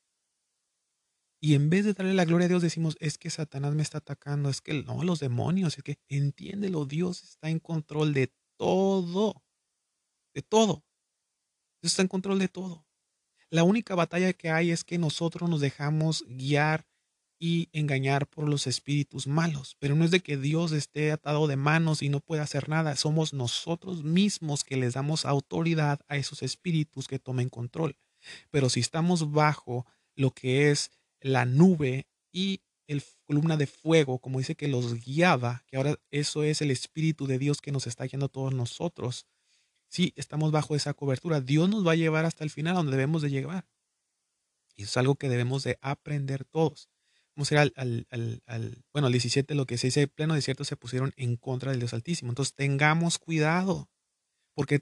Y 1.41 1.55
en 1.55 1.69
vez 1.69 1.85
de 1.85 1.93
darle 1.93 2.15
la 2.15 2.25
gloria 2.25 2.47
a 2.47 2.49
Dios, 2.49 2.63
decimos, 2.63 2.97
es 3.01 3.19
que 3.19 3.31
Satanás 3.31 3.75
me 3.75 3.83
está 3.83 3.99
atacando, 3.99 4.49
es 4.49 4.61
que 4.61 4.83
no, 4.85 5.03
los 5.03 5.21
demonios, 5.21 5.77
es 5.77 5.83
que 5.83 5.99
entiéndelo, 6.09 6.87
Dios 6.87 7.23
está 7.23 7.51
en 7.51 7.59
control 7.59 8.15
de 8.15 8.33
todo. 8.57 9.45
De 10.33 10.43
todo. 10.43 10.85
Dios 11.83 11.93
está 11.93 12.03
en 12.03 12.09
control 12.09 12.39
de 12.39 12.49
todo. 12.49 12.87
La 13.51 13.65
única 13.65 13.95
batalla 13.95 14.33
que 14.33 14.51
hay 14.51 14.71
es 14.71 14.85
que 14.85 14.99
nosotros 14.99 15.49
nos 15.49 15.61
dejamos 15.61 16.25
guiar 16.29 16.87
y 17.39 17.69
engañar 17.73 18.27
por 18.27 18.49
los 18.49 18.67
espíritus 18.67 19.27
malos. 19.27 19.77
Pero 19.79 19.95
no 19.95 20.05
es 20.05 20.11
de 20.11 20.21
que 20.21 20.37
Dios 20.37 20.73
esté 20.73 21.13
atado 21.13 21.47
de 21.47 21.57
manos 21.57 22.03
y 22.03 22.09
no 22.09 22.21
pueda 22.21 22.43
hacer 22.43 22.69
nada. 22.69 22.97
Somos 22.97 23.33
nosotros 23.33 24.05
mismos 24.05 24.65
que 24.65 24.77
les 24.77 24.95
damos 24.95 25.25
autoridad 25.25 26.01
a 26.09 26.17
esos 26.17 26.43
espíritus 26.43 27.09
que 27.09 27.19
tomen 27.19 27.49
control. 27.49 27.97
Pero 28.51 28.71
si 28.71 28.81
estamos 28.81 29.33
bajo 29.33 29.87
lo 30.15 30.33
que 30.33 30.71
es 30.71 30.91
la 31.21 31.45
nube 31.45 32.07
y 32.33 32.61
el 32.87 33.03
columna 33.25 33.57
de 33.57 33.67
fuego, 33.67 34.19
como 34.19 34.39
dice 34.39 34.55
que 34.55 34.69
los 34.69 34.95
guiaba, 34.95 35.65
que 35.67 35.77
ahora 35.77 35.99
eso 36.11 36.43
es 36.45 36.63
el 36.63 36.71
Espíritu 36.71 37.27
de 37.27 37.39
Dios 37.39 37.61
que 37.61 37.73
nos 37.73 37.87
está 37.87 38.05
guiando 38.05 38.27
a 38.27 38.31
todos 38.31 38.55
nosotros, 38.55 39.27
si 39.89 40.13
estamos 40.17 40.53
bajo 40.53 40.77
esa 40.77 40.95
cobertura. 40.95 41.41
Dios 41.41 41.69
nos 41.69 41.87
va 41.87 41.93
a 41.93 41.97
llevar 41.97 42.25
hasta 42.25 42.45
el 42.45 42.51
final 42.51 42.75
donde 42.75 42.93
debemos 42.93 43.23
de 43.23 43.31
llegar. 43.31 43.67
Y 44.77 44.85
es 44.85 44.97
algo 44.97 45.17
que 45.17 45.29
debemos 45.29 45.65
de 45.65 45.79
aprender 45.81 46.45
todos. 46.45 46.91
Vamos 47.37 47.53
a 47.53 47.55
ir 47.55 47.73
al, 47.77 48.85
bueno, 48.93 49.07
al 49.07 49.13
17, 49.13 49.55
lo 49.55 49.67
que 49.67 49.77
se 49.77 49.89
dice, 49.89 50.09
pleno 50.09 50.35
desierto 50.35 50.65
se 50.65 50.77
pusieron 50.77 51.13
en 51.17 51.37
contra 51.37 51.71
del 51.71 51.81
Dios 51.81 51.93
Altísimo. 51.93 52.31
Entonces 52.31 52.55
tengamos 52.55 53.19
cuidado, 53.19 53.91
porque 54.55 54.81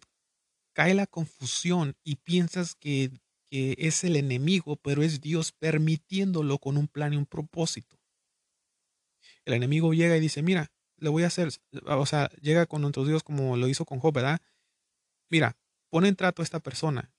cae 0.73 0.95
la 0.95 1.07
confusión 1.07 1.97
y 2.05 2.17
piensas 2.17 2.75
que, 2.75 3.11
es 3.51 4.03
el 4.03 4.17
enemigo, 4.17 4.75
pero 4.77 5.05
es 5.05 5.21
Dios 5.21 5.53
permitiéndolo 5.53 6.59
con 6.59 6.77
un 6.77 6.89
plan 6.89 7.13
y 7.13 7.17
un 7.17 7.27
propósito. 7.27 8.01
El 9.45 9.55
enemigo 9.55 9.95
llega 9.95 10.17
y 10.17 10.21
dice, 10.21 10.43
mira, 10.43 10.73
le 10.97 11.09
voy 11.09 11.23
a 11.23 11.29
hacer, 11.29 11.51
o 11.87 12.07
sea, 12.07 12.31
llega 12.41 12.67
con 12.67 12.83
nuestros 12.83 13.07
Dios 13.07 13.23
como 13.23 13.57
lo 13.57 13.69
hizo 13.69 13.85
con 13.85 14.01
Job, 14.01 14.13
¿verdad? 14.13 14.41
mira, 15.31 15.57
pon 15.91 16.07
en 16.07 16.17
trato 16.17 16.43
a 16.43 16.45
esta 16.45 16.61
persona 16.61 17.13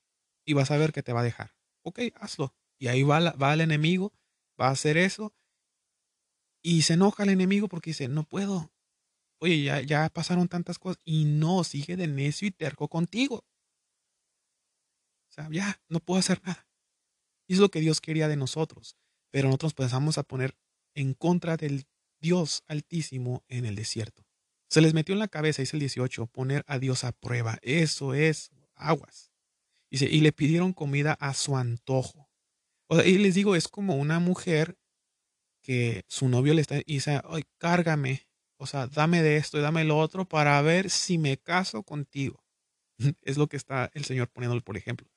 y 0.45 0.53
vas 0.53 0.71
a 0.71 0.77
ver 0.77 0.91
que 0.91 1.03
te 1.03 1.13
va 1.13 1.21
a 1.21 1.23
dejar. 1.23 1.55
Ok, 1.83 1.99
hazlo. 2.15 2.53
Y 2.77 2.87
ahí 2.87 3.03
va, 3.03 3.19
va 3.31 3.53
el 3.53 3.61
enemigo, 3.61 4.13
va 4.59 4.67
a 4.67 4.71
hacer 4.71 4.97
eso. 4.97 5.33
Y 6.61 6.81
se 6.83 6.93
enoja 6.93 7.23
el 7.23 7.29
enemigo 7.29 7.67
porque 7.67 7.91
dice, 7.91 8.07
no 8.07 8.23
puedo. 8.23 8.71
Oye, 9.39 9.63
ya, 9.63 9.81
ya 9.81 10.09
pasaron 10.09 10.47
tantas 10.47 10.79
cosas. 10.79 10.99
Y 11.03 11.25
no, 11.25 11.63
sigue 11.63 11.95
de 11.95 12.07
necio 12.07 12.47
y 12.47 12.51
terco 12.51 12.87
contigo. 12.87 13.45
O 15.29 15.33
sea, 15.35 15.47
ya, 15.51 15.81
no 15.89 15.99
puedo 15.99 16.19
hacer 16.19 16.41
nada. 16.43 16.67
Y 17.47 17.53
es 17.53 17.59
lo 17.59 17.69
que 17.69 17.81
Dios 17.81 18.01
quería 18.01 18.27
de 18.27 18.37
nosotros. 18.37 18.97
Pero 19.31 19.47
nosotros 19.47 19.73
empezamos 19.73 20.17
a 20.17 20.23
poner 20.23 20.57
en 20.95 21.13
contra 21.13 21.57
del 21.57 21.85
Dios 22.19 22.63
altísimo 22.67 23.43
en 23.47 23.65
el 23.65 23.75
desierto. 23.75 24.25
Se 24.67 24.81
les 24.81 24.93
metió 24.93 25.13
en 25.13 25.19
la 25.19 25.27
cabeza, 25.27 25.61
dice 25.61 25.75
el 25.75 25.81
18, 25.81 26.27
poner 26.27 26.63
a 26.67 26.79
Dios 26.79 27.03
a 27.03 27.11
prueba. 27.11 27.59
Eso 27.61 28.13
es 28.13 28.51
aguas. 28.73 29.31
Dice, 29.91 30.05
y 30.05 30.21
le 30.21 30.31
pidieron 30.31 30.73
comida 30.73 31.13
a 31.13 31.33
su 31.33 31.55
antojo. 31.55 32.24
Y 32.89 33.17
les 33.17 33.35
digo, 33.35 33.55
es 33.55 33.67
como 33.67 33.95
una 33.95 34.19
mujer 34.19 34.77
que 35.61 36.03
su 36.07 36.29
novio 36.29 36.53
le 36.53 36.61
está 36.61 36.77
y 36.77 36.83
dice, 36.85 37.21
ay, 37.25 37.43
cárgame, 37.57 38.27
o 38.57 38.67
sea, 38.67 38.87
dame 38.87 39.23
de 39.23 39.37
esto 39.37 39.57
y 39.57 39.61
dame 39.61 39.83
lo 39.83 39.97
otro 39.97 40.25
para 40.25 40.61
ver 40.61 40.89
si 40.89 41.17
me 41.17 41.37
caso 41.37 41.83
contigo. 41.83 42.43
es 43.23 43.37
lo 43.37 43.47
que 43.47 43.57
está 43.57 43.89
el 43.93 44.05
Señor 44.05 44.29
poniéndole, 44.29 44.61
por 44.61 44.77
ejemplo. 44.77 45.07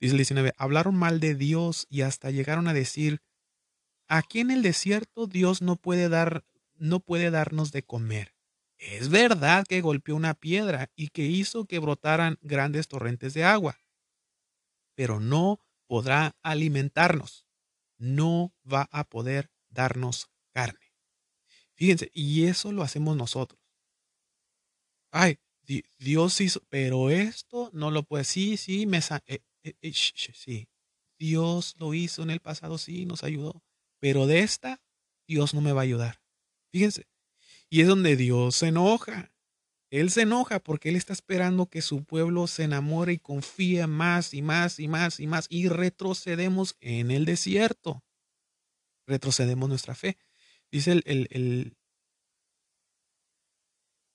Dice 0.00 0.12
el 0.12 0.18
19, 0.18 0.52
hablaron 0.56 0.94
mal 0.96 1.20
de 1.20 1.34
Dios 1.34 1.86
y 1.88 2.02
hasta 2.02 2.30
llegaron 2.30 2.68
a 2.68 2.74
decir, 2.74 3.22
aquí 4.08 4.40
en 4.40 4.50
el 4.50 4.62
desierto 4.62 5.26
Dios 5.26 5.62
no 5.62 5.76
puede 5.76 6.08
dar, 6.08 6.44
no 6.74 7.00
puede 7.00 7.30
darnos 7.30 7.72
de 7.72 7.82
comer. 7.82 8.34
Es 8.78 9.08
verdad 9.08 9.64
que 9.66 9.80
golpeó 9.80 10.14
una 10.16 10.34
piedra 10.34 10.90
y 10.94 11.08
que 11.08 11.22
hizo 11.22 11.64
que 11.64 11.78
brotaran 11.78 12.38
grandes 12.42 12.88
torrentes 12.88 13.32
de 13.34 13.44
agua. 13.44 13.78
pero 14.96 15.18
no 15.18 15.63
podrá 15.86 16.36
alimentarnos. 16.42 17.46
No 17.98 18.52
va 18.70 18.88
a 18.90 19.04
poder 19.04 19.50
darnos 19.68 20.30
carne. 20.52 20.94
Fíjense, 21.74 22.10
y 22.14 22.46
eso 22.46 22.72
lo 22.72 22.82
hacemos 22.82 23.16
nosotros. 23.16 23.60
Ay, 25.10 25.38
Dios 25.98 26.40
hizo, 26.40 26.60
pero 26.68 27.10
esto 27.10 27.70
no 27.72 27.90
lo 27.90 28.02
puede. 28.02 28.24
Sí, 28.24 28.56
sí, 28.56 28.86
me 28.86 28.98
eh, 28.98 29.42
eh, 29.62 29.74
eh, 29.80 29.92
sí. 29.92 30.68
Dios 31.18 31.74
lo 31.78 31.94
hizo 31.94 32.22
en 32.22 32.30
el 32.30 32.40
pasado, 32.40 32.78
sí, 32.78 33.06
nos 33.06 33.24
ayudó. 33.24 33.62
Pero 34.00 34.26
de 34.26 34.40
esta, 34.40 34.82
Dios 35.26 35.54
no 35.54 35.60
me 35.60 35.72
va 35.72 35.80
a 35.80 35.84
ayudar. 35.84 36.20
Fíjense. 36.72 37.06
Y 37.70 37.80
es 37.80 37.88
donde 37.88 38.16
Dios 38.16 38.56
se 38.56 38.68
enoja. 38.68 39.33
Él 40.00 40.10
se 40.10 40.22
enoja 40.22 40.58
porque 40.58 40.88
Él 40.88 40.96
está 40.96 41.12
esperando 41.12 41.66
que 41.66 41.80
su 41.80 42.02
pueblo 42.02 42.48
se 42.48 42.64
enamore 42.64 43.12
y 43.12 43.18
confíe 43.20 43.86
más 43.86 44.34
y 44.34 44.42
más 44.42 44.80
y 44.80 44.88
más 44.88 45.20
y 45.20 45.28
más. 45.28 45.46
Y 45.48 45.68
retrocedemos 45.68 46.76
en 46.80 47.12
el 47.12 47.24
desierto. 47.24 48.02
Retrocedemos 49.06 49.68
nuestra 49.68 49.94
fe. 49.94 50.18
Dice 50.72 50.90
el, 50.90 51.28
el, 51.30 51.76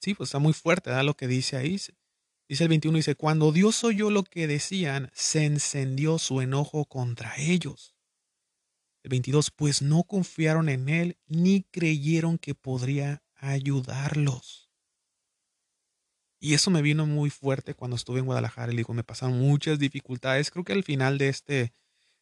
Sí, 0.01 0.15
pues 0.15 0.27
está 0.27 0.39
muy 0.39 0.51
fuerte, 0.51 0.89
da 0.89 1.01
lo 1.01 1.15
que 1.15 1.27
dice 1.27 1.55
ahí. 1.55 1.79
Dice 2.49 2.63
el 2.63 2.67
21, 2.67 2.97
dice, 2.97 3.15
cuando 3.15 3.53
Dios 3.53 3.81
oyó 3.85 4.09
lo 4.09 4.25
que 4.25 4.47
decían, 4.47 5.09
se 5.13 5.45
encendió 5.45 6.19
su 6.19 6.41
enojo 6.41 6.83
contra 6.83 7.37
ellos. 7.37 7.95
El 9.01 9.11
22, 9.11 9.49
pues 9.51 9.81
no 9.81 10.03
confiaron 10.03 10.67
en 10.67 10.89
Él 10.89 11.17
ni 11.25 11.63
creyeron 11.63 12.37
que 12.37 12.53
podría 12.53 13.23
ayudarlos. 13.35 14.68
Y 16.39 16.53
eso 16.53 16.71
me 16.71 16.81
vino 16.81 17.05
muy 17.05 17.29
fuerte 17.29 17.73
cuando 17.73 17.97
estuve 17.97 18.19
en 18.19 18.25
Guadalajara. 18.25 18.71
Le 18.71 18.77
digo, 18.77 18.93
me 18.93 19.03
pasaron 19.03 19.37
muchas 19.37 19.77
dificultades. 19.77 20.51
Creo 20.51 20.63
que 20.63 20.73
al 20.73 20.83
final 20.83 21.17
de, 21.17 21.27
este, 21.27 21.73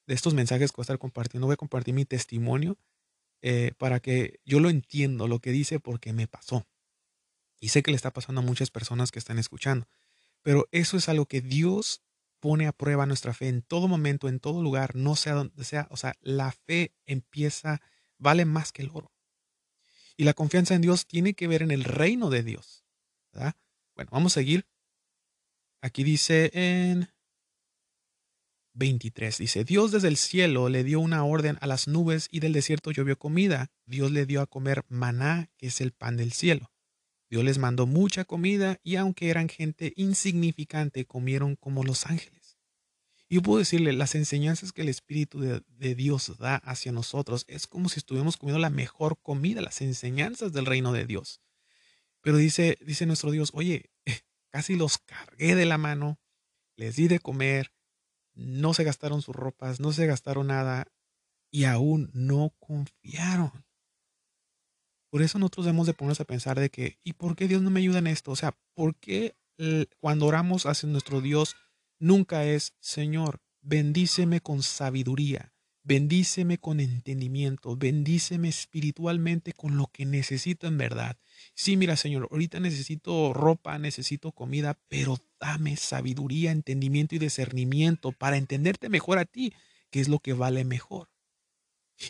de 0.07 0.13
estos 0.15 0.33
mensajes 0.33 0.71
que 0.71 0.77
voy 0.77 0.81
a 0.81 0.85
estar 0.85 0.97
compartiendo, 0.97 1.45
voy 1.45 1.53
a 1.53 1.57
compartir 1.57 1.93
mi 1.93 2.05
testimonio 2.05 2.77
eh, 3.41 3.73
para 3.77 3.99
que 3.99 4.39
yo 4.43 4.59
lo 4.59 4.69
entiendo, 4.69 5.27
lo 5.27 5.39
que 5.39 5.51
dice, 5.51 5.79
porque 5.79 6.13
me 6.13 6.27
pasó. 6.27 6.65
Y 7.59 7.69
sé 7.69 7.83
que 7.83 7.91
le 7.91 7.95
está 7.95 8.11
pasando 8.11 8.41
a 8.41 8.43
muchas 8.43 8.71
personas 8.71 9.11
que 9.11 9.19
están 9.19 9.37
escuchando. 9.37 9.87
Pero 10.41 10.67
eso 10.71 10.97
es 10.97 11.09
algo 11.09 11.27
que 11.27 11.41
Dios 11.41 12.01
pone 12.39 12.67
a 12.67 12.71
prueba 12.71 13.05
nuestra 13.05 13.33
fe 13.33 13.49
en 13.49 13.61
todo 13.61 13.87
momento, 13.87 14.27
en 14.27 14.39
todo 14.39 14.61
lugar, 14.61 14.95
no 14.95 15.15
sea 15.15 15.33
donde 15.33 15.63
sea. 15.63 15.87
O 15.91 15.97
sea, 15.97 16.15
la 16.21 16.51
fe 16.51 16.93
empieza, 17.05 17.81
vale 18.17 18.45
más 18.45 18.71
que 18.71 18.83
el 18.83 18.89
oro. 18.93 19.11
Y 20.15 20.23
la 20.23 20.33
confianza 20.33 20.73
en 20.73 20.81
Dios 20.81 21.05
tiene 21.05 21.35
que 21.35 21.47
ver 21.47 21.61
en 21.61 21.71
el 21.71 21.83
reino 21.83 22.31
de 22.31 22.41
Dios. 22.41 22.83
Bueno, 23.97 24.11
vamos 24.13 24.33
a 24.33 24.41
seguir. 24.41 24.67
Aquí 25.81 26.03
dice 26.03 26.51
en 26.53 27.09
23, 28.75 29.39
dice, 29.39 29.63
Dios 29.63 29.91
desde 29.91 30.07
el 30.07 30.17
cielo 30.17 30.69
le 30.69 30.83
dio 30.83 30.99
una 30.99 31.25
orden 31.25 31.57
a 31.61 31.67
las 31.67 31.87
nubes 31.87 32.27
y 32.29 32.39
del 32.39 32.53
desierto 32.53 32.91
llovió 32.91 33.17
comida. 33.17 33.71
Dios 33.87 34.11
le 34.11 34.27
dio 34.27 34.41
a 34.41 34.45
comer 34.45 34.85
maná, 34.87 35.49
que 35.57 35.67
es 35.67 35.81
el 35.81 35.93
pan 35.93 36.15
del 36.15 36.31
cielo. 36.31 36.71
Dios 37.31 37.43
les 37.43 37.57
mandó 37.57 37.87
mucha 37.87 38.23
comida 38.23 38.79
y 38.83 38.97
aunque 38.97 39.31
eran 39.31 39.49
gente 39.49 39.93
insignificante, 39.95 41.05
comieron 41.05 41.55
como 41.55 41.83
los 41.83 42.05
ángeles. 42.05 42.59
Yo 43.31 43.41
puedo 43.41 43.57
decirle, 43.57 43.93
las 43.93 44.13
enseñanzas 44.13 44.73
que 44.73 44.83
el 44.83 44.89
Espíritu 44.89 45.39
de, 45.39 45.95
Dios 45.95 46.37
da 46.37 46.57
hacia 46.57 46.91
nosotros 46.91 47.45
es 47.47 47.65
como 47.65 47.89
si 47.89 47.97
estuviéramos 47.97 48.37
comiendo 48.37 48.59
la 48.59 48.69
mejor 48.69 49.19
comida, 49.23 49.59
las 49.61 49.81
enseñanzas 49.81 50.53
del 50.53 50.67
reino 50.67 50.93
de 50.93 51.07
Dios. 51.07 51.41
Pero 52.21 52.37
dice, 52.37 52.77
dice 52.81 53.05
nuestro 53.05 53.31
Dios, 53.31 53.51
oye, 53.53 53.91
casi 54.51 54.75
los 54.75 54.97
cargué 54.97 55.55
de 55.55 55.65
la 55.65 55.77
mano, 55.77 56.19
les 56.75 56.95
di 56.95 57.07
de 57.07 57.19
comer, 57.19 57.73
no 58.35 58.73
se 58.73 58.83
gastaron 58.83 59.21
sus 59.21 59.35
ropas, 59.35 59.79
no 59.79 59.91
se 59.91 60.05
gastaron 60.05 60.47
nada 60.47 60.87
y 61.51 61.63
aún 61.65 62.09
no 62.13 62.53
confiaron. 62.59 63.65
Por 65.09 65.21
eso 65.21 65.39
nosotros 65.39 65.65
debemos 65.65 65.87
de 65.87 65.93
ponernos 65.93 66.19
a 66.19 66.25
pensar 66.25 66.59
de 66.59 66.69
que, 66.69 66.99
¿y 67.03 67.13
por 67.13 67.35
qué 67.35 67.47
Dios 67.47 67.61
no 67.61 67.69
me 67.69 67.79
ayuda 67.79 67.99
en 67.99 68.07
esto? 68.07 68.31
O 68.31 68.35
sea, 68.35 68.57
¿por 68.75 68.95
qué 68.95 69.35
cuando 69.99 70.27
oramos 70.27 70.65
hacia 70.65 70.89
nuestro 70.89 71.21
Dios 71.21 71.55
nunca 71.99 72.45
es, 72.45 72.73
Señor, 72.79 73.41
bendíceme 73.61 74.41
con 74.41 74.61
sabiduría, 74.61 75.53
bendíceme 75.87 76.57
con 76.57 76.81
entendimiento, 76.81 77.77
bendíceme 77.77 78.49
espiritualmente 78.49 79.53
con 79.53 79.77
lo 79.77 79.87
que 79.87 80.05
necesito 80.05 80.67
en 80.67 80.77
verdad? 80.77 81.17
Sí, 81.53 81.77
mira, 81.77 81.95
Señor, 81.95 82.27
ahorita 82.29 82.59
necesito 82.59 83.33
ropa, 83.33 83.79
necesito 83.79 84.33
comida, 84.33 84.77
pero 84.89 85.17
dame 85.39 85.77
sabiduría, 85.77 86.51
entendimiento 86.51 87.15
y 87.15 87.19
discernimiento 87.19 88.11
para 88.11 88.35
entenderte 88.35 88.89
mejor 88.89 89.17
a 89.17 89.25
ti, 89.25 89.53
que 89.89 90.01
es 90.01 90.09
lo 90.09 90.19
que 90.19 90.33
vale 90.33 90.65
mejor. 90.65 91.09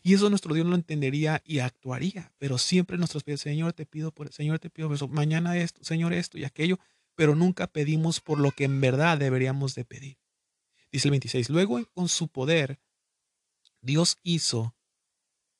Y 0.03 0.15
eso 0.15 0.29
nuestro 0.29 0.55
Dios 0.55 0.65
lo 0.65 0.75
entendería 0.75 1.43
y 1.45 1.59
actuaría, 1.59 2.33
pero 2.39 2.57
siempre 2.57 2.97
nuestros 2.97 3.23
pies, 3.23 3.41
Señor, 3.41 3.73
te 3.73 3.85
pido 3.85 4.11
por, 4.11 4.33
Señor, 4.33 4.57
te 4.57 4.71
pido 4.71 4.91
eso, 4.91 5.07
mañana 5.07 5.55
esto, 5.55 5.83
Señor, 5.83 6.13
esto 6.13 6.39
y 6.39 6.45
aquello, 6.45 6.79
pero 7.15 7.35
nunca 7.35 7.67
pedimos 7.67 8.21
por 8.21 8.39
lo 8.39 8.51
que 8.51 8.63
en 8.63 8.81
verdad 8.81 9.19
deberíamos 9.19 9.75
de 9.75 9.85
pedir. 9.85 10.17
Dice 10.91 11.09
el 11.09 11.11
26, 11.11 11.49
luego 11.51 11.85
con 11.93 12.09
su 12.09 12.27
poder, 12.27 12.79
Dios 13.81 14.19
hizo 14.23 14.75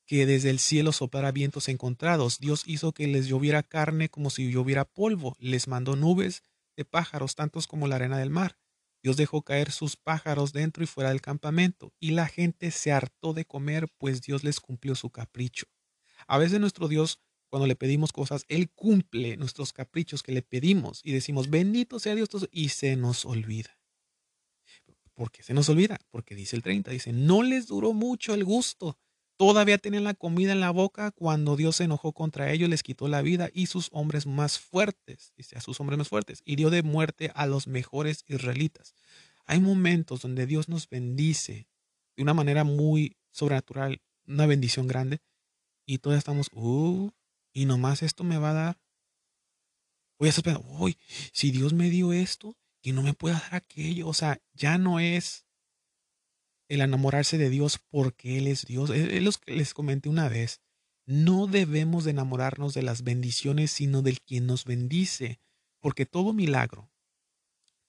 que 0.05 0.25
desde 0.25 0.49
el 0.49 0.59
cielo 0.59 0.93
soplara 0.93 1.31
vientos 1.31 1.67
encontrados, 1.67 2.39
Dios 2.39 2.63
hizo 2.65 2.93
que 2.93 3.07
les 3.07 3.27
lloviera 3.27 3.61
carne 3.61 4.09
como 4.09 4.29
si 4.29 4.49
lloviera 4.49 4.85
polvo, 4.85 5.35
les 5.39 5.67
mandó 5.67 5.95
nubes 5.95 6.43
de 6.77 6.85
pájaros, 6.85 7.35
tantos 7.35 7.67
como 7.67 7.87
la 7.87 7.95
arena 7.95 8.17
del 8.17 8.29
mar. 8.29 8.57
Dios 9.03 9.17
dejó 9.17 9.41
caer 9.41 9.71
sus 9.71 9.95
pájaros 9.95 10.53
dentro 10.53 10.83
y 10.83 10.87
fuera 10.87 11.09
del 11.09 11.21
campamento, 11.21 11.93
y 11.99 12.11
la 12.11 12.27
gente 12.27 12.71
se 12.71 12.91
hartó 12.91 13.33
de 13.33 13.45
comer, 13.45 13.89
pues 13.97 14.21
Dios 14.21 14.43
les 14.43 14.59
cumplió 14.59 14.95
su 14.95 15.09
capricho. 15.09 15.67
A 16.27 16.37
veces 16.37 16.59
nuestro 16.59 16.87
Dios, 16.87 17.19
cuando 17.49 17.67
le 17.67 17.75
pedimos 17.75 18.11
cosas, 18.11 18.45
Él 18.47 18.69
cumple 18.71 19.37
nuestros 19.37 19.73
caprichos 19.73 20.23
que 20.23 20.31
le 20.31 20.41
pedimos 20.41 21.01
y 21.03 21.11
decimos, 21.11 21.49
bendito 21.49 21.99
sea 21.99 22.15
Dios, 22.15 22.29
y 22.51 22.69
se 22.69 22.95
nos 22.95 23.25
olvida. 23.25 23.76
¿Por 25.17 25.31
qué 25.31 25.41
se 25.41 25.53
nos 25.53 25.67
olvida? 25.67 25.97
Porque 26.11 26.35
dice 26.35 26.55
el 26.55 26.61
30, 26.61 26.91
dice, 26.91 27.11
no 27.11 27.41
les 27.41 27.65
duró 27.67 27.91
mucho 27.91 28.35
el 28.35 28.45
gusto, 28.45 28.97
Todavía 29.37 29.77
tenían 29.77 30.03
la 30.03 30.15
comida 30.15 30.51
en 30.51 30.59
la 30.59 30.71
boca 30.71 31.11
cuando 31.11 31.55
Dios 31.55 31.75
se 31.75 31.83
enojó 31.83 32.11
contra 32.11 32.51
ellos, 32.51 32.69
les 32.69 32.81
quitó 32.81 33.07
la 33.07 33.21
vida 33.21 33.51
y 33.53 33.67
sus 33.67 33.89
hombres 33.91 34.25
más 34.25 34.57
fuertes, 34.57 35.31
dice 35.37 35.55
a 35.55 35.61
sus 35.61 35.79
hombres 35.79 35.99
más 35.99 36.09
fuertes, 36.09 36.41
y 36.43 36.55
dio 36.55 36.71
de 36.71 36.81
muerte 36.81 37.31
a 37.35 37.45
los 37.45 37.67
mejores 37.67 38.23
israelitas. 38.27 38.95
Hay 39.45 39.59
momentos 39.59 40.21
donde 40.21 40.47
Dios 40.47 40.69
nos 40.69 40.89
bendice 40.89 41.67
de 42.15 42.23
una 42.23 42.33
manera 42.33 42.63
muy 42.63 43.15
sobrenatural, 43.29 44.01
una 44.25 44.47
bendición 44.47 44.87
grande, 44.87 45.21
y 45.85 45.99
todos 45.99 46.17
estamos, 46.17 46.49
uh, 46.53 47.11
y 47.53 47.65
nomás 47.65 48.01
esto 48.01 48.23
me 48.23 48.39
va 48.39 48.49
a 48.49 48.53
dar. 48.53 48.81
Voy 50.17 50.27
a 50.27 50.29
estar 50.29 50.45
pensando, 50.45 50.67
uy, 50.79 50.97
si 51.31 51.51
Dios 51.51 51.73
me 51.73 51.91
dio 51.91 52.11
esto, 52.11 52.57
y 52.87 52.93
no 52.93 53.03
me 53.03 53.13
puede 53.13 53.35
dar 53.35 53.55
aquello. 53.55 54.07
O 54.07 54.13
sea, 54.13 54.41
ya 54.53 54.77
no 54.77 55.01
es 55.01 55.45
el 56.69 56.79
enamorarse 56.79 57.37
de 57.37 57.49
Dios 57.49 57.79
porque 57.89 58.37
Él 58.37 58.47
es 58.47 58.65
Dios. 58.65 58.91
Es 58.91 59.21
lo 59.21 59.29
que 59.33 59.57
les 59.57 59.73
comenté 59.73 60.07
una 60.07 60.29
vez. 60.29 60.61
No 61.05 61.47
debemos 61.47 62.05
de 62.05 62.11
enamorarnos 62.11 62.73
de 62.73 62.83
las 62.83 63.03
bendiciones, 63.03 63.71
sino 63.71 64.03
del 64.03 64.21
quien 64.21 64.47
nos 64.47 64.63
bendice. 64.63 65.41
Porque 65.81 66.05
todo 66.05 66.31
milagro, 66.31 66.89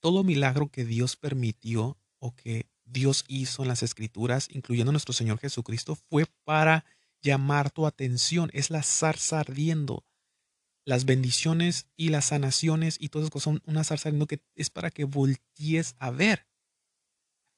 todo 0.01 0.25
milagro 0.25 0.67
que 0.69 0.83
Dios 0.83 1.15
permitió 1.15 1.97
o 2.17 2.35
que 2.35 2.69
Dios 2.83 3.23
hizo 3.29 3.61
en 3.61 3.69
las 3.69 3.83
escrituras, 3.83 4.49
incluyendo 4.51 4.91
nuestro 4.91 5.13
Señor 5.13 5.39
Jesucristo, 5.39 5.95
fue 5.95 6.25
para 6.43 6.83
llamar 7.21 7.71
tu 7.71 7.87
atención. 7.87 8.49
Es 8.51 8.69
la 8.69 8.83
zarza 8.83 9.39
ardiendo. 9.39 10.03
Las 10.89 11.05
bendiciones 11.05 11.85
y 11.97 12.09
las 12.09 12.25
sanaciones 12.25 12.97
y 12.99 13.09
todas 13.09 13.25
esas 13.25 13.31
cosas 13.31 13.43
son 13.43 13.61
una 13.67 13.83
zarza 13.83 14.09
ardiendo 14.09 14.25
que 14.25 14.41
es 14.55 14.71
para 14.71 14.89
que 14.89 15.03
voltees 15.03 15.95
a 15.99 16.09
ver. 16.09 16.47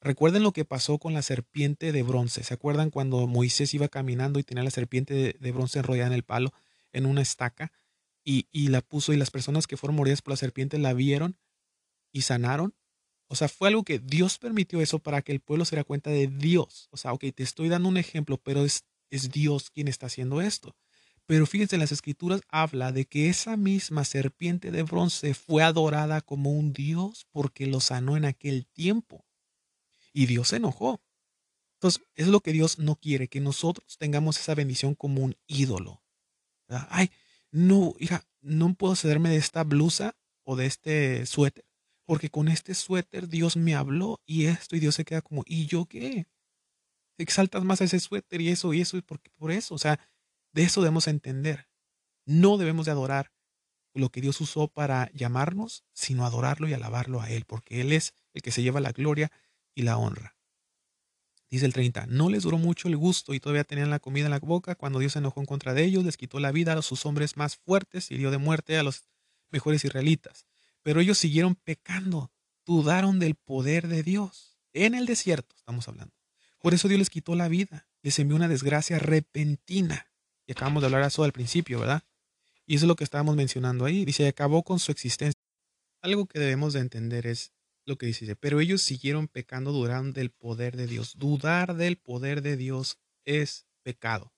Recuerden 0.02 0.42
lo 0.42 0.52
que 0.52 0.66
pasó 0.66 0.98
con 0.98 1.14
la 1.14 1.22
serpiente 1.22 1.92
de 1.92 2.02
bronce. 2.02 2.44
¿Se 2.44 2.52
acuerdan 2.52 2.90
cuando 2.90 3.26
Moisés 3.26 3.72
iba 3.72 3.88
caminando 3.88 4.38
y 4.38 4.42
tenía 4.42 4.62
la 4.62 4.70
serpiente 4.70 5.34
de, 5.40 5.50
bronce 5.50 5.78
enrollada 5.78 6.08
en 6.08 6.12
el 6.12 6.24
palo, 6.24 6.52
en 6.92 7.06
una 7.06 7.22
estaca, 7.22 7.72
y, 8.22 8.44
la 8.68 8.82
puso 8.82 9.14
y 9.14 9.16
las 9.16 9.30
personas 9.30 9.66
que 9.66 9.78
fueron 9.78 9.96
mordidas 9.96 10.20
por 10.20 10.32
la 10.32 10.36
serpiente 10.36 10.76
la 10.76 10.92
vieron 10.92 11.38
y 12.12 12.20
sanaron? 12.20 12.74
O 13.28 13.34
sea, 13.34 13.48
fue 13.48 13.68
algo 13.68 13.82
que 13.82 13.98
Dios 13.98 14.36
permitió 14.36 14.82
eso 14.82 14.98
para 14.98 15.22
que 15.22 15.32
el 15.32 15.40
pueblo 15.40 15.64
se 15.64 15.74
diera 15.74 15.84
cuenta 15.84 16.10
de 16.10 16.26
Dios. 16.26 16.88
O 16.90 16.98
sea, 16.98 17.14
ok, 17.14 17.24
te 17.34 17.44
estoy 17.44 17.70
dando 17.70 17.88
un 17.88 17.96
ejemplo, 17.96 18.36
pero 18.36 18.66
es, 18.66 18.84
es 19.08 19.30
Dios 19.30 19.70
quien 19.70 19.88
está 19.88 20.04
haciendo 20.04 20.42
esto. 20.42 20.76
Pero 21.32 21.46
fíjense, 21.46 21.78
las 21.78 21.92
escrituras 21.92 22.42
habla 22.50 22.92
de 22.92 23.06
que 23.06 23.30
esa 23.30 23.56
misma 23.56 24.04
serpiente 24.04 24.70
de 24.70 24.82
bronce 24.82 25.32
fue 25.32 25.62
adorada 25.62 26.20
como 26.20 26.50
un 26.50 26.74
Dios 26.74 27.26
porque 27.30 27.66
lo 27.66 27.80
sanó 27.80 28.18
en 28.18 28.26
aquel 28.26 28.66
tiempo. 28.66 29.24
Y 30.12 30.26
Dios 30.26 30.48
se 30.48 30.56
enojó. 30.56 31.00
Entonces, 31.76 32.02
es 32.16 32.26
lo 32.26 32.40
que 32.40 32.52
Dios 32.52 32.78
no 32.78 32.96
quiere, 32.96 33.28
que 33.28 33.40
nosotros 33.40 33.96
tengamos 33.96 34.38
esa 34.38 34.54
bendición 34.54 34.94
como 34.94 35.22
un 35.22 35.34
ídolo. 35.46 36.02
Ay, 36.68 37.10
no, 37.50 37.94
hija, 37.98 38.26
no 38.42 38.74
puedo 38.74 38.94
cederme 38.94 39.30
de 39.30 39.36
esta 39.36 39.64
blusa 39.64 40.14
o 40.42 40.54
de 40.54 40.66
este 40.66 41.24
suéter, 41.24 41.64
porque 42.04 42.28
con 42.28 42.48
este 42.48 42.74
suéter 42.74 43.26
Dios 43.30 43.56
me 43.56 43.74
habló 43.74 44.20
y 44.26 44.44
esto 44.44 44.76
y 44.76 44.80
Dios 44.80 44.96
se 44.96 45.06
queda 45.06 45.22
como, 45.22 45.44
¿y 45.46 45.64
yo 45.64 45.86
qué? 45.86 46.26
Exaltas 47.16 47.64
más 47.64 47.80
a 47.80 47.84
ese 47.84 48.00
suéter 48.00 48.42
y 48.42 48.50
eso 48.50 48.74
y 48.74 48.82
eso 48.82 48.98
y 48.98 49.00
porque 49.00 49.30
por 49.30 49.50
eso, 49.50 49.74
o 49.74 49.78
sea, 49.78 49.98
de 50.52 50.62
eso 50.62 50.80
debemos 50.80 51.08
entender. 51.08 51.68
No 52.24 52.56
debemos 52.58 52.86
de 52.86 52.92
adorar 52.92 53.32
lo 53.94 54.10
que 54.10 54.20
Dios 54.20 54.40
usó 54.40 54.68
para 54.68 55.10
llamarnos, 55.12 55.84
sino 55.92 56.24
adorarlo 56.24 56.68
y 56.68 56.72
alabarlo 56.72 57.20
a 57.20 57.30
Él, 57.30 57.44
porque 57.44 57.80
Él 57.80 57.92
es 57.92 58.14
el 58.32 58.42
que 58.42 58.52
se 58.52 58.62
lleva 58.62 58.80
la 58.80 58.92
gloria 58.92 59.30
y 59.74 59.82
la 59.82 59.98
honra. 59.98 60.36
Dice 61.50 61.66
el 61.66 61.74
30, 61.74 62.06
no 62.06 62.30
les 62.30 62.44
duró 62.44 62.56
mucho 62.56 62.88
el 62.88 62.96
gusto 62.96 63.34
y 63.34 63.40
todavía 63.40 63.64
tenían 63.64 63.90
la 63.90 63.98
comida 63.98 64.24
en 64.24 64.30
la 64.30 64.38
boca 64.38 64.74
cuando 64.74 65.00
Dios 65.00 65.12
se 65.12 65.18
enojó 65.18 65.40
en 65.40 65.46
contra 65.46 65.74
de 65.74 65.84
ellos, 65.84 66.02
les 66.02 66.16
quitó 66.16 66.40
la 66.40 66.50
vida 66.50 66.72
a 66.72 66.80
sus 66.80 67.04
hombres 67.04 67.36
más 67.36 67.56
fuertes 67.56 68.10
y 68.10 68.16
dio 68.16 68.30
de 68.30 68.38
muerte 68.38 68.78
a 68.78 68.82
los 68.82 69.04
mejores 69.50 69.84
israelitas. 69.84 70.46
Pero 70.82 71.00
ellos 71.00 71.18
siguieron 71.18 71.54
pecando, 71.54 72.32
dudaron 72.64 73.18
del 73.18 73.34
poder 73.34 73.88
de 73.88 74.02
Dios. 74.02 74.58
En 74.72 74.94
el 74.94 75.04
desierto 75.04 75.54
estamos 75.54 75.86
hablando. 75.88 76.14
Por 76.58 76.72
eso 76.72 76.88
Dios 76.88 76.98
les 76.98 77.10
quitó 77.10 77.34
la 77.34 77.48
vida, 77.48 77.86
les 78.00 78.18
envió 78.18 78.36
una 78.36 78.48
desgracia 78.48 78.98
repentina. 78.98 80.11
Y 80.52 80.54
acabamos 80.54 80.82
de 80.82 80.88
hablar 80.88 81.02
eso 81.02 81.24
al 81.24 81.32
principio, 81.32 81.80
¿verdad? 81.80 82.02
Y 82.66 82.74
eso 82.74 82.84
es 82.84 82.88
lo 82.88 82.94
que 82.94 83.04
estábamos 83.04 83.36
mencionando 83.36 83.86
ahí. 83.86 84.04
Dice, 84.04 84.28
acabó 84.28 84.62
con 84.62 84.78
su 84.78 84.92
existencia. 84.92 85.40
Algo 86.02 86.26
que 86.26 86.38
debemos 86.38 86.74
de 86.74 86.80
entender 86.80 87.26
es 87.26 87.54
lo 87.86 87.96
que 87.96 88.04
dice, 88.04 88.36
pero 88.36 88.60
ellos 88.60 88.82
siguieron 88.82 89.28
pecando, 89.28 89.72
dudaron 89.72 90.12
del 90.12 90.28
poder 90.30 90.76
de 90.76 90.86
Dios. 90.86 91.16
Dudar 91.16 91.74
del 91.74 91.96
poder 91.96 92.42
de 92.42 92.58
Dios 92.58 92.98
es 93.24 93.66
pecado. 93.82 94.34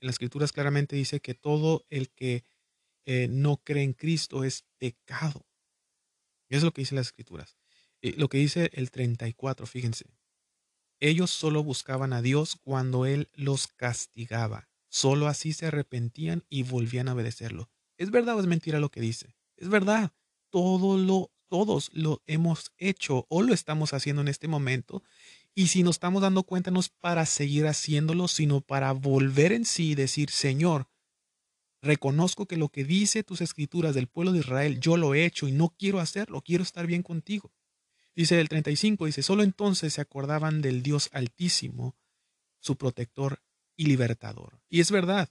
En 0.00 0.06
las 0.06 0.14
escrituras 0.14 0.50
claramente 0.52 0.96
dice 0.96 1.20
que 1.20 1.34
todo 1.34 1.84
el 1.90 2.08
que 2.08 2.42
eh, 3.04 3.28
no 3.28 3.58
cree 3.58 3.82
en 3.82 3.92
Cristo 3.92 4.44
es 4.44 4.64
pecado. 4.78 5.46
es 6.48 6.62
lo 6.62 6.72
que 6.72 6.80
dice 6.80 6.94
las 6.94 7.08
escrituras. 7.08 7.58
lo 8.00 8.30
que 8.30 8.38
dice 8.38 8.70
el 8.72 8.90
34, 8.90 9.66
fíjense. 9.66 10.06
Ellos 11.00 11.30
solo 11.30 11.62
buscaban 11.62 12.14
a 12.14 12.22
Dios 12.22 12.56
cuando 12.56 13.04
Él 13.04 13.28
los 13.34 13.68
castigaba. 13.68 14.69
Solo 14.90 15.28
así 15.28 15.52
se 15.52 15.66
arrepentían 15.66 16.44
y 16.50 16.64
volvían 16.64 17.08
a 17.08 17.14
obedecerlo. 17.14 17.70
¿Es 17.96 18.10
verdad 18.10 18.36
o 18.36 18.40
es 18.40 18.46
mentira 18.46 18.80
lo 18.80 18.90
que 18.90 19.00
dice? 19.00 19.36
Es 19.56 19.68
verdad. 19.68 20.12
Todos 20.50 21.00
lo 21.92 22.22
hemos 22.26 22.72
hecho 22.76 23.24
o 23.28 23.42
lo 23.42 23.54
estamos 23.54 23.94
haciendo 23.94 24.20
en 24.20 24.28
este 24.28 24.48
momento. 24.48 25.02
Y 25.54 25.68
si 25.68 25.84
nos 25.84 25.96
estamos 25.96 26.22
dando 26.22 26.42
cuenta, 26.42 26.70
no 26.72 26.80
es 26.80 26.88
para 26.88 27.24
seguir 27.24 27.66
haciéndolo, 27.66 28.26
sino 28.26 28.60
para 28.60 28.92
volver 28.92 29.52
en 29.52 29.64
sí 29.64 29.90
y 29.90 29.94
decir, 29.94 30.30
Señor, 30.30 30.88
reconozco 31.82 32.46
que 32.46 32.56
lo 32.56 32.68
que 32.68 32.84
dice 32.84 33.22
tus 33.22 33.40
escrituras 33.40 33.94
del 33.94 34.08
pueblo 34.08 34.32
de 34.32 34.40
Israel, 34.40 34.80
yo 34.80 34.96
lo 34.96 35.14
he 35.14 35.24
hecho 35.24 35.46
y 35.46 35.52
no 35.52 35.74
quiero 35.78 36.00
hacerlo, 36.00 36.42
quiero 36.42 36.64
estar 36.64 36.86
bien 36.86 37.02
contigo. 37.02 37.52
Dice 38.16 38.40
el 38.40 38.48
35, 38.48 39.06
dice, 39.06 39.22
solo 39.22 39.44
entonces 39.44 39.94
se 39.94 40.00
acordaban 40.00 40.62
del 40.62 40.82
Dios 40.82 41.10
altísimo, 41.12 41.96
su 42.58 42.76
protector 42.76 43.40
y 43.80 43.86
libertador. 43.86 44.60
Y 44.68 44.80
es 44.80 44.90
verdad, 44.90 45.30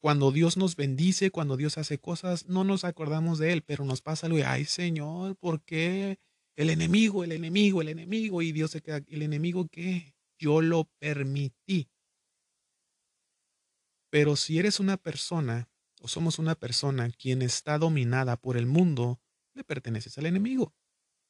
cuando 0.00 0.32
Dios 0.32 0.56
nos 0.56 0.74
bendice, 0.74 1.30
cuando 1.30 1.58
Dios 1.58 1.76
hace 1.76 1.98
cosas, 1.98 2.46
no 2.46 2.64
nos 2.64 2.84
acordamos 2.84 3.38
de 3.38 3.52
Él, 3.52 3.62
pero 3.62 3.84
nos 3.84 4.00
pasa 4.00 4.26
lo 4.26 4.36
de, 4.36 4.46
ay 4.46 4.64
Señor, 4.64 5.36
¿por 5.36 5.62
qué? 5.64 6.18
El 6.56 6.70
enemigo, 6.70 7.24
el 7.24 7.32
enemigo, 7.32 7.82
el 7.82 7.90
enemigo, 7.90 8.40
y 8.40 8.52
Dios 8.52 8.70
se 8.70 8.80
queda, 8.80 9.02
¿el 9.06 9.20
enemigo 9.20 9.68
qué? 9.68 10.14
Yo 10.38 10.62
lo 10.62 10.84
permití. 10.98 11.90
Pero 14.08 14.34
si 14.34 14.58
eres 14.58 14.80
una 14.80 14.96
persona, 14.96 15.68
o 16.00 16.08
somos 16.08 16.38
una 16.38 16.54
persona 16.54 17.10
quien 17.10 17.42
está 17.42 17.76
dominada 17.76 18.38
por 18.38 18.56
el 18.56 18.64
mundo, 18.64 19.20
le 19.52 19.62
perteneces 19.62 20.16
al 20.16 20.24
enemigo. 20.24 20.74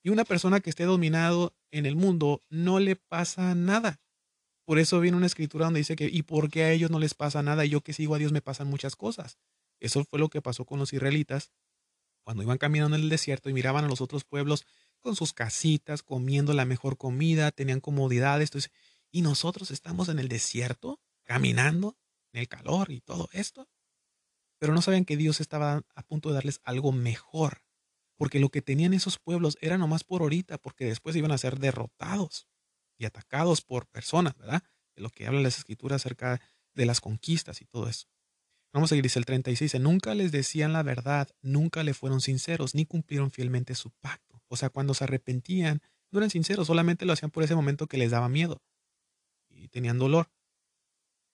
Y 0.04 0.10
una 0.10 0.24
persona 0.24 0.60
que 0.60 0.70
esté 0.70 0.84
dominado 0.84 1.52
en 1.72 1.84
el 1.84 1.96
mundo 1.96 2.44
no 2.48 2.78
le 2.78 2.94
pasa 2.94 3.56
nada. 3.56 4.00
Por 4.70 4.78
eso 4.78 5.00
viene 5.00 5.16
una 5.16 5.26
escritura 5.26 5.64
donde 5.64 5.80
dice 5.80 5.96
que, 5.96 6.04
¿y 6.06 6.22
por 6.22 6.48
qué 6.48 6.62
a 6.62 6.70
ellos 6.70 6.92
no 6.92 7.00
les 7.00 7.14
pasa 7.14 7.42
nada? 7.42 7.64
Y 7.64 7.70
yo 7.70 7.80
que 7.80 7.92
sigo 7.92 8.14
a 8.14 8.18
Dios 8.18 8.30
me 8.30 8.40
pasan 8.40 8.68
muchas 8.68 8.94
cosas. 8.94 9.36
Eso 9.80 10.04
fue 10.04 10.20
lo 10.20 10.28
que 10.28 10.42
pasó 10.42 10.64
con 10.64 10.78
los 10.78 10.92
israelitas 10.92 11.50
cuando 12.22 12.44
iban 12.44 12.56
caminando 12.56 12.94
en 12.94 13.02
el 13.02 13.08
desierto 13.08 13.50
y 13.50 13.52
miraban 13.52 13.84
a 13.84 13.88
los 13.88 14.00
otros 14.00 14.22
pueblos 14.22 14.64
con 15.00 15.16
sus 15.16 15.32
casitas, 15.32 16.04
comiendo 16.04 16.52
la 16.52 16.66
mejor 16.66 16.98
comida, 16.98 17.50
tenían 17.50 17.80
comodidades. 17.80 18.52
Y 19.10 19.22
nosotros 19.22 19.72
estamos 19.72 20.08
en 20.08 20.20
el 20.20 20.28
desierto, 20.28 21.00
caminando 21.24 21.96
en 22.32 22.42
el 22.42 22.46
calor 22.46 22.92
y 22.92 23.00
todo 23.00 23.28
esto. 23.32 23.68
Pero 24.60 24.72
no 24.72 24.82
sabían 24.82 25.04
que 25.04 25.16
Dios 25.16 25.40
estaba 25.40 25.82
a 25.96 26.02
punto 26.04 26.28
de 26.28 26.36
darles 26.36 26.60
algo 26.62 26.92
mejor, 26.92 27.64
porque 28.16 28.38
lo 28.38 28.50
que 28.50 28.62
tenían 28.62 28.94
esos 28.94 29.18
pueblos 29.18 29.58
era 29.60 29.78
nomás 29.78 30.04
por 30.04 30.22
ahorita, 30.22 30.58
porque 30.58 30.84
después 30.84 31.16
iban 31.16 31.32
a 31.32 31.38
ser 31.38 31.58
derrotados 31.58 32.46
y 33.00 33.06
atacados 33.06 33.62
por 33.62 33.86
personas, 33.86 34.36
¿verdad? 34.36 34.62
De 34.94 35.02
lo 35.02 35.08
que 35.08 35.26
hablan 35.26 35.42
las 35.42 35.58
escrituras 35.58 36.02
acerca 36.02 36.38
de 36.74 36.84
las 36.84 37.00
conquistas 37.00 37.62
y 37.62 37.64
todo 37.64 37.88
eso. 37.88 38.06
Vamos 38.72 38.88
a 38.88 38.90
seguir, 38.90 39.02
dice 39.02 39.18
el 39.18 39.24
36, 39.24 39.80
nunca 39.80 40.14
les 40.14 40.30
decían 40.30 40.74
la 40.74 40.82
verdad, 40.82 41.28
nunca 41.40 41.82
le 41.82 41.94
fueron 41.94 42.20
sinceros, 42.20 42.74
ni 42.74 42.84
cumplieron 42.84 43.30
fielmente 43.30 43.74
su 43.74 43.90
pacto. 43.90 44.42
O 44.48 44.56
sea, 44.56 44.68
cuando 44.68 44.92
se 44.92 45.04
arrepentían, 45.04 45.80
no 46.10 46.18
eran 46.18 46.30
sinceros, 46.30 46.66
solamente 46.66 47.06
lo 47.06 47.14
hacían 47.14 47.30
por 47.30 47.42
ese 47.42 47.54
momento 47.54 47.86
que 47.86 47.96
les 47.96 48.10
daba 48.10 48.28
miedo 48.28 48.62
y 49.48 49.68
tenían 49.68 49.98
dolor. 49.98 50.30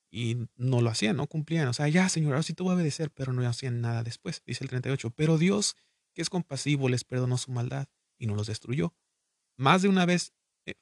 Y 0.08 0.48
no 0.54 0.80
lo 0.80 0.88
hacían, 0.88 1.16
no 1.16 1.26
cumplían. 1.26 1.66
O 1.66 1.72
sea, 1.72 1.88
ya, 1.88 2.08
Señor, 2.08 2.32
ahora 2.32 2.44
sí 2.44 2.54
te 2.54 2.62
voy 2.62 2.72
a 2.72 2.76
obedecer, 2.76 3.10
pero 3.10 3.32
no 3.32 3.46
hacían 3.46 3.80
nada 3.80 4.04
después. 4.04 4.42
Dice 4.46 4.62
el 4.62 4.70
38, 4.70 5.10
pero 5.10 5.36
Dios, 5.36 5.76
que 6.14 6.22
es 6.22 6.30
compasivo, 6.30 6.88
les 6.88 7.02
perdonó 7.02 7.36
su 7.38 7.50
maldad 7.50 7.88
y 8.18 8.26
no 8.26 8.36
los 8.36 8.46
destruyó. 8.46 8.94
Más 9.56 9.82
de 9.82 9.88
una 9.88 10.06
vez 10.06 10.32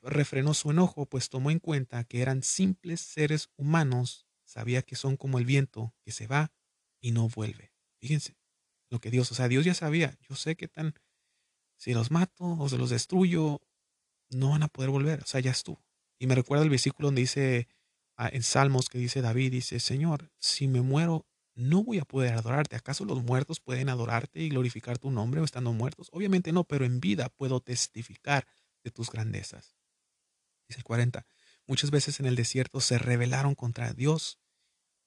refrenó 0.03 0.55
su 0.55 0.71
enojo, 0.71 1.07
pues 1.07 1.29
tomó 1.29 1.51
en 1.51 1.59
cuenta 1.59 2.05
que 2.05 2.23
eran 2.23 2.43
simples 2.43 3.01
seres 3.01 3.49
humanos, 3.57 4.27
sabía 4.45 4.83
que 4.83 4.97
son 4.97 5.17
como 5.17 5.39
el 5.39 5.45
viento 5.45 5.95
que 6.03 6.13
se 6.13 6.27
va 6.27 6.53
y 7.01 7.13
no 7.13 7.29
vuelve. 7.29 7.73
Fíjense 8.01 8.37
lo 8.91 9.01
que 9.01 9.11
Dios, 9.11 9.31
o 9.33 9.35
sea, 9.35 9.49
Dios 9.49 9.65
ya 9.65 9.75
sabía, 9.75 10.17
yo 10.29 10.37
sé 10.37 10.57
que 10.57 10.69
tan, 10.69 10.95
si 11.77 11.95
los 11.95 12.11
mato 12.11 12.45
o 12.45 12.69
se 12.69 12.79
los 12.79 12.91
destruyo, 12.91 13.61
no 14.31 14.51
van 14.51 14.63
a 14.63 14.69
poder 14.69 14.91
volver, 14.91 15.23
o 15.23 15.27
sea, 15.27 15.41
ya 15.41 15.51
estuvo. 15.51 15.85
Y 16.19 16.27
me 16.27 16.35
recuerda 16.35 16.65
el 16.65 16.71
versículo 16.71 17.09
donde 17.09 17.23
dice 17.23 17.69
ah, 18.17 18.29
en 18.33 18.43
Salmos 18.43 18.89
que 18.89 18.99
dice 18.99 19.21
David, 19.21 19.53
dice, 19.53 19.81
Señor, 19.81 20.31
si 20.39 20.69
me 20.69 20.81
muero, 20.81 21.27
no 21.55 21.83
voy 21.85 21.99
a 21.99 22.05
poder 22.05 22.35
adorarte. 22.35 22.77
¿Acaso 22.77 23.05
los 23.05 23.23
muertos 23.23 23.61
pueden 23.61 23.89
adorarte 23.89 24.41
y 24.41 24.49
glorificar 24.49 24.99
tu 24.99 25.11
nombre 25.11 25.41
o 25.41 25.45
estando 25.45 25.73
muertos? 25.73 26.09
Obviamente 26.13 26.53
no, 26.53 26.65
pero 26.65 26.85
en 26.85 27.01
vida 27.01 27.29
puedo 27.29 27.61
testificar 27.61 28.47
de 28.85 28.91
tus 28.91 29.11
grandezas. 29.11 29.77
Dice 30.69 30.79
el 30.79 30.85
40. 30.85 31.27
Muchas 31.67 31.91
veces 31.91 32.21
en 32.21 32.27
el 32.27 32.37
desierto 32.37 32.81
se 32.81 32.99
rebelaron 32.99 33.55
contra 33.55 33.93
Dios 33.93 34.39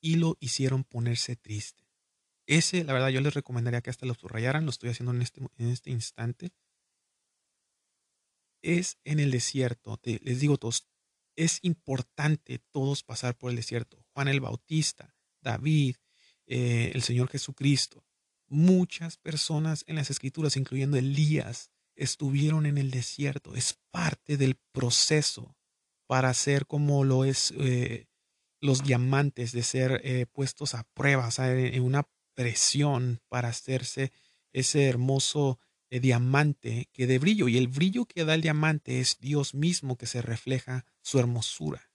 y 0.02 0.16
lo 0.16 0.38
hicieron 0.40 0.84
ponerse 0.84 1.36
triste. 1.36 1.88
Ese, 2.48 2.84
la 2.84 2.94
verdad, 2.94 3.10
yo 3.10 3.22
les 3.22 3.34
recomendaría 3.34 3.82
que 3.82 3.90
hasta 3.90 4.06
lo 4.06 4.14
subrayaran, 4.14 4.66
lo 4.66 4.72
estoy 4.72 4.90
haciendo 4.90 5.14
en 5.14 5.22
este, 5.22 5.42
en 5.42 5.68
este 5.70 5.92
instante. 5.92 6.52
Es 8.62 8.98
en 9.04 9.20
el 9.20 9.32
desierto, 9.32 10.00
les 10.04 10.40
digo 10.40 10.58
todos, 10.58 10.88
es 11.36 11.60
importante 11.62 12.60
todos 12.72 13.04
pasar 13.04 13.38
por 13.38 13.52
el 13.52 13.58
desierto. 13.58 14.04
Juan 14.14 14.28
el 14.28 14.42
Bautista, 14.42 15.16
David, 15.42 15.98
eh, 16.48 16.92
el 16.96 17.04
Señor 17.04 17.30
Jesucristo, 17.30 18.04
muchas 18.48 19.18
personas 19.18 19.84
en 19.88 19.98
las 19.98 20.10
escrituras, 20.10 20.58
incluyendo 20.58 20.98
Elías, 20.98 21.72
estuvieron 21.98 22.66
en 22.66 22.78
el 22.78 22.92
desierto. 22.92 23.56
Es 23.56 23.78
parte 23.92 24.38
del 24.38 24.56
proceso 24.72 25.56
para 26.08 26.34
ser 26.34 26.66
como 26.66 27.04
lo 27.04 27.26
es 27.26 27.54
eh, 27.58 28.08
los 28.62 28.84
diamantes, 28.84 29.52
de 29.52 29.64
ser 29.64 30.02
eh, 30.04 30.26
puestos 30.26 30.74
a 30.74 30.84
prueba, 30.94 31.30
en 31.38 31.84
una 31.84 32.08
presión 32.34 33.20
para 33.28 33.50
hacerse 33.50 34.12
ese 34.54 34.88
hermoso 34.88 35.60
eh, 35.90 36.00
diamante 36.00 36.90
que 36.94 37.08
de 37.08 37.20
brillo. 37.20 37.48
Y 37.48 37.58
el 37.58 37.68
brillo 37.68 38.06
que 38.06 38.26
da 38.26 38.36
el 38.36 38.42
diamante 38.42 39.00
es 39.00 39.20
Dios 39.20 39.54
mismo 39.54 39.98
que 39.98 40.06
se 40.06 40.22
refleja 40.22 40.86
su 41.02 41.20
hermosura. 41.20 41.92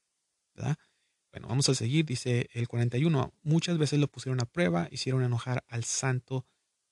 Bueno, 1.33 1.49
vamos 1.49 1.69
a 1.71 1.75
seguir, 1.75 2.05
dice 2.05 2.51
el 2.53 2.69
41. 2.69 3.33
Muchas 3.43 3.79
veces 3.79 3.99
lo 3.99 4.09
pusieron 4.09 4.41
a 4.43 4.45
prueba, 4.45 4.89
hicieron 4.91 5.25
enojar 5.25 5.65
al 5.69 5.85
santo 5.85 6.47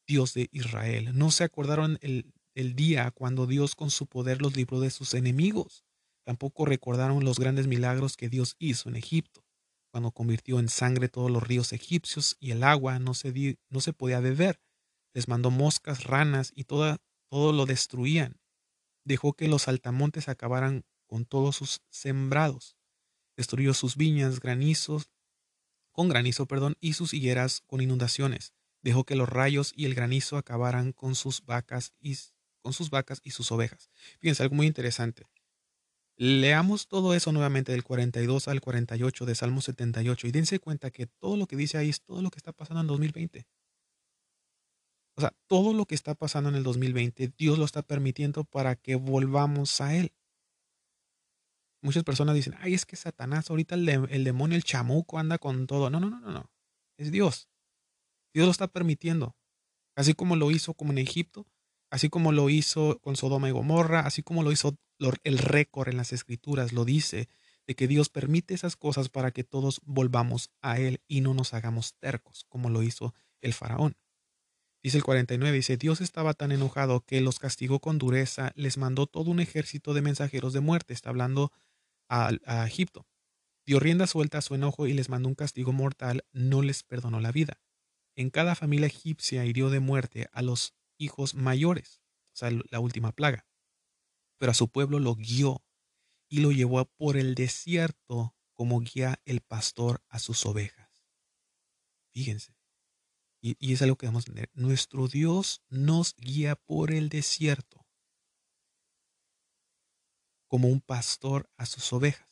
Dios 0.06 0.32
de 0.32 0.48
Israel. 0.50 1.11
No 1.12 1.30
se 1.30 1.44
acordaron 1.44 1.98
el, 2.00 2.32
el 2.61 2.74
día 2.74 3.11
cuando 3.11 3.46
Dios 3.46 3.74
con 3.74 3.90
su 3.90 4.06
poder 4.06 4.40
los 4.42 4.56
libró 4.56 4.80
de 4.80 4.90
sus 4.90 5.14
enemigos. 5.14 5.84
Tampoco 6.24 6.64
recordaron 6.64 7.24
los 7.24 7.38
grandes 7.38 7.66
milagros 7.66 8.16
que 8.16 8.28
Dios 8.28 8.56
hizo 8.58 8.88
en 8.88 8.96
Egipto, 8.96 9.44
cuando 9.90 10.12
convirtió 10.12 10.61
en 10.61 10.68
sangre 10.68 11.08
todos 11.08 11.30
los 11.30 11.42
ríos 11.42 11.72
egipcios 11.72 12.36
y 12.38 12.52
el 12.52 12.62
agua 12.62 12.98
no 12.98 13.14
se, 13.14 13.58
no 13.68 13.80
se 13.80 13.92
podía 13.92 14.20
beber. 14.20 14.61
Les 15.12 15.26
mandó 15.26 15.50
moscas, 15.50 16.04
ranas 16.04 16.52
y 16.54 16.64
todo 16.64 16.98
lo 17.30 17.66
destruían. 17.66 18.40
Dejó 19.04 19.32
que 19.32 19.48
los 19.48 19.66
altamontes 19.66 20.28
acabaran 20.28 20.84
con 21.06 21.24
todos 21.24 21.56
sus 21.56 21.80
sembrados. 21.90 22.76
Destruyó 23.36 23.74
sus 23.74 23.96
viñas, 23.96 24.38
granizos, 24.38 25.11
con 25.90 26.08
granizo, 26.08 26.46
perdón, 26.46 26.76
y 26.80 26.92
sus 26.92 27.12
higueras 27.14 27.62
con 27.66 27.80
inundaciones. 27.80 28.52
Dejó 28.82 29.04
que 29.04 29.16
los 29.16 29.28
rayos 29.28 29.72
y 29.74 29.86
el 29.86 29.94
granizo 29.94 30.36
acabaran 30.36 30.92
con 30.92 31.14
sus 31.14 31.44
vacas 31.44 31.92
y 31.98 32.16
con 32.62 32.72
sus 32.72 32.90
vacas 32.90 33.20
y 33.24 33.30
sus 33.30 33.50
ovejas. 33.52 33.90
Fíjense, 34.20 34.42
algo 34.42 34.54
muy 34.54 34.66
interesante. 34.66 35.26
Leamos 36.16 36.86
todo 36.86 37.14
eso 37.14 37.32
nuevamente 37.32 37.72
del 37.72 37.82
42 37.82 38.48
al 38.48 38.61
48 38.61 39.24
de 39.24 39.34
Salmo 39.34 39.62
78 39.62 40.26
y 40.26 40.32
dense 40.32 40.58
cuenta 40.58 40.90
que 40.90 41.06
todo 41.06 41.36
lo 41.36 41.46
que 41.46 41.56
dice 41.56 41.78
ahí 41.78 41.88
es 41.88 42.02
todo 42.02 42.20
lo 42.20 42.30
que 42.30 42.38
está 42.38 42.52
pasando 42.52 42.82
en 42.82 42.86
2020. 42.88 43.46
O 45.16 45.20
sea, 45.20 45.34
todo 45.46 45.72
lo 45.72 45.86
que 45.86 45.94
está 45.94 46.14
pasando 46.14 46.50
en 46.50 46.56
el 46.56 46.62
2020, 46.62 47.32
Dios 47.36 47.58
lo 47.58 47.64
está 47.64 47.82
permitiendo 47.82 48.44
para 48.44 48.76
que 48.76 48.96
volvamos 48.96 49.80
a 49.80 49.94
Él. 49.94 50.12
Muchas 51.82 52.04
personas 52.04 52.34
dicen, 52.34 52.54
ay, 52.58 52.74
es 52.74 52.84
que 52.84 52.96
Satanás, 52.96 53.48
ahorita 53.48 53.74
el, 53.74 53.88
el 53.88 54.24
demonio, 54.24 54.56
el 54.56 54.64
chamuco 54.64 55.18
anda 55.18 55.38
con 55.38 55.66
todo. 55.66 55.88
No, 55.88 56.00
no, 56.00 56.11
no, 56.11 56.20
no, 56.20 56.30
no. 56.30 56.50
Es 56.98 57.11
Dios. 57.11 57.48
Dios 58.34 58.44
lo 58.46 58.50
está 58.50 58.68
permitiendo. 58.68 59.36
Así 59.96 60.14
como 60.14 60.36
lo 60.36 60.50
hizo 60.50 60.74
como 60.74 60.92
en 60.92 60.98
Egipto, 60.98 61.46
así 61.91 62.09
como 62.09 62.32
lo 62.32 62.49
hizo 62.51 62.99
con 63.01 63.16
Sodoma 63.16 63.49
y 63.49 63.53
Gomorra, 63.53 64.01
así 64.01 64.22
como 64.22 64.43
lo 64.43 64.53
hizo 64.53 64.76
el 65.24 65.38
récord 65.38 65.88
en 65.88 65.97
las 65.97 66.12
escrituras, 66.12 66.72
lo 66.72 66.84
dice, 66.84 67.28
de 67.66 67.74
que 67.74 67.88
Dios 67.88 68.09
permite 68.09 68.55
esas 68.55 68.76
cosas 68.76 69.09
para 69.09 69.30
que 69.30 69.45
todos 69.45 69.80
volvamos 69.84 70.51
a 70.61 70.78
Él 70.78 71.03
y 71.07 71.20
no 71.20 71.34
nos 71.34 71.55
hagamos 71.55 71.95
tercos, 71.99 72.45
como 72.49 72.70
lo 72.70 72.82
hizo 72.82 73.14
el 73.41 73.53
faraón. 73.53 73.97
Dice 74.82 74.97
el 74.97 75.05
49, 75.05 75.57
dice, 75.57 75.76
Dios 75.76 76.01
estaba 76.01 76.32
tan 76.32 76.53
enojado 76.53 77.05
que 77.05 77.20
los 77.20 77.38
castigó 77.38 77.80
con 77.80 77.99
dureza, 77.99 78.53
les 78.55 78.78
mandó 78.78 79.07
todo 79.07 79.30
un 79.30 79.41
ejército 79.41 79.93
de 79.93 80.01
mensajeros 80.01 80.55
de 80.55 80.61
muerte, 80.61 80.95
está 80.95 81.11
hablando 81.11 81.53
a, 82.09 82.30
Egipto. 82.66 83.07
Dio 83.66 83.78
rienda 83.78 84.07
suelta 84.07 84.38
a 84.38 84.43
su 84.43 84.55
enojo 84.55 84.86
y 84.86 84.95
les 84.95 85.11
mandó 85.11 85.28
un 85.28 85.34
castigo 85.34 85.72
mortal, 85.72 86.24
no 86.32 86.62
les 86.62 86.82
perdonó 86.82 87.20
la 87.20 87.30
vida. 87.30 87.61
En 88.16 88.30
cada 88.30 88.55
familia 88.55 88.86
egipcia 88.86 89.45
hirió 89.45 89.70
de 89.70 89.80
muerte 89.80 90.28
a 90.32 90.43
los 90.43 90.74
hijos 91.01 91.34
mayores, 91.34 92.03
o 92.32 92.36
sea, 92.36 92.51
la 92.70 92.80
última 92.80 93.12
plaga. 93.12 93.46
Pero 94.38 94.53
a 94.53 94.55
su 94.55 94.68
pueblo 94.68 94.98
lo 94.98 95.16
guió 95.16 95.64
y 96.28 96.40
lo 96.40 96.53
llevó 96.53 96.84
por 96.84 97.16
el 97.16 97.34
desierto 97.34 98.36
como 98.53 98.80
guía 98.80 99.20
el 99.24 99.40
pastor 99.40 100.05
a 100.09 100.18
sus 100.18 100.46
ovejas. 100.46 101.03
Fíjense. 102.12 102.55
Y, 103.42 103.72
es 103.72 103.80
algo 103.80 103.96
que 103.96 104.07
debemos 104.07 104.28
entender. 104.28 104.51
Nuestro 104.53 105.09
Dios 105.09 105.62
nos 105.68 106.14
guía 106.16 106.57
por 106.57 106.92
el 106.92 107.09
desierto 107.09 107.86
como 110.46 110.68
un 110.68 110.80
pastor 110.80 111.48
a 111.57 111.64
sus 111.64 111.92
ovejas. 111.92 112.30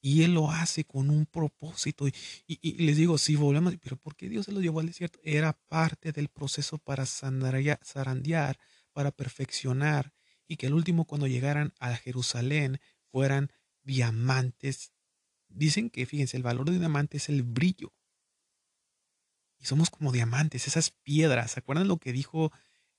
Y 0.00 0.22
Él 0.22 0.34
lo 0.34 0.50
hace 0.50 0.84
con 0.84 1.10
un 1.10 1.26
propósito. 1.26 2.06
Y, 2.46 2.82
les 2.82 2.96
digo, 2.96 3.18
si 3.18 3.36
volvemos, 3.36 3.74
pero 3.82 3.96
¿por 3.96 4.16
qué 4.16 4.28
Dios 4.28 4.46
se 4.46 4.52
lo 4.52 4.60
llevó 4.60 4.80
al 4.80 4.86
desierto? 4.86 5.20
Era 5.22 5.52
parte 5.52 6.12
del 6.12 6.28
proceso 6.28 6.78
para 6.78 7.04
zarandear, 7.06 8.58
para 8.92 9.10
perfeccionar, 9.10 10.12
y 10.46 10.56
que 10.56 10.66
el 10.66 10.74
último 10.74 11.04
cuando 11.04 11.26
llegaran 11.26 11.74
a 11.78 11.94
Jerusalén 11.96 12.80
fueran 13.12 13.52
diamantes. 13.82 14.92
Dicen 15.48 15.90
que, 15.90 16.06
fíjense, 16.06 16.36
el 16.36 16.42
valor 16.42 16.70
de 16.70 16.78
diamante 16.78 17.18
es 17.18 17.28
el 17.28 17.42
brillo. 17.42 17.92
Y 19.58 19.66
somos 19.66 19.90
como 19.90 20.12
diamantes, 20.12 20.66
esas 20.66 20.90
piedras. 20.90 21.52
¿Se 21.52 21.60
acuerdan 21.60 21.88
lo 21.88 21.98
que 21.98 22.12
dijo 22.12 22.50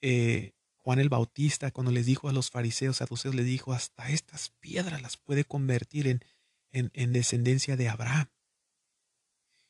eh, 0.02 0.54
Juan 0.84 1.00
el 1.00 1.10
Bautista 1.10 1.72
cuando 1.72 1.92
les 1.92 2.06
dijo 2.06 2.30
a 2.30 2.34
los 2.34 2.50
fariseos, 2.50 2.98
saduceos, 2.98 3.36
les 3.36 3.46
dijo, 3.46 3.74
hasta 3.74 4.10
estas 4.10 4.50
piedras 4.60 5.02
las 5.02 5.18
puede 5.18 5.46
convertir 5.46 6.08
en, 6.08 6.24
en, 6.72 7.14
descendencia 7.14 7.76
de 7.76 7.90
Abraham? 7.90 8.28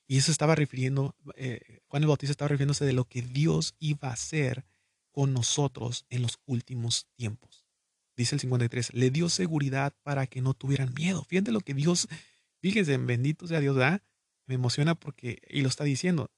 Y 0.07 0.17
eso 0.17 0.31
estaba 0.31 0.55
refiriendo, 0.55 1.15
eh, 1.35 1.79
Juan 1.87 2.03
el 2.03 2.07
Bautista 2.07 2.31
estaba 2.31 2.49
refiriéndose 2.49 2.85
de 2.85 2.93
lo 2.93 3.05
que 3.05 3.21
Dios 3.21 3.75
iba 3.79 4.09
a 4.09 4.13
hacer 4.13 4.65
con 5.11 5.33
nosotros 5.33 6.05
en 6.09 6.21
los 6.21 6.39
últimos 6.45 7.07
tiempos. 7.15 7.65
Dice 8.15 8.35
el 8.35 8.41
53, 8.41 8.93
le 8.93 9.09
dio 9.09 9.29
seguridad 9.29 9.95
para 10.03 10.27
que 10.27 10.41
no 10.41 10.53
tuvieran 10.53 10.93
miedo. 10.93 11.23
Fíjense 11.23 11.51
lo 11.51 11.61
que 11.61 11.73
Dios, 11.73 12.07
fíjense, 12.61 12.97
bendito 12.97 13.47
sea 13.47 13.59
Dios, 13.59 13.75
da. 13.75 14.03
Me 14.47 14.55
emociona 14.55 14.95
porque, 14.95 15.41
y 15.49 15.61
lo 15.61 15.69
está 15.69 15.85
diciendo, 15.85 16.29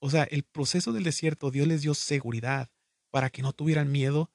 o 0.00 0.10
sea, 0.10 0.24
el 0.24 0.42
proceso 0.42 0.92
del 0.92 1.04
desierto, 1.04 1.50
Dios 1.50 1.68
les 1.68 1.82
dio 1.82 1.94
seguridad 1.94 2.70
para 3.10 3.30
que 3.30 3.42
no 3.42 3.52
tuvieran 3.52 3.92
miedo. 3.92 4.32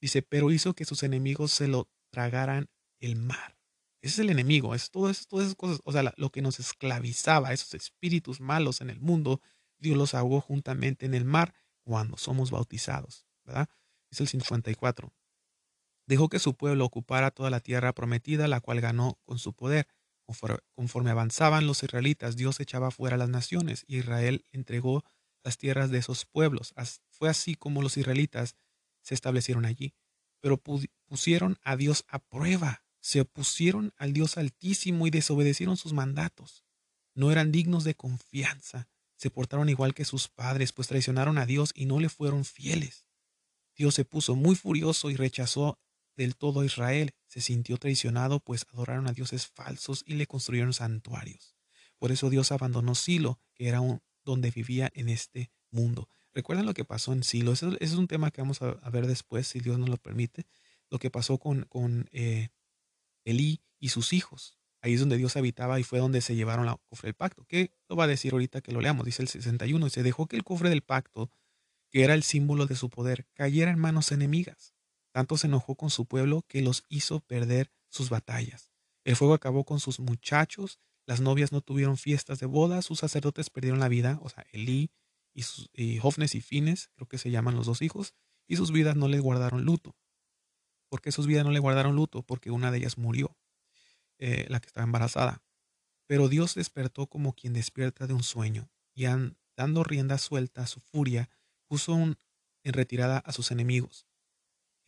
Dice, 0.00 0.22
pero 0.22 0.50
hizo 0.50 0.74
que 0.74 0.86
sus 0.86 1.02
enemigos 1.02 1.52
se 1.52 1.68
lo 1.68 1.90
tragaran 2.10 2.70
el 3.00 3.16
mar. 3.16 3.59
Ese 4.02 4.14
es 4.14 4.18
el 4.20 4.30
enemigo, 4.30 4.74
es 4.74 4.90
todo 4.90 5.10
eso, 5.10 5.24
todas 5.28 5.46
esas 5.46 5.56
cosas, 5.56 5.80
o 5.84 5.92
sea, 5.92 6.14
lo 6.16 6.30
que 6.30 6.40
nos 6.42 6.58
esclavizaba, 6.58 7.52
esos 7.52 7.74
espíritus 7.74 8.40
malos 8.40 8.80
en 8.80 8.88
el 8.90 9.00
mundo, 9.00 9.40
Dios 9.78 9.96
los 9.96 10.14
ahogó 10.14 10.40
juntamente 10.40 11.06
en 11.06 11.14
el 11.14 11.24
mar 11.24 11.54
cuando 11.84 12.16
somos 12.16 12.50
bautizados, 12.50 13.26
¿verdad? 13.44 13.68
Es 14.10 14.20
el 14.20 14.28
54. 14.28 15.12
Dejó 16.06 16.28
que 16.28 16.38
su 16.38 16.54
pueblo 16.54 16.84
ocupara 16.84 17.30
toda 17.30 17.50
la 17.50 17.60
tierra 17.60 17.92
prometida, 17.92 18.48
la 18.48 18.60
cual 18.60 18.80
ganó 18.80 19.18
con 19.24 19.38
su 19.38 19.52
poder. 19.52 19.86
Conforme 20.74 21.10
avanzaban 21.10 21.66
los 21.66 21.82
israelitas, 21.82 22.36
Dios 22.36 22.58
echaba 22.60 22.90
fuera 22.90 23.16
las 23.16 23.28
naciones 23.28 23.84
y 23.86 23.98
Israel 23.98 24.44
entregó 24.50 25.04
las 25.44 25.56
tierras 25.56 25.90
de 25.90 25.98
esos 25.98 26.26
pueblos. 26.26 26.74
Fue 27.10 27.28
así 27.28 27.54
como 27.54 27.82
los 27.82 27.96
israelitas 27.96 28.56
se 29.02 29.14
establecieron 29.14 29.64
allí. 29.64 29.94
Pero 30.40 30.60
pusieron 31.06 31.58
a 31.62 31.76
Dios 31.76 32.04
a 32.08 32.18
prueba, 32.18 32.82
se 33.00 33.20
opusieron 33.20 33.92
al 33.96 34.12
Dios 34.12 34.36
altísimo 34.36 35.06
y 35.06 35.10
desobedecieron 35.10 35.76
sus 35.76 35.92
mandatos. 35.92 36.64
No 37.14 37.30
eran 37.32 37.52
dignos 37.52 37.84
de 37.84 37.94
confianza, 37.94 38.88
se 39.16 39.30
portaron 39.30 39.68
igual 39.68 39.94
que 39.94 40.04
sus 40.04 40.28
padres, 40.28 40.72
pues 40.72 40.88
traicionaron 40.88 41.38
a 41.38 41.46
Dios 41.46 41.72
y 41.74 41.86
no 41.86 42.00
le 42.00 42.08
fueron 42.08 42.44
fieles. 42.44 43.06
Dios 43.76 43.94
se 43.94 44.04
puso 44.04 44.34
muy 44.34 44.56
furioso 44.56 45.10
y 45.10 45.16
rechazó 45.16 45.78
del 46.16 46.36
todo 46.36 46.64
Israel 46.64 47.14
se 47.26 47.40
sintió 47.40 47.78
traicionado, 47.78 48.40
pues 48.40 48.66
adoraron 48.72 49.06
a 49.06 49.12
dioses 49.12 49.46
falsos 49.46 50.02
y 50.06 50.14
le 50.14 50.26
construyeron 50.26 50.72
santuarios. 50.72 51.56
Por 51.98 52.12
eso 52.12 52.28
Dios 52.28 52.52
abandonó 52.52 52.94
Silo, 52.94 53.40
que 53.54 53.68
era 53.68 53.80
un, 53.80 54.02
donde 54.24 54.50
vivía 54.50 54.90
en 54.94 55.08
este 55.08 55.50
mundo. 55.70 56.08
¿Recuerdan 56.34 56.66
lo 56.66 56.74
que 56.74 56.84
pasó 56.84 57.12
en 57.12 57.22
Silo? 57.22 57.52
Ese, 57.52 57.68
es 57.80 57.92
un 57.92 58.08
tema 58.08 58.30
que 58.30 58.40
vamos 58.40 58.60
a, 58.62 58.74
ver 58.90 59.06
después, 59.06 59.46
si 59.46 59.60
Dios 59.60 59.78
nos 59.78 59.88
lo 59.88 59.96
permite. 59.96 60.46
Lo 60.90 60.98
que 60.98 61.10
pasó 61.10 61.38
con, 61.38 61.64
con 61.64 62.08
eh, 62.12 62.48
Elí 63.24 63.62
y 63.78 63.88
sus 63.88 64.12
hijos. 64.12 64.58
Ahí 64.82 64.94
es 64.94 65.00
donde 65.00 65.18
Dios 65.18 65.36
habitaba 65.36 65.78
y 65.78 65.82
fue 65.82 65.98
donde 65.98 66.20
se 66.20 66.34
llevaron 66.34 66.66
la 66.66 66.76
cofre 66.88 67.08
del 67.08 67.14
pacto. 67.14 67.44
¿Qué 67.46 67.72
lo 67.88 67.96
va 67.96 68.04
a 68.04 68.08
decir 68.08 68.32
ahorita 68.32 68.62
que 68.62 68.72
lo 68.72 68.80
leamos? 68.80 69.04
Dice 69.04 69.22
el 69.22 69.28
61. 69.28 69.86
Y 69.86 69.90
se 69.90 70.02
dejó 70.02 70.26
que 70.26 70.36
el 70.36 70.44
cofre 70.44 70.70
del 70.70 70.82
pacto, 70.82 71.30
que 71.90 72.04
era 72.04 72.14
el 72.14 72.22
símbolo 72.22 72.66
de 72.66 72.76
su 72.76 72.88
poder, 72.88 73.26
cayera 73.34 73.70
en 73.70 73.78
manos 73.78 74.10
enemigas. 74.12 74.74
Tanto 75.12 75.36
se 75.36 75.48
enojó 75.48 75.74
con 75.74 75.90
su 75.90 76.06
pueblo 76.06 76.44
que 76.48 76.62
los 76.62 76.84
hizo 76.88 77.20
perder 77.20 77.70
sus 77.88 78.08
batallas. 78.08 78.72
El 79.04 79.16
fuego 79.16 79.34
acabó 79.34 79.64
con 79.64 79.80
sus 79.80 80.00
muchachos, 80.00 80.78
las 81.06 81.20
novias 81.20 81.52
no 81.52 81.60
tuvieron 81.60 81.96
fiestas 81.96 82.38
de 82.38 82.46
boda, 82.46 82.82
sus 82.82 83.00
sacerdotes 83.00 83.50
perdieron 83.50 83.80
la 83.80 83.88
vida, 83.88 84.18
o 84.22 84.28
sea, 84.28 84.46
Elí 84.52 84.90
y, 85.34 85.42
sus, 85.42 85.70
y 85.74 85.98
Fines, 86.40 86.90
creo 86.94 87.08
que 87.08 87.18
se 87.18 87.30
llaman 87.30 87.56
los 87.56 87.66
dos 87.66 87.82
hijos, 87.82 88.14
y 88.46 88.56
sus 88.56 88.70
vidas 88.70 88.96
no 88.96 89.08
le 89.08 89.20
guardaron 89.20 89.64
luto. 89.64 89.96
¿Por 90.90 91.00
qué 91.00 91.12
sus 91.12 91.26
vidas 91.26 91.44
no 91.44 91.50
le 91.50 91.58
guardaron 91.58 91.96
luto? 91.96 92.22
Porque 92.22 92.50
una 92.50 92.70
de 92.70 92.78
ellas 92.78 92.98
murió, 92.98 93.34
eh, 94.18 94.44
la 94.50 94.60
que 94.60 94.66
estaba 94.66 94.84
embarazada. 94.84 95.42
Pero 96.06 96.28
Dios 96.28 96.54
despertó 96.54 97.06
como 97.06 97.32
quien 97.32 97.54
despierta 97.54 98.06
de 98.06 98.12
un 98.12 98.22
sueño, 98.22 98.70
y 98.92 99.06
dando 99.56 99.84
rienda 99.84 100.18
suelta 100.18 100.64
a 100.64 100.66
su 100.66 100.80
furia, 100.80 101.30
puso 101.66 101.94
en 101.94 102.16
retirada 102.74 103.16
a 103.16 103.32
sus 103.32 103.50
enemigos 103.50 104.10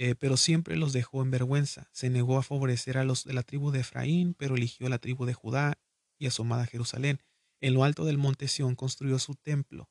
eh, 0.04 0.16
pero 0.16 0.36
siempre 0.36 0.76
los 0.76 0.92
dejó 0.92 1.22
en 1.22 1.30
vergüenza. 1.30 1.88
Se 1.92 2.10
negó 2.10 2.36
a 2.36 2.42
favorecer 2.42 2.98
a 2.98 3.04
los 3.04 3.22
de 3.22 3.34
la 3.34 3.44
tribu 3.44 3.70
de 3.70 3.80
Efraín, 3.80 4.34
pero 4.34 4.56
eligió 4.56 4.88
a 4.88 4.90
la 4.90 4.98
tribu 4.98 5.26
de 5.26 5.34
Judá 5.34 5.78
y 6.18 6.26
a 6.26 6.32
su 6.32 6.42
amada 6.42 6.66
Jerusalén. 6.66 7.20
En 7.60 7.74
lo 7.74 7.84
alto 7.84 8.04
del 8.04 8.18
monte 8.18 8.48
Sión 8.48 8.74
construyó 8.74 9.20
su 9.20 9.36
templo, 9.36 9.88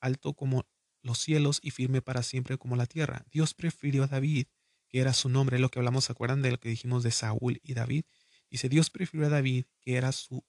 alto 0.00 0.34
como 0.34 0.66
los 1.02 1.18
cielos 1.18 1.60
y 1.62 1.70
firme 1.70 2.02
para 2.02 2.22
siempre 2.22 2.58
como 2.58 2.76
la 2.76 2.84
tierra. 2.84 3.24
Dios 3.30 3.54
prefirió 3.54 4.04
a 4.04 4.08
David, 4.08 4.48
que 4.88 5.00
era 5.00 5.12
su 5.12 5.28
nombre, 5.28 5.58
lo 5.58 5.68
que 5.68 5.78
hablamos, 5.78 6.06
¿se 6.06 6.12
acuerdan 6.12 6.42
de 6.42 6.50
lo 6.50 6.58
que 6.58 6.68
dijimos 6.68 7.02
de 7.02 7.10
Saúl 7.10 7.60
y 7.62 7.74
David? 7.74 8.04
Dice, 8.50 8.68
Dios 8.68 8.90
prefirió 8.90 9.26
a 9.26 9.30
David, 9.30 9.66
que 9.80 9.96
era 9.96 10.12
su, 10.12 10.44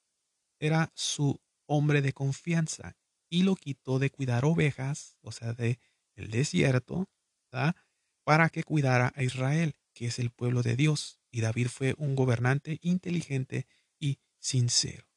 era 0.59 0.91
su 0.95 1.41
hombre 1.65 2.01
de 2.01 2.13
confianza, 2.13 2.95
y 3.29 3.43
lo 3.43 3.55
quitó 3.55 3.99
de 3.99 4.09
cuidar 4.09 4.45
ovejas, 4.45 5.17
o 5.21 5.31
sea, 5.31 5.53
de 5.53 5.79
el 6.15 6.31
desierto, 6.31 7.09
¿verdad? 7.51 7.75
para 8.23 8.49
que 8.49 8.63
cuidara 8.63 9.11
a 9.15 9.23
Israel, 9.23 9.75
que 9.93 10.05
es 10.05 10.19
el 10.19 10.29
pueblo 10.29 10.61
de 10.61 10.75
Dios, 10.75 11.19
y 11.31 11.41
David 11.41 11.67
fue 11.67 11.95
un 11.97 12.15
gobernante 12.15 12.79
inteligente 12.81 13.65
y 13.99 14.19
sincero. 14.37 15.07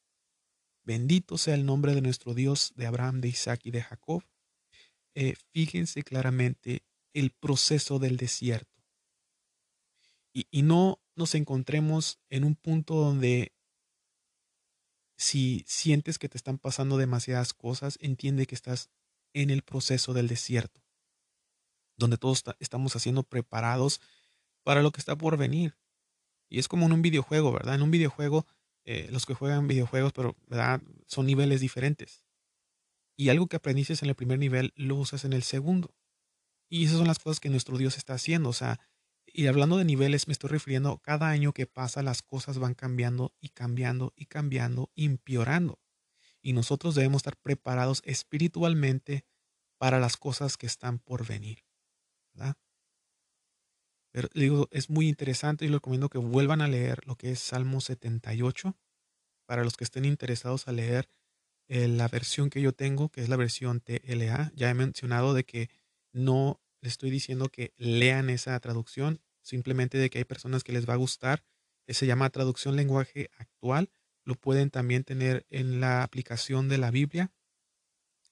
Bendito 0.83 1.39
sea 1.39 1.55
el 1.55 1.65
nombre 1.65 1.95
de 1.95 2.01
nuestro 2.01 2.35
Dios, 2.35 2.73
de 2.75 2.87
Abraham, 2.87 3.21
de 3.21 3.29
Isaac 3.29 3.61
y 3.65 3.71
de 3.71 3.83
Jacob. 3.83 4.25
Eh, 5.15 5.35
fíjense 5.53 6.03
claramente 6.03 6.85
el 7.13 7.31
proceso 7.31 7.99
del 7.99 8.17
desierto. 8.17 8.72
Y, 10.33 10.63
no 10.63 11.01
nos 11.15 11.35
encontremos 11.35 12.19
en 12.31 12.45
un 12.45 12.55
punto 12.55 12.95
donde 12.95 13.53
si 15.17 15.65
sientes 15.67 16.19
que 16.19 16.29
te 16.29 16.39
están 16.39 16.59
pasando 16.59 16.97
demasiadas 16.97 17.53
cosas, 17.53 17.99
entiende 18.01 18.47
que 18.47 18.55
estás 18.55 18.91
en 19.35 19.51
el 19.51 19.63
proceso 19.63 20.15
del 20.15 20.29
desierto. 20.29 20.81
donde 21.99 22.17
todos 22.17 22.43
estamos 22.59 22.97
haciendo 22.97 23.23
preparados 23.23 24.01
para 24.65 24.83
lo 24.83 24.91
que 24.91 25.01
está 25.01 25.15
por 25.17 25.37
venir. 25.37 25.77
Y 26.49 26.59
es 26.59 26.67
como 26.67 26.87
en 26.87 26.93
un 26.93 27.03
videojuego, 27.03 27.53
¿verdad? 27.53 27.77
En 27.77 27.83
un 27.83 27.91
videojuego, 27.91 28.47
eh, 28.85 29.09
los 29.13 29.25
que 29.25 29.35
juegan 29.35 29.69
videojuegos, 29.69 30.13
pero 30.13 30.37
¿verdad? 30.49 30.83
son 31.07 31.27
niveles 31.27 31.61
diferentes. 31.61 32.25
Y 33.17 33.29
algo 33.29 33.47
que 33.47 33.57
aprendiste 33.57 33.95
en 34.03 34.09
el 34.09 34.17
primer 34.17 34.39
nivel, 34.39 34.73
lo 34.75 34.97
usas 34.97 35.25
en 35.25 35.33
el 35.33 35.43
segundo. 35.45 35.95
Y 36.69 36.87
esas 36.87 36.97
son 36.97 37.07
las 37.07 37.19
cosas 37.19 37.39
que 37.39 37.51
nuestro 37.51 37.79
Dios 37.79 37.99
está 37.99 38.15
haciendo. 38.15 38.49
O 38.49 38.55
sea, 38.55 38.81
y 39.33 39.47
hablando 39.47 39.79
de 39.79 39.85
niveles, 39.85 40.27
me 40.29 40.33
estoy 40.33 40.51
refiriendo, 40.51 40.99
cada 40.99 41.29
año 41.29 41.53
que 41.53 41.67
pasa 41.67 42.03
las 42.03 42.23
cosas 42.23 42.59
van 42.59 42.75
cambiando 42.75 43.35
y 43.41 43.49
cambiando 43.49 44.13
y 44.17 44.27
cambiando, 44.27 44.91
empeorando. 44.95 45.81
Y 46.43 46.53
nosotros 46.53 46.95
debemos 46.95 47.21
estar 47.21 47.37
preparados 47.37 48.03
espiritualmente 48.05 49.25
para 49.79 49.99
las 49.99 50.17
cosas 50.17 50.57
que 50.57 50.67
están 50.67 50.99
por 50.99 51.27
venir. 51.27 51.65
¿verdad? 52.35 52.57
Pero 54.13 54.29
digo, 54.35 54.69
es 54.71 54.91
muy 54.91 55.09
interesante 55.09 55.65
y 55.65 55.69
les 55.69 55.77
recomiendo 55.77 56.09
que 56.09 56.19
vuelvan 56.19 56.61
a 56.61 56.69
leer 56.69 57.07
lo 57.07 57.17
que 57.17 57.33
es 57.33 57.39
Salmo 57.41 57.81
78. 57.81 58.77
Para 59.47 59.65
los 59.65 59.77
que 59.77 59.85
estén 59.85 60.05
interesados 60.05 60.69
a 60.69 60.73
leer 60.73 61.11
eh, 61.69 61.89
la 61.89 62.09
versión 62.09 62.51
que 62.51 62.61
yo 62.61 62.73
tengo, 62.73 63.09
que 63.09 63.23
es 63.23 63.29
la 63.29 63.37
versión 63.37 63.81
TLA, 63.81 64.53
ya 64.55 64.71
he 64.71 64.75
mencionado 64.75 65.35
de 65.35 65.45
que 65.45 65.71
no 66.13 66.62
les 66.83 66.93
estoy 66.93 67.11
diciendo 67.11 67.49
que 67.49 67.73
lean 67.77 68.29
esa 68.29 68.59
traducción, 68.61 69.21
simplemente 69.41 69.99
de 69.99 70.11
que 70.11 70.19
hay 70.19 70.25
personas 70.25 70.65
que 70.65 70.73
les 70.73 70.89
va 70.89 70.95
a 70.95 70.99
gustar. 70.99 71.45
Se 71.89 72.07
llama 72.07 72.31
traducción 72.31 72.77
lenguaje 72.77 73.31
actual. 73.39 73.91
Lo 74.25 74.35
pueden 74.35 74.71
también 74.71 75.05
tener 75.05 75.47
en 75.49 75.81
la 75.81 76.03
aplicación 76.03 76.69
de 76.69 76.79
la 76.79 76.91
Biblia. 76.91 77.33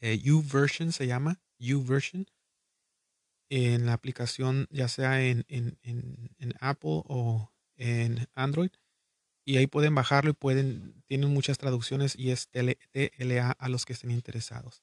Eh, 0.01 0.19
YouVersion 0.19 0.93
se 0.93 1.07
llama, 1.07 1.41
YouVersion. 1.59 2.27
En 3.51 3.87
la 3.87 3.93
aplicación, 3.93 4.67
ya 4.71 4.89
sea 4.89 5.23
en, 5.23 5.45
en, 5.49 5.79
en, 5.83 6.55
Apple 6.61 7.03
o 7.07 7.53
en 7.77 8.29
Android. 8.35 8.71
Y 9.45 9.57
ahí 9.57 9.67
pueden 9.67 9.95
bajarlo 9.95 10.31
y 10.31 10.35
pueden, 10.35 11.03
tienen 11.07 11.33
muchas 11.33 11.59
traducciones 11.59 12.15
y 12.17 12.31
es 12.31 12.49
TLA 12.51 13.51
a 13.51 13.69
los 13.69 13.85
que 13.85 13.93
estén 13.93 14.13
interesados. 14.13 14.83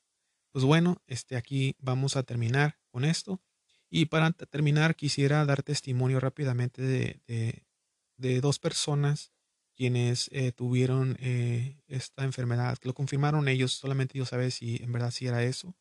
Pues 0.52 0.66
bueno, 0.66 1.02
este, 1.08 1.38
aquí 1.38 1.76
vamos 1.80 2.18
a 2.18 2.24
terminar 2.24 2.78
con 2.92 3.06
esto. 3.06 3.42
Y 3.90 4.06
para 4.06 4.32
terminar, 4.32 4.96
quisiera 4.96 5.46
dar 5.46 5.64
testimonio 5.64 6.20
rápidamente 6.20 6.82
de, 6.82 8.42
dos 8.42 8.60
personas 8.60 9.32
quienes 9.76 10.30
eh, 10.32 10.52
tuvieron 10.52 11.18
eh, 11.20 11.78
esta 11.88 12.24
enfermedad, 12.24 12.78
que 12.80 12.88
lo 12.88 12.96
confirmaron 12.96 13.48
ellos, 13.48 13.74
solamente 13.74 14.14
Dios 14.14 14.30
sabe 14.30 14.50
si 14.50 14.78
en 14.78 14.92
verdad 14.92 15.12
sí 15.12 15.28
era 15.28 15.44
eso. 15.44 15.76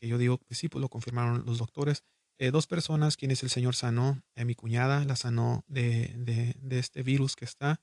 Que 0.00 0.08
yo 0.08 0.16
digo 0.16 0.40
sí, 0.50 0.68
pues 0.68 0.80
lo 0.80 0.88
confirmaron 0.88 1.44
los 1.44 1.58
doctores. 1.58 2.04
Eh, 2.38 2.50
dos 2.50 2.66
personas 2.66 3.18
quienes 3.18 3.42
el 3.42 3.50
Señor 3.50 3.76
sanó, 3.76 4.22
mi 4.34 4.54
cuñada 4.54 5.04
la 5.04 5.14
sanó 5.14 5.62
de, 5.68 6.14
de, 6.16 6.56
de, 6.58 6.78
este 6.78 7.02
virus 7.02 7.36
que 7.36 7.44
está, 7.44 7.80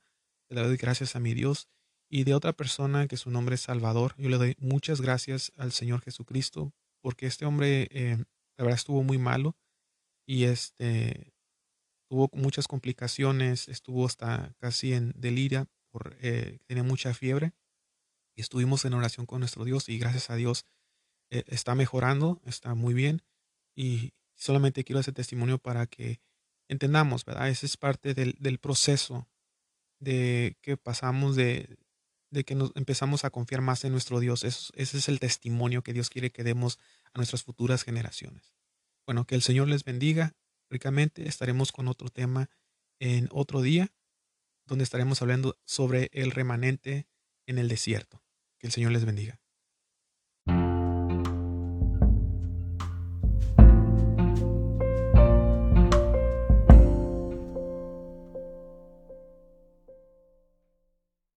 le 0.48 0.62
doy 0.62 0.76
gracias 0.76 1.14
a 1.14 1.20
mi 1.20 1.32
Dios, 1.32 1.68
y 2.10 2.24
de 2.24 2.34
otra 2.34 2.52
persona 2.52 3.06
que 3.06 3.16
su 3.16 3.30
nombre 3.30 3.54
es 3.54 3.60
Salvador, 3.60 4.14
yo 4.18 4.28
le 4.28 4.36
doy 4.36 4.56
muchas 4.58 5.00
gracias 5.00 5.52
al 5.56 5.70
Señor 5.70 6.00
Jesucristo, 6.00 6.74
porque 7.00 7.26
este 7.26 7.46
hombre 7.46 7.88
la 8.60 8.64
verdad 8.64 8.78
estuvo 8.78 9.02
muy 9.02 9.18
malo 9.18 9.56
y 10.26 10.44
este 10.44 11.32
tuvo 12.08 12.28
muchas 12.32 12.68
complicaciones, 12.68 13.68
estuvo 13.68 14.04
hasta 14.04 14.54
casi 14.58 14.92
en 14.92 15.12
deliria, 15.16 15.66
por, 15.90 16.16
eh, 16.20 16.58
tenía 16.66 16.82
mucha 16.82 17.14
fiebre 17.14 17.54
estuvimos 18.40 18.84
en 18.84 18.94
oración 18.94 19.26
con 19.26 19.40
nuestro 19.40 19.64
Dios 19.64 19.88
y 19.88 19.98
gracias 19.98 20.30
a 20.30 20.34
Dios 20.34 20.64
eh, 21.30 21.44
está 21.46 21.74
mejorando, 21.74 22.40
está 22.44 22.74
muy 22.74 22.94
bien 22.94 23.22
y 23.76 24.12
solamente 24.34 24.84
quiero 24.84 25.00
ese 25.00 25.12
testimonio 25.12 25.58
para 25.58 25.86
que 25.86 26.20
entendamos, 26.68 27.24
¿verdad? 27.24 27.48
Ese 27.48 27.66
es 27.66 27.76
parte 27.76 28.14
del, 28.14 28.36
del 28.40 28.58
proceso 28.58 29.28
de 30.00 30.56
que 30.62 30.76
pasamos 30.76 31.36
de, 31.36 31.76
de 32.30 32.44
que 32.44 32.54
nos 32.54 32.72
empezamos 32.74 33.24
a 33.24 33.30
confiar 33.30 33.60
más 33.60 33.84
en 33.84 33.92
nuestro 33.92 34.20
Dios. 34.20 34.44
ese 34.44 34.72
es 34.76 35.08
el 35.08 35.20
testimonio 35.20 35.82
que 35.82 35.92
Dios 35.92 36.10
quiere 36.10 36.30
que 36.30 36.44
demos 36.44 36.78
a 37.14 37.18
nuestras 37.18 37.42
futuras 37.42 37.82
generaciones. 37.82 38.54
Bueno, 39.06 39.26
que 39.26 39.34
el 39.34 39.42
Señor 39.42 39.68
les 39.68 39.84
bendiga 39.84 40.34
ricamente. 40.70 41.26
Estaremos 41.28 41.72
con 41.72 41.88
otro 41.88 42.10
tema 42.10 42.50
en 43.00 43.28
otro 43.32 43.62
día, 43.62 43.92
donde 44.66 44.84
estaremos 44.84 45.22
hablando 45.22 45.58
sobre 45.64 46.10
el 46.12 46.30
remanente 46.30 47.08
en 47.46 47.58
el 47.58 47.68
desierto. 47.68 48.22
Que 48.58 48.66
el 48.66 48.72
Señor 48.72 48.92
les 48.92 49.04
bendiga. 49.04 49.39